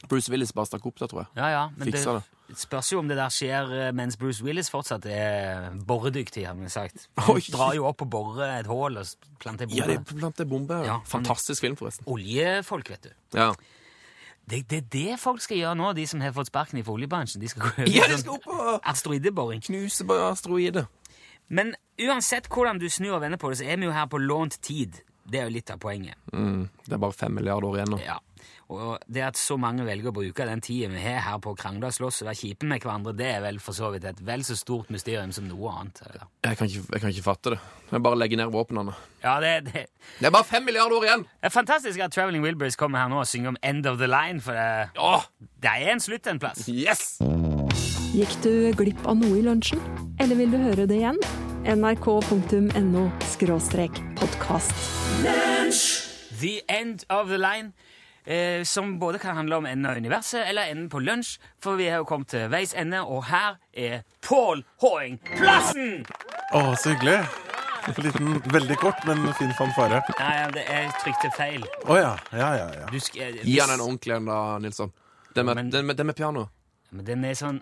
Bruce 0.09 0.29
Willis 0.33 0.51
bare 0.51 0.65
stakk 0.65 0.85
opp 0.89 0.97
der, 0.99 1.07
tror 1.07 1.21
jeg. 1.21 1.27
ja, 1.37 1.47
ja, 1.53 1.69
men 1.77 1.87
Fiksa 1.91 2.17
det 2.49 2.57
spørs 2.57 2.89
jo 2.91 2.99
om 2.99 3.07
det 3.07 3.15
der 3.15 3.29
skjer 3.31 3.69
eh, 3.87 3.91
mens 3.95 4.17
Bruce 4.17 4.41
Willis 4.43 4.67
fortsatt 4.69 5.05
er 5.05 5.69
boredyktig, 5.87 6.45
har 6.45 6.53
vi 6.55 6.67
sagt. 6.67 7.07
Han 7.17 7.39
drar 7.47 7.75
jo 7.77 7.85
opp 7.87 8.01
og 8.01 8.09
borer 8.09 8.59
et 8.59 8.65
hull 8.67 8.97
og 8.97 9.07
planter 9.39 9.67
bombe. 9.67 9.77
Ja, 9.77 9.85
bomber. 9.87 10.03
det 10.11 10.17
planter 10.19 10.45
bombe. 10.45 10.81
Ja, 10.85 10.99
Fantastisk 11.05 11.61
film, 11.61 11.77
forresten. 11.79 12.03
Oljefolk, 12.11 12.89
vet 12.89 13.03
du. 13.03 13.09
Ja. 13.39 13.53
Det, 14.49 14.67
det 14.67 14.77
er 14.81 14.87
det 14.91 15.19
folk 15.21 15.39
skal 15.39 15.57
gjøre 15.61 15.77
nå, 15.77 15.93
de 15.95 16.03
som 16.09 16.19
har 16.19 16.33
fått 16.35 16.47
sparken 16.49 16.79
i 16.79 16.83
oljebransjen. 16.83 17.39
De 17.39 17.47
skal 17.47 17.61
gå 17.61 17.71
over 17.85 17.87
ja, 17.93 18.07
de 18.09 18.17
skal 18.17 18.33
opp 18.33 18.47
og 18.51 18.81
asteroideboring. 18.83 19.61
knuse 19.63 20.03
på 20.03 20.17
asteroider. 20.31 20.87
Men 21.51 21.73
uansett 21.99 22.47
hvordan 22.51 22.79
du 22.81 22.87
snur 22.89 23.17
og 23.19 23.23
vender 23.25 23.39
på 23.41 23.51
det, 23.51 23.59
så 23.61 23.67
er 23.67 23.79
vi 23.81 23.89
jo 23.89 23.95
her 23.95 24.07
på 24.11 24.19
lånt 24.23 24.61
tid. 24.63 25.01
Det 25.31 25.39
er 25.39 25.47
jo 25.47 25.53
litt 25.53 25.69
av 25.71 25.77
poenget. 25.79 26.17
Mm, 26.33 26.65
det 26.87 26.95
er 26.95 26.99
bare 26.99 27.15
fem 27.15 27.35
milliarder 27.37 27.67
år 27.69 27.75
igjen 27.81 27.91
nå. 27.93 27.99
Ja. 28.03 28.17
Og 28.71 29.03
det 29.11 29.21
at 29.27 29.37
så 29.37 29.57
mange 29.59 29.83
velger 29.85 30.09
å 30.09 30.13
bruke 30.15 30.45
den 30.47 30.61
tida 30.63 30.87
vi 30.89 31.01
har 31.03 31.19
her 31.25 31.37
på 31.43 31.51
å 31.51 31.57
krangle 31.59 31.89
og 31.91 31.93
slåss 31.93 32.21
og 32.23 32.29
være 32.29 32.39
kjipe 32.39 32.67
med 32.67 32.81
hverandre, 32.81 33.13
det 33.19 33.27
er 33.35 33.41
vel 33.43 33.59
for 33.61 33.75
så 33.75 33.91
vidt 33.93 34.07
et 34.07 34.21
vel 34.25 34.45
så 34.47 34.55
stort 34.57 34.89
mysterium 34.95 35.33
som 35.35 35.45
noe 35.49 35.73
annet. 35.75 35.99
eller? 36.07 36.23
Jeg 36.47 36.57
kan 36.57 36.71
ikke, 36.71 36.85
jeg 36.95 37.03
kan 37.03 37.13
ikke 37.13 37.25
fatte 37.27 37.53
det. 37.53 37.59
Jeg 37.91 38.03
bare 38.07 38.19
legger 38.21 38.41
ned 38.41 38.53
våpnene. 38.55 38.95
Ja, 39.21 39.35
det, 39.43 39.53
det, 39.67 39.85
Det 40.19 40.31
er 40.31 40.33
bare 40.33 40.47
fem 40.47 40.65
milliarder 40.65 40.97
år 40.97 41.07
igjen! 41.09 41.27
det 41.27 41.51
er 41.51 41.53
fantastisk 41.53 41.99
at 42.07 42.15
Traveling 42.15 42.47
Wilburys 42.47 42.79
kommer 42.79 43.03
her 43.03 43.11
nå 43.11 43.21
og 43.21 43.27
synger 43.29 43.53
om 43.53 43.59
End 43.61 43.85
of 43.91 43.99
the 43.99 44.07
Line, 44.09 44.39
for 44.41 44.55
det, 44.55 44.89
Åh, 44.97 45.27
det 45.61 45.75
er 45.75 45.91
en 45.93 46.03
slutt 46.07 46.31
en 46.31 46.39
plass. 46.39 46.65
yes! 46.71 47.19
Gikk 48.15 48.33
du 48.43 48.51
glipp 48.79 49.05
av 49.07 49.19
noe 49.19 49.37
i 49.39 49.45
lunsjen? 49.45 49.79
Eller 50.19 50.39
vil 50.39 50.51
du 50.51 50.59
høre 50.63 50.87
det 50.87 50.97
igjen? 51.03 51.19
nrk.no 51.65 53.11
podkast. 54.15 54.73
The 56.39 56.61
End 56.67 57.03
of 57.09 57.27
the 57.27 57.37
Line, 57.37 57.71
eh, 58.25 58.63
som 58.63 58.99
både 58.99 59.19
kan 59.19 59.35
handle 59.35 59.55
om 59.55 59.65
enden 59.65 59.85
av 59.91 59.97
universet 59.97 60.47
eller 60.49 60.61
enden 60.71 60.89
på 60.89 60.99
lunsj, 60.99 61.39
for 61.63 61.75
vi 61.75 61.89
har 61.89 61.97
jo 62.01 62.05
kommet 62.09 62.27
til 62.33 62.47
veis 62.49 62.73
ende, 62.73 63.01
og 63.05 63.23
her 63.29 63.55
er 63.73 64.01
Pål 64.25 64.63
Håing 64.81 65.19
Plassen! 65.37 66.05
Å, 66.53 66.63
så 66.75 66.95
hyggelig. 66.95 67.19
En 67.87 68.03
liten, 68.05 68.33
veldig 68.53 68.75
kort, 68.77 69.05
men 69.07 69.23
fin 69.37 69.53
fanfare. 69.57 70.01
Nei, 70.19 70.33
ja, 70.37 70.49
det, 70.53 70.65
er 70.69 70.89
trykte 71.01 71.31
feil. 71.37 71.63
Å 71.89 71.97
ja. 71.97 72.11
Ja, 72.33 72.49
ja, 72.57 72.67
ja. 72.81 72.89
Du 72.91 72.97
sk- 73.01 73.21
eh, 73.21 73.37
Gi 73.45 73.57
han 73.61 73.73
en 73.73 73.81
ordentlig 73.85 74.17
en, 74.17 74.25
da, 74.29 74.41
Nilsson. 74.61 74.91
Den 75.35 75.45
med, 75.45 75.55
Men- 75.55 75.69
den 75.73 75.85
med, 75.85 75.97
den 75.97 76.05
med 76.11 76.15
piano. 76.17 76.49
Men 76.91 77.05
den 77.07 77.23
er 77.23 77.33
sånn 77.39 77.61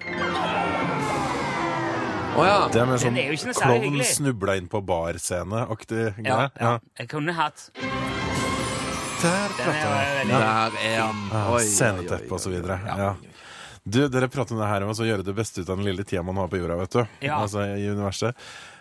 Å 2.39 2.45
ja. 2.47 2.57
Det 2.71 2.79
er 2.81 2.87
mer 2.87 3.01
sånn 3.01 3.17
er 3.19 3.33
klovn 3.57 3.99
snubla 4.07 4.55
inn 4.59 4.69
på 4.71 4.79
barscene-aktig 4.85 6.03
Ja, 6.23 6.23
greie. 6.23 6.49
ja. 6.59 6.73
Jeg 7.01 7.09
kunne 7.11 7.35
hatt 7.35 7.65
Der 7.75 9.35
er 9.35 9.55
prater 9.57 9.91
veldig 9.91 10.31
Der 10.31 10.79
er 10.87 10.99
han. 11.01 11.23
Ja, 11.33 11.43
Oi, 11.51 11.63
Sceneteppe 11.67 12.31
og 12.37 12.39
så 12.39 12.53
videre. 12.53 12.79
Ja. 12.87 13.13
Du, 13.89 14.01
dere 14.11 14.27
prater 14.31 14.53
om 14.55 14.61
det 14.61 14.67
her 14.69 14.83
om 14.85 14.91
å 14.93 15.07
gjøre 15.07 15.25
det 15.25 15.33
beste 15.35 15.63
ut 15.63 15.69
av 15.69 15.79
den 15.79 15.87
lille 15.87 16.03
tida 16.07 16.21
man 16.23 16.37
har 16.39 16.47
på 16.51 16.59
jorda, 16.61 16.77
vet 16.83 16.95
du. 16.95 17.01
Ja. 17.25 17.39
Altså 17.43 17.63
i 17.75 17.87
universet. 17.89 18.37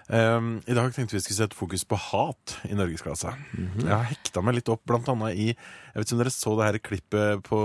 Um, 0.09 0.63
I 0.65 0.73
dag 0.73 0.95
tenkte 0.97 1.19
vi 1.19 1.21
skulle 1.21 1.37
sette 1.37 1.57
fokus 1.57 1.83
på 1.85 1.97
hat 2.01 2.55
i 2.65 2.73
Norgesklasse. 2.73 3.29
Mhm. 3.53 3.83
Jeg 3.85 3.93
har 3.93 4.07
hekta 4.09 4.41
meg 4.41 4.57
litt 4.57 4.71
opp 4.73 4.81
blant 4.89 5.09
annet 5.13 5.37
i 5.37 5.49
Jeg 5.53 6.01
vet 6.01 6.07
ikke 6.07 6.17
om 6.17 6.23
dere 6.23 6.33
så 6.33 6.53
det 6.57 6.65
her 6.69 6.79
klippet 6.79 7.43
på 7.45 7.59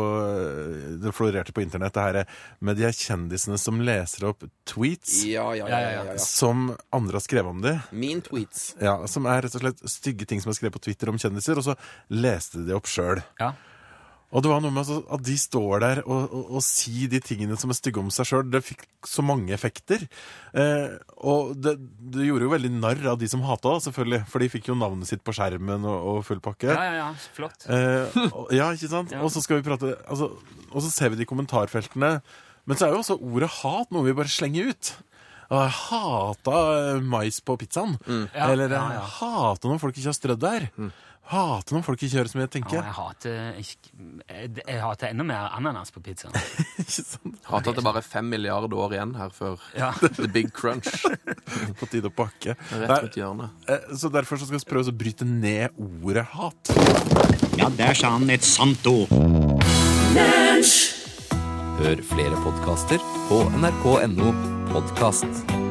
Det 1.04 1.14
florerte 1.16 1.54
på 1.56 1.64
internett, 1.64 1.94
det 1.94 2.04
her 2.04 2.28
med 2.60 2.76
de 2.76 2.84
her 2.88 2.92
kjendisene 2.98 3.60
som 3.62 3.80
leser 3.80 4.26
opp 4.28 4.44
tweets 4.68 5.22
Ja, 5.30 5.54
ja, 5.56 5.68
ja, 5.70 5.80
ja, 5.80 5.92
ja, 6.02 6.04
ja. 6.12 6.18
som 6.20 6.76
andre 6.92 7.20
har 7.22 7.24
skrevet 7.24 7.50
om 7.54 7.62
de. 7.64 7.78
Min 7.92 8.22
tweets. 8.26 8.74
Ja, 8.82 8.98
Som 9.08 9.26
er 9.26 9.46
rett 9.46 9.56
og 9.56 9.64
slett 9.64 9.80
stygge 9.88 10.28
ting 10.28 10.42
som 10.44 10.52
er 10.52 10.60
skrevet 10.60 10.76
på 10.76 10.84
Twitter 10.90 11.10
om 11.14 11.18
kjendiser, 11.22 11.56
og 11.58 11.64
så 11.64 11.78
leste 12.12 12.60
de 12.60 12.68
det 12.72 12.76
opp 12.76 12.90
sjøl. 12.92 13.24
Ja. 13.40 13.54
Og 14.34 14.42
det 14.42 14.50
var 14.50 14.64
noe 14.64 14.74
med 14.74 14.90
at 14.90 15.24
de 15.26 15.36
står 15.38 15.84
der 15.84 16.00
og, 16.04 16.32
og, 16.34 16.48
og 16.58 16.64
sier 16.66 17.12
de 17.12 17.20
tingene 17.22 17.58
som 17.60 17.70
er 17.70 17.78
stygge 17.78 18.02
om 18.02 18.10
seg 18.14 18.26
sjøl. 18.26 18.48
Det 18.50 18.64
fikk 18.66 18.88
så 19.06 19.22
mange 19.26 19.54
effekter. 19.54 20.08
Eh, 20.58 20.96
og 21.22 21.54
det, 21.62 21.76
det 22.16 22.26
gjorde 22.26 22.48
jo 22.48 22.54
veldig 22.56 22.72
narr 22.80 23.06
av 23.14 23.20
de 23.22 23.30
som 23.30 23.44
hata 23.46 23.76
det, 23.76 23.84
selvfølgelig. 23.86 24.22
For 24.34 24.42
de 24.42 24.50
fikk 24.56 24.72
jo 24.72 24.78
navnet 24.80 25.10
sitt 25.10 25.22
på 25.26 25.36
skjermen 25.38 25.86
og, 25.86 26.10
og 26.10 26.20
full 26.26 26.42
pakke. 26.44 26.72
Ja, 26.74 26.88
ja, 26.90 26.96
ja. 27.04 27.30
Flott. 27.38 27.68
Eh, 27.70 28.18
og, 28.32 28.50
ja, 28.56 28.72
ikke 28.74 28.90
sant? 28.90 29.14
Ja. 29.14 29.22
Og 29.22 29.30
så 29.30 29.44
skal 29.44 29.60
vi 29.60 29.66
prate 29.68 29.92
altså, 30.10 30.32
Og 30.72 30.82
så 30.82 30.90
ser 30.90 31.12
vi 31.12 31.20
det 31.20 31.28
i 31.28 31.30
kommentarfeltene. 31.30 32.16
Men 32.66 32.80
så 32.80 32.88
er 32.88 32.96
jo 32.96 33.04
også 33.04 33.20
ordet 33.22 33.52
hat 33.60 33.92
noe 33.94 34.08
vi 34.08 34.16
bare 34.18 34.32
slenger 34.32 34.72
ut. 34.74 34.94
Og 35.54 35.60
jeg 35.60 35.74
hata 35.78 36.60
eh, 36.80 37.02
mais 37.06 37.38
på 37.46 37.60
pizzaen. 37.62 37.98
Ja, 38.08 38.50
Eller 38.50 38.72
jeg 38.72 38.98
ja. 38.98 39.04
hata 39.20 39.70
når 39.70 39.82
folk 39.84 39.98
ikke 40.00 40.10
har 40.10 40.18
strødd 40.18 40.42
der. 40.42 40.70
Hater 41.32 41.78
når 41.78 41.84
folk 41.86 42.02
ikke 42.04 42.18
gjør 42.18 42.28
som 42.30 42.42
jeg 42.42 42.50
Ja, 42.50 42.52
tenker. 42.52 42.84
jeg, 42.84 42.94
hater, 42.98 43.38
jeg, 43.56 44.50
jeg 44.68 44.82
hater 44.84 45.08
enda 45.14 45.24
mer 45.24 45.46
ananas 45.56 45.90
på 45.96 46.02
pizzaen. 46.04 46.36
Ikke 46.84 46.92
sant? 47.00 47.38
Hater 47.48 47.72
at 47.72 47.80
det 47.80 47.86
bare 47.86 48.02
er 48.04 48.06
fem 48.06 48.28
milliarder 48.30 48.76
år 48.76 48.98
igjen 48.98 49.14
her 49.16 49.32
før 49.34 49.56
Ja. 49.78 49.94
the 50.20 50.28
big 50.28 50.52
crunch. 50.54 50.90
På 51.80 51.88
tide 51.88 52.12
å 52.12 52.14
pakke. 52.14 52.58
Rett 52.76 52.92
rundt 53.06 53.16
hjørnet. 53.18 53.56
eh, 53.72 53.88
Så 53.96 54.12
derfor 54.12 54.38
så 54.42 54.50
skal 54.50 54.60
vi 54.60 54.68
prøve 54.74 54.92
å 54.92 54.98
bryte 55.00 55.26
ned 55.26 55.72
ordet 56.04 56.28
hat. 56.36 56.76
Ja, 57.58 57.70
der 57.72 57.96
sa 57.96 58.12
han 58.18 58.30
et 58.34 58.44
sant 58.44 58.84
ord. 58.92 59.10
Hør 61.80 62.04
flere 62.14 62.38
podkaster 62.44 63.00
på 63.32 63.42
nrk.no 63.64 64.36
podkast. 64.76 65.63